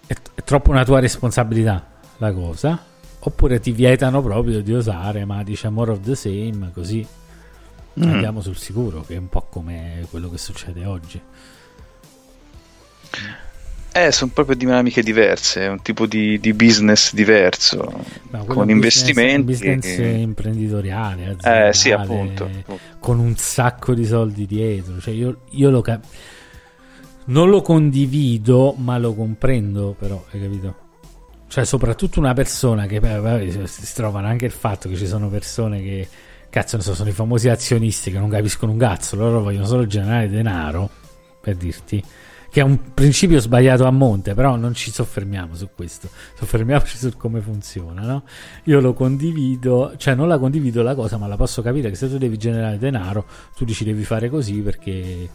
è, 0.07 0.13
è 0.33 0.43
troppo 0.43 0.71
una 0.71 0.83
tua 0.83 0.99
responsabilità 0.99 1.91
la 2.17 2.33
cosa, 2.33 2.83
oppure 3.19 3.59
ti 3.59 3.71
vietano 3.71 4.21
proprio 4.23 4.61
di 4.61 4.73
osare, 4.73 5.25
ma 5.25 5.43
dice 5.43 5.69
more 5.69 5.91
of 5.91 5.99
the 6.01 6.15
same, 6.15 6.71
così 6.73 7.05
mm. 7.99 8.03
andiamo 8.03 8.41
sul 8.41 8.57
sicuro, 8.57 9.01
che 9.01 9.13
è 9.13 9.17
un 9.17 9.29
po' 9.29 9.45
come 9.49 10.07
quello 10.09 10.29
che 10.29 10.39
succede 10.39 10.85
oggi. 10.85 11.21
Eh, 13.95 14.11
sono 14.11 14.31
proprio 14.33 14.55
dinamiche 14.55 15.03
diverse, 15.03 15.61
è 15.61 15.67
un 15.67 15.83
tipo 15.83 16.07
di, 16.07 16.39
di 16.39 16.51
business 16.53 17.13
diverso, 17.13 18.03
no, 18.31 18.45
con 18.45 18.71
investimenti. 18.71 19.51
Business, 19.51 19.75
business 19.75 19.95
che... 19.97 20.07
imprenditoriale, 20.07 21.37
eh, 21.43 21.73
sì, 21.73 21.91
appunto, 21.91 22.49
con 22.97 23.19
un 23.19 23.35
sacco 23.35 23.93
di 23.93 24.03
soldi 24.05 24.47
dietro. 24.47 24.99
Cioè 24.99 25.13
io, 25.13 25.41
io 25.51 25.69
lo 25.69 25.81
cap- 25.81 26.05
non 27.25 27.51
lo 27.51 27.61
condivido, 27.61 28.73
ma 28.79 28.97
lo 28.97 29.13
comprendo, 29.13 29.95
però, 29.97 30.25
hai 30.31 30.41
capito? 30.41 30.75
Cioè, 31.47 31.63
soprattutto 31.63 32.17
una 32.19 32.33
persona 32.33 32.87
che 32.87 32.99
beh, 32.99 33.67
si 33.67 33.93
trovano 33.93 34.25
anche 34.25 34.45
il 34.45 34.51
fatto 34.51 34.89
che 34.89 34.95
ci 34.95 35.05
sono 35.05 35.29
persone 35.29 35.83
che, 35.83 36.07
cazzo, 36.49 36.77
ne 36.77 36.81
so, 36.81 36.95
sono 36.95 37.09
i 37.09 37.13
famosi 37.13 37.47
azionisti 37.47 38.09
che 38.09 38.17
non 38.17 38.29
capiscono 38.29 38.71
un 38.71 38.79
cazzo, 38.79 39.15
loro 39.15 39.43
vogliono 39.43 39.67
solo 39.67 39.85
generare 39.85 40.27
denaro, 40.29 40.89
per 41.39 41.55
dirti 41.57 42.03
che 42.53 42.59
è 42.59 42.63
un 42.63 42.93
principio 42.93 43.39
sbagliato 43.39 43.85
a 43.85 43.89
monte, 43.89 44.35
però 44.35 44.55
non 44.55 44.75
ci 44.75 44.91
soffermiamo 44.91 45.55
su 45.55 45.69
questo, 45.75 46.07
soffermiamoci 46.38 46.97
su 46.97 47.17
come 47.17 47.41
funziona, 47.41 48.03
no? 48.03 48.25
Io 48.65 48.80
lo 48.80 48.93
condivido, 48.93 49.93
cioè 49.97 50.13
non 50.13 50.27
la 50.27 50.38
condivido 50.38 50.84
la 50.84 50.93
cosa, 50.93 51.17
ma 51.17 51.25
la 51.25 51.35
posso 51.35 51.63
capire 51.63 51.89
che 51.89 51.95
se 51.95 52.07
tu 52.07 52.19
devi 52.19 52.38
generare 52.38 52.77
denaro, 52.77 53.25
tu 53.55 53.65
dici 53.65 53.84
devi 53.84 54.03
fare 54.03 54.30
così 54.30 54.61
perché 54.61 55.27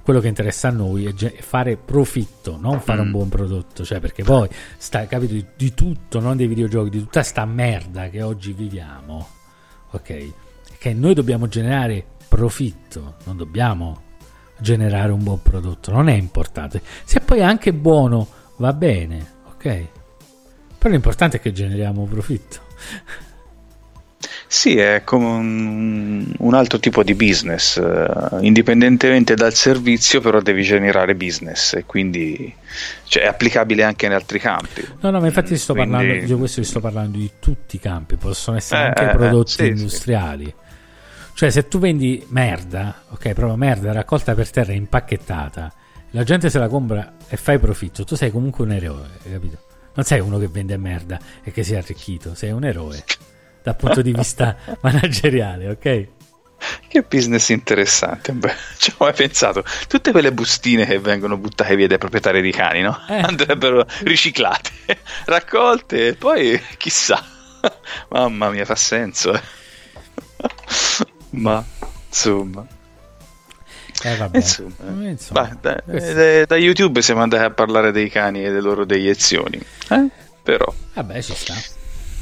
quello 0.00 0.20
che 0.20 0.28
interessa 0.28 0.68
a 0.68 0.70
noi 0.70 1.06
è, 1.06 1.12
ge- 1.12 1.34
fare 1.40 1.76
profitto, 1.76 2.56
non 2.56 2.80
fare 2.80 3.00
un 3.00 3.08
mm. 3.08 3.10
buon 3.10 3.28
prodotto, 3.28 3.84
cioè 3.84 3.98
perché 3.98 4.22
poi 4.22 4.48
sta, 4.76 5.04
capito, 5.08 5.32
di, 5.32 5.44
di 5.56 5.74
tutto, 5.74 6.20
non 6.20 6.36
dei 6.36 6.46
videogiochi, 6.46 6.90
di 6.90 7.00
tutta 7.00 7.24
sta 7.24 7.44
merda 7.46 8.08
che 8.10 8.22
oggi 8.22 8.52
viviamo, 8.52 9.28
ok? 9.90 10.32
Che 10.78 10.94
noi 10.94 11.14
dobbiamo 11.14 11.48
generare 11.48 12.06
profitto, 12.28 13.16
non 13.24 13.36
dobbiamo 13.36 14.02
generare 14.60 15.12
un 15.12 15.22
buon 15.22 15.42
prodotto, 15.42 15.90
non 15.90 16.08
è 16.08 16.14
importante. 16.14 16.80
Se 17.04 17.20
poi 17.20 17.38
è 17.38 17.42
anche 17.42 17.72
buono, 17.72 18.26
va 18.56 18.72
bene, 18.72 19.26
ok? 19.54 19.86
Però 20.78 20.92
l'importante 20.92 21.38
è 21.38 21.40
che 21.40 21.52
generiamo 21.52 22.04
profitto. 22.04 22.68
Sì, 24.52 24.76
è 24.76 25.02
come 25.04 25.26
un, 25.26 26.34
un 26.38 26.54
altro 26.54 26.80
tipo 26.80 27.04
di 27.04 27.14
business, 27.14 27.76
uh, 27.76 28.38
indipendentemente 28.42 29.36
dal 29.36 29.54
servizio, 29.54 30.20
però 30.20 30.40
devi 30.40 30.62
generare 30.62 31.14
business 31.14 31.74
e 31.74 31.84
quindi 31.86 32.52
cioè, 33.04 33.22
è 33.22 33.26
applicabile 33.26 33.84
anche 33.84 34.06
in 34.06 34.12
altri 34.12 34.40
campi. 34.40 34.84
No, 35.02 35.10
no, 35.10 35.20
ma 35.20 35.26
infatti 35.26 35.56
sto 35.56 35.72
quindi... 35.72 35.92
parlando, 35.92 36.26
io 36.26 36.38
questo 36.38 36.64
sto 36.64 36.80
parlando 36.80 37.18
di 37.18 37.30
tutti 37.38 37.76
i 37.76 37.78
campi, 37.78 38.16
possono 38.16 38.56
essere 38.56 38.80
eh, 38.80 38.86
anche 38.86 39.04
eh, 39.04 39.10
prodotti 39.10 39.52
sì, 39.52 39.66
industriali. 39.68 40.44
Sì. 40.46 40.54
Cioè, 41.40 41.48
se 41.48 41.68
tu 41.68 41.78
vendi 41.78 42.22
merda, 42.28 43.04
ok, 43.08 43.32
proprio 43.32 43.56
merda 43.56 43.92
raccolta 43.92 44.34
per 44.34 44.50
terra 44.50 44.74
impacchettata 44.74 45.72
la 46.10 46.22
gente 46.22 46.50
se 46.50 46.58
la 46.58 46.68
compra 46.68 47.14
e 47.28 47.38
fai 47.38 47.58
profitto, 47.58 48.04
tu 48.04 48.14
sei 48.14 48.30
comunque 48.30 48.66
un 48.66 48.72
eroe, 48.72 49.08
capito? 49.22 49.56
Non 49.94 50.04
sei 50.04 50.20
uno 50.20 50.36
che 50.36 50.48
vende 50.48 50.76
merda 50.76 51.18
e 51.42 51.50
che 51.50 51.64
si 51.64 51.72
è 51.72 51.78
arricchito, 51.78 52.34
sei 52.34 52.50
un 52.50 52.64
eroe 52.64 53.02
dal 53.62 53.74
punto 53.74 54.02
di 54.02 54.12
vista 54.12 54.54
manageriale, 54.82 55.70
ok? 55.70 56.08
Che 56.86 57.02
business 57.08 57.48
interessante, 57.48 58.32
Beh, 58.32 58.54
ci 58.76 58.90
ho 58.90 59.04
mai 59.04 59.14
pensato. 59.14 59.64
Tutte 59.88 60.12
quelle 60.12 60.32
bustine 60.32 60.84
che 60.84 60.98
vengono 60.98 61.38
buttate 61.38 61.74
via 61.74 61.86
dai 61.88 61.96
proprietari 61.96 62.42
di 62.42 62.50
cani, 62.50 62.82
no? 62.82 63.00
Eh. 63.08 63.16
Andrebbero 63.24 63.86
riciclate, 64.02 64.98
raccolte 65.24 66.08
e 66.08 66.14
poi 66.16 66.60
chissà. 66.76 67.24
Mamma 68.10 68.50
mia, 68.50 68.66
fa 68.66 68.76
senso. 68.76 69.32
eh. 69.32 69.40
Ma 71.30 71.64
insomma, 72.08 72.66
Eh, 74.02 74.16
vabbè. 74.16 74.36
insomma, 74.38 74.74
Eh, 75.04 75.08
insomma, 75.10 75.40
Bah, 75.42 75.56
da, 75.60 75.82
questo- 75.84 76.12
da- 76.14 76.44
da 76.46 76.56
YouTube 76.56 77.02
siamo 77.02 77.22
andati 77.22 77.44
a 77.44 77.50
parlare 77.50 77.92
dei 77.92 78.08
cani 78.08 78.40
e 78.40 78.48
delle 78.48 78.60
loro 78.60 78.84
deiezioni. 78.84 79.60
Eh? 79.90 80.08
Però 80.42 80.72
Vabbè, 80.94 81.22
ci 81.22 81.34
sta. 81.34 81.54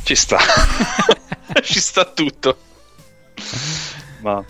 ci 0.03 0.15
sta, 0.15 0.39
ci 1.63 1.81
sta 1.81 2.05
tutto. 2.05 2.57
Ma 4.21 4.45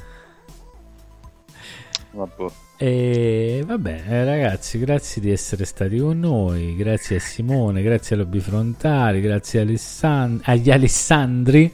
vabbè. 2.12 2.46
E 2.80 3.62
vabbè, 3.66 4.02
eh, 4.08 4.24
ragazzi, 4.24 4.78
grazie 4.78 5.20
di 5.20 5.30
essere 5.32 5.64
stati 5.64 5.98
con 5.98 6.18
noi. 6.20 6.76
Grazie 6.76 7.16
a 7.16 7.20
Simone, 7.20 7.82
grazie 7.82 8.14
a 8.14 8.18
Lobby 8.20 8.38
Frontali, 8.38 9.20
grazie 9.20 9.60
Alessan- 9.60 10.40
agli 10.44 10.70
Alessandri. 10.70 11.72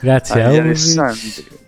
Grazie 0.00 0.42
a. 0.42 0.48
Alessandri. 0.48 1.58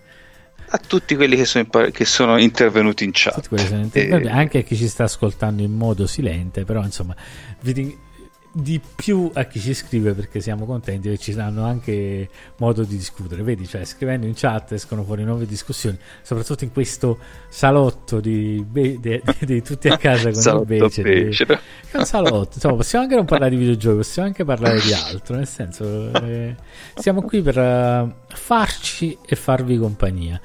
a 0.69 0.77
tutti 0.79 1.15
quelli 1.15 1.35
che 1.35 1.45
sono, 1.45 1.63
impar- 1.63 1.91
che 1.91 2.05
sono 2.05 2.39
intervenuti 2.39 3.03
in 3.03 3.11
chat. 3.13 3.47
Sono 3.55 3.81
intervenuti, 3.81 4.27
anche 4.27 4.57
a 4.59 4.61
chi 4.61 4.75
ci 4.75 4.87
sta 4.87 5.03
ascoltando 5.03 5.61
in 5.61 5.71
modo 5.71 6.07
silente, 6.07 6.65
però 6.65 6.83
insomma, 6.83 7.15
vi 7.61 7.71
ring- 7.71 7.97
di 8.55 8.79
più 8.95 9.31
a 9.33 9.45
chi 9.45 9.59
ci 9.59 9.73
scrive 9.73 10.13
perché 10.13 10.39
siamo 10.39 10.65
contenti 10.65 11.09
che 11.09 11.17
ci 11.17 11.33
danno 11.33 11.63
anche 11.65 12.29
modo 12.57 12.83
di 12.83 12.95
discutere. 12.97 13.41
Vedi, 13.41 13.65
cioè 13.67 13.83
scrivendo 13.83 14.27
in 14.27 14.33
chat 14.35 14.73
escono 14.73 15.03
fuori 15.03 15.23
nuove 15.23 15.47
discussioni, 15.47 15.97
soprattutto 16.21 16.63
in 16.63 16.71
questo 16.71 17.17
salotto 17.49 18.19
di, 18.19 18.63
be- 18.67 18.99
de- 18.99 19.21
de- 19.23 19.45
di 19.45 19.61
tutti 19.63 19.87
a 19.87 19.97
casa 19.97 20.29
con 20.29 20.39
il 20.59 20.65
becero. 20.65 21.07
È 21.89 21.97
un 21.97 22.05
salotto, 22.05 22.51
insomma, 22.53 22.75
possiamo 22.75 23.05
anche 23.05 23.15
non 23.15 23.25
parlare 23.25 23.51
di 23.51 23.57
videogiochi, 23.57 23.97
possiamo 23.97 24.27
anche 24.27 24.45
parlare 24.45 24.79
di 24.79 24.93
altro, 24.93 25.35
nel 25.35 25.47
senso, 25.47 26.13
eh, 26.13 26.55
siamo 26.95 27.23
qui 27.23 27.41
per 27.41 27.57
eh, 27.57 28.15
farci 28.27 29.17
e 29.25 29.35
farvi 29.35 29.77
compagnia, 29.79 30.39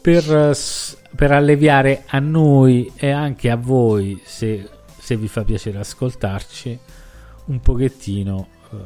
per, 0.00 0.32
eh, 0.32 0.54
s- 0.54 0.96
per 1.16 1.32
alleviare 1.32 2.04
a 2.06 2.20
noi 2.20 2.92
e 2.94 3.10
anche 3.10 3.50
a 3.50 3.56
voi, 3.56 4.20
se, 4.24 4.68
se 4.96 5.16
vi 5.16 5.26
fa 5.26 5.42
piacere 5.42 5.78
ascoltarci, 5.78 6.78
un 7.48 7.60
pochettino 7.60 8.48
eh, 8.72 8.76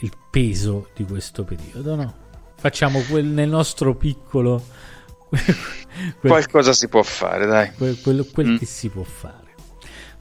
il 0.00 0.12
peso 0.30 0.88
di 0.94 1.04
questo 1.04 1.42
periodo, 1.44 1.94
no? 1.96 2.14
Facciamo 2.56 3.00
quel 3.08 3.24
nel 3.24 3.48
nostro 3.48 3.94
piccolo... 3.94 4.62
quel- 5.28 5.54
Qualcosa 6.20 6.72
si 6.72 6.88
può 6.88 7.02
fare, 7.02 7.46
dai. 7.46 7.72
quel, 7.76 8.00
quello- 8.00 8.24
quel 8.32 8.46
Mm. 8.50 8.56
che 8.56 8.66
si 8.66 8.88
può 8.88 9.02
fare. 9.02 9.46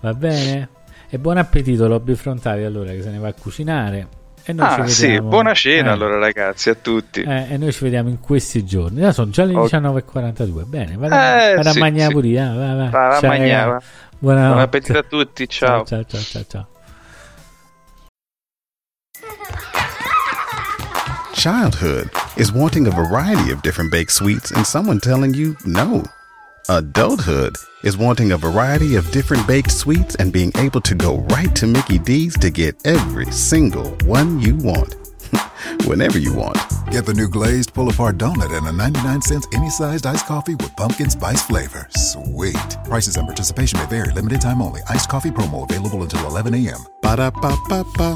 Va 0.01 0.13
bene? 0.13 0.69
E 1.09 1.17
buon 1.19 1.37
appetito, 1.37 1.87
Lobby 1.87 2.13
Frontali, 2.15 2.63
allora, 2.65 2.91
che 2.91 3.01
se 3.01 3.09
ne 3.09 3.17
va 3.17 3.29
a 3.29 3.33
cucinare. 3.33 4.07
E 4.43 4.53
noi 4.53 4.65
Ah, 4.67 4.85
ci 4.85 4.91
sì, 4.93 5.01
vediamo- 5.07 5.29
buona 5.29 5.53
cena 5.53 5.89
eh, 5.89 5.93
allora 5.93 6.17
ragazzi, 6.19 6.69
a 6.69 6.75
tutti. 6.75 7.21
eh, 7.21 7.47
e 7.53 7.57
noi 7.57 7.71
ci 7.73 7.83
vediamo 7.83 8.09
in 8.09 8.19
questi 8.19 8.63
giorni. 8.65 9.01
No, 9.01 9.11
sono 9.11 9.29
già 9.31 9.43
le 9.43 9.53
Ok. 9.55 9.71
19.42. 9.71 10.63
Bene, 10.65 10.95
vado, 10.97 11.15
Eh, 11.15 11.55
vado 11.55 11.71
sì, 11.71 11.77
a 11.77 11.81
mangiare 11.81 12.07
sì. 12.07 12.13
pure. 12.13 12.27
eh, 12.29 12.33
va, 12.53 12.73
va. 12.75 12.89
Ciao. 12.91 13.19
Buonanotte. 13.19 13.81
Buon 14.19 14.59
appetito 14.59 14.97
a 14.97 15.03
tutti, 15.03 15.47
ciao. 15.49 15.83
ciao, 15.85 16.03
ciao, 16.05 16.21
ciao, 16.21 16.43
ciao. 16.47 16.67
Childhood 21.37 22.09
is 22.35 22.51
wanting 22.51 22.87
a 22.87 22.91
variety 22.91 23.51
of 23.51 23.61
different 23.61 23.91
baked 23.91 24.11
sweets 24.11 24.49
and 24.49 24.65
someone 24.65 24.99
telling 24.99 25.35
you 25.35 25.55
no. 25.65 26.03
Adulthood 26.67 27.55
is 27.83 27.95
wanting 27.95 28.31
a 28.31 28.37
variety 28.37 28.95
of 28.95 29.11
different 29.11 29.45
baked 29.45 29.69
sweets 29.69 30.15
and 30.15 30.33
being 30.33 30.51
able 30.57 30.81
to 30.81 30.95
go 30.95 31.17
right 31.29 31.55
to 31.55 31.67
Mickey 31.67 31.99
D's 31.99 32.35
to 32.39 32.49
get 32.49 32.75
every 32.87 33.27
single 33.27 33.91
one 34.05 34.39
you 34.39 34.55
want. 34.55 34.95
Whenever 35.85 36.17
you 36.17 36.33
want. 36.33 36.57
Get 36.89 37.05
the 37.05 37.13
new 37.13 37.29
glazed 37.29 37.71
pull 37.71 37.87
apart 37.87 38.17
donut 38.17 38.57
and 38.57 38.67
a 38.67 38.71
99 38.71 39.21
cents 39.21 39.47
any 39.53 39.69
sized 39.69 40.07
iced 40.07 40.25
coffee 40.25 40.55
with 40.55 40.75
pumpkin 40.75 41.11
spice 41.11 41.43
flavor. 41.43 41.87
Sweet. 41.91 42.77
Prices 42.85 43.15
and 43.15 43.27
participation 43.27 43.77
may 43.77 43.85
vary. 43.85 44.11
Limited 44.11 44.41
time 44.41 44.59
only. 44.59 44.81
Iced 44.89 45.07
coffee 45.07 45.29
promo 45.29 45.69
available 45.69 46.01
until 46.01 46.25
11 46.25 46.55
a.m. 46.55 46.79
Ba 47.03 47.15
da 47.15 47.29
ba 47.29 47.55
ba 47.69 47.85
ba. 47.95 48.15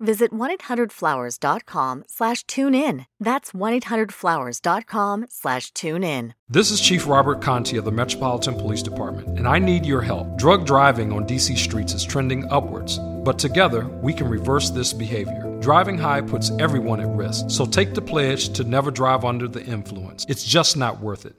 visit 0.00 0.32
1-800-Flowers.com 0.32 2.04
slash 2.06 2.44
tune 2.44 2.74
in. 2.74 3.06
That's 3.20 3.52
1-800-Flowers.com 3.52 5.26
slash 5.28 5.70
tune 5.72 6.04
in. 6.04 6.34
This 6.48 6.70
is 6.70 6.80
Chief 6.80 7.06
Robert 7.06 7.40
Conti 7.40 7.76
of 7.76 7.84
the 7.84 7.90
Metropolitan 7.90 8.54
Police 8.54 8.82
Department, 8.82 9.38
and 9.38 9.48
I 9.48 9.58
need 9.58 9.86
your 9.86 10.02
help. 10.02 10.36
Drug 10.36 10.66
driving 10.66 11.12
on 11.12 11.26
DC 11.26 11.56
streets 11.56 11.94
is 11.94 12.04
trending 12.04 12.50
upwards, 12.50 12.98
but 12.98 13.38
together 13.38 13.86
we 14.02 14.12
can 14.12 14.28
reverse 14.28 14.70
this 14.70 14.92
behavior. 14.92 15.42
Driving 15.60 15.98
high 15.98 16.20
puts 16.20 16.50
everyone 16.58 17.00
at 17.00 17.08
risk, 17.08 17.50
so 17.50 17.64
take 17.64 17.94
the 17.94 18.02
pledge 18.02 18.50
to 18.50 18.64
never 18.64 18.90
drive 18.90 19.24
under 19.24 19.48
the 19.48 19.64
influence. 19.64 20.26
It's 20.28 20.44
just 20.44 20.76
not 20.76 21.00
worth 21.00 21.24
it. 21.26 21.36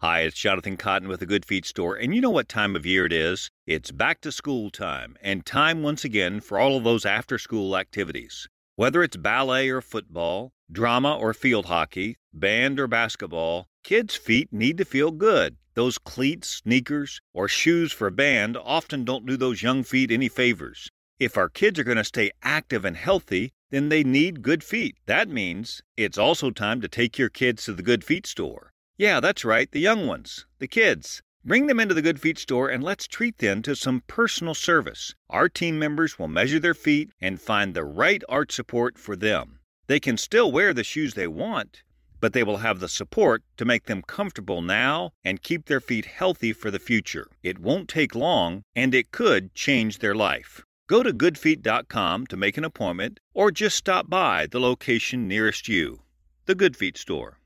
Hi, 0.00 0.20
it's 0.20 0.38
Jonathan 0.38 0.76
Cotton 0.76 1.08
with 1.08 1.18
the 1.18 1.26
Good 1.26 1.44
Feet 1.44 1.66
Store, 1.66 1.96
and 1.96 2.14
you 2.14 2.20
know 2.20 2.30
what 2.30 2.48
time 2.48 2.76
of 2.76 2.86
year 2.86 3.04
it 3.04 3.12
is? 3.12 3.50
It's 3.66 3.90
back 3.90 4.20
to 4.20 4.30
school 4.30 4.70
time, 4.70 5.16
and 5.20 5.44
time 5.44 5.82
once 5.82 6.04
again 6.04 6.38
for 6.38 6.56
all 6.56 6.76
of 6.76 6.84
those 6.84 7.04
after 7.04 7.36
school 7.36 7.76
activities. 7.76 8.46
Whether 8.76 9.02
it's 9.02 9.16
ballet 9.16 9.70
or 9.70 9.80
football, 9.80 10.52
drama 10.70 11.16
or 11.16 11.34
field 11.34 11.66
hockey, 11.66 12.16
band 12.32 12.78
or 12.78 12.86
basketball, 12.86 13.66
kids' 13.82 14.14
feet 14.14 14.52
need 14.52 14.78
to 14.78 14.84
feel 14.84 15.10
good. 15.10 15.56
Those 15.74 15.98
cleats, 15.98 16.48
sneakers, 16.48 17.20
or 17.34 17.48
shoes 17.48 17.92
for 17.92 18.08
band 18.12 18.56
often 18.56 19.04
don't 19.04 19.26
do 19.26 19.36
those 19.36 19.64
young 19.64 19.82
feet 19.82 20.12
any 20.12 20.28
favors. 20.28 20.88
If 21.18 21.36
our 21.36 21.48
kids 21.48 21.76
are 21.80 21.84
going 21.84 21.96
to 21.96 22.04
stay 22.04 22.30
active 22.44 22.84
and 22.84 22.96
healthy, 22.96 23.50
then 23.72 23.88
they 23.88 24.04
need 24.04 24.42
good 24.42 24.62
feet. 24.62 24.94
That 25.06 25.28
means 25.28 25.82
it's 25.96 26.18
also 26.18 26.52
time 26.52 26.80
to 26.82 26.88
take 26.88 27.18
your 27.18 27.30
kids 27.30 27.64
to 27.64 27.72
the 27.72 27.82
Good 27.82 28.04
Feet 28.04 28.28
Store. 28.28 28.70
Yeah, 28.98 29.20
that's 29.20 29.44
right, 29.44 29.70
the 29.70 29.78
young 29.78 30.08
ones, 30.08 30.44
the 30.58 30.66
kids. 30.66 31.22
Bring 31.44 31.68
them 31.68 31.78
into 31.78 31.94
the 31.94 32.02
Good 32.02 32.20
Feet 32.20 32.36
store 32.36 32.68
and 32.68 32.82
let's 32.82 33.06
treat 33.06 33.38
them 33.38 33.62
to 33.62 33.76
some 33.76 34.02
personal 34.08 34.54
service. 34.54 35.14
Our 35.30 35.48
team 35.48 35.78
members 35.78 36.18
will 36.18 36.26
measure 36.26 36.58
their 36.58 36.74
feet 36.74 37.12
and 37.20 37.40
find 37.40 37.74
the 37.74 37.84
right 37.84 38.24
arch 38.28 38.50
support 38.50 38.98
for 38.98 39.14
them. 39.14 39.60
They 39.86 40.00
can 40.00 40.16
still 40.16 40.50
wear 40.50 40.74
the 40.74 40.82
shoes 40.82 41.14
they 41.14 41.28
want, 41.28 41.84
but 42.20 42.32
they 42.32 42.42
will 42.42 42.56
have 42.56 42.80
the 42.80 42.88
support 42.88 43.44
to 43.56 43.64
make 43.64 43.84
them 43.84 44.02
comfortable 44.02 44.62
now 44.62 45.12
and 45.22 45.44
keep 45.44 45.66
their 45.66 45.80
feet 45.80 46.06
healthy 46.06 46.52
for 46.52 46.72
the 46.72 46.80
future. 46.80 47.28
It 47.40 47.60
won't 47.60 47.88
take 47.88 48.16
long 48.16 48.64
and 48.74 48.92
it 48.96 49.12
could 49.12 49.54
change 49.54 49.98
their 49.98 50.16
life. 50.16 50.64
Go 50.88 51.04
to 51.04 51.12
goodfeet.com 51.12 52.26
to 52.26 52.36
make 52.36 52.58
an 52.58 52.64
appointment 52.64 53.20
or 53.32 53.52
just 53.52 53.76
stop 53.76 54.10
by 54.10 54.48
the 54.50 54.58
location 54.58 55.28
nearest 55.28 55.68
you. 55.68 56.00
The 56.46 56.56
Good 56.56 56.76
Feet 56.76 56.98
store. 56.98 57.38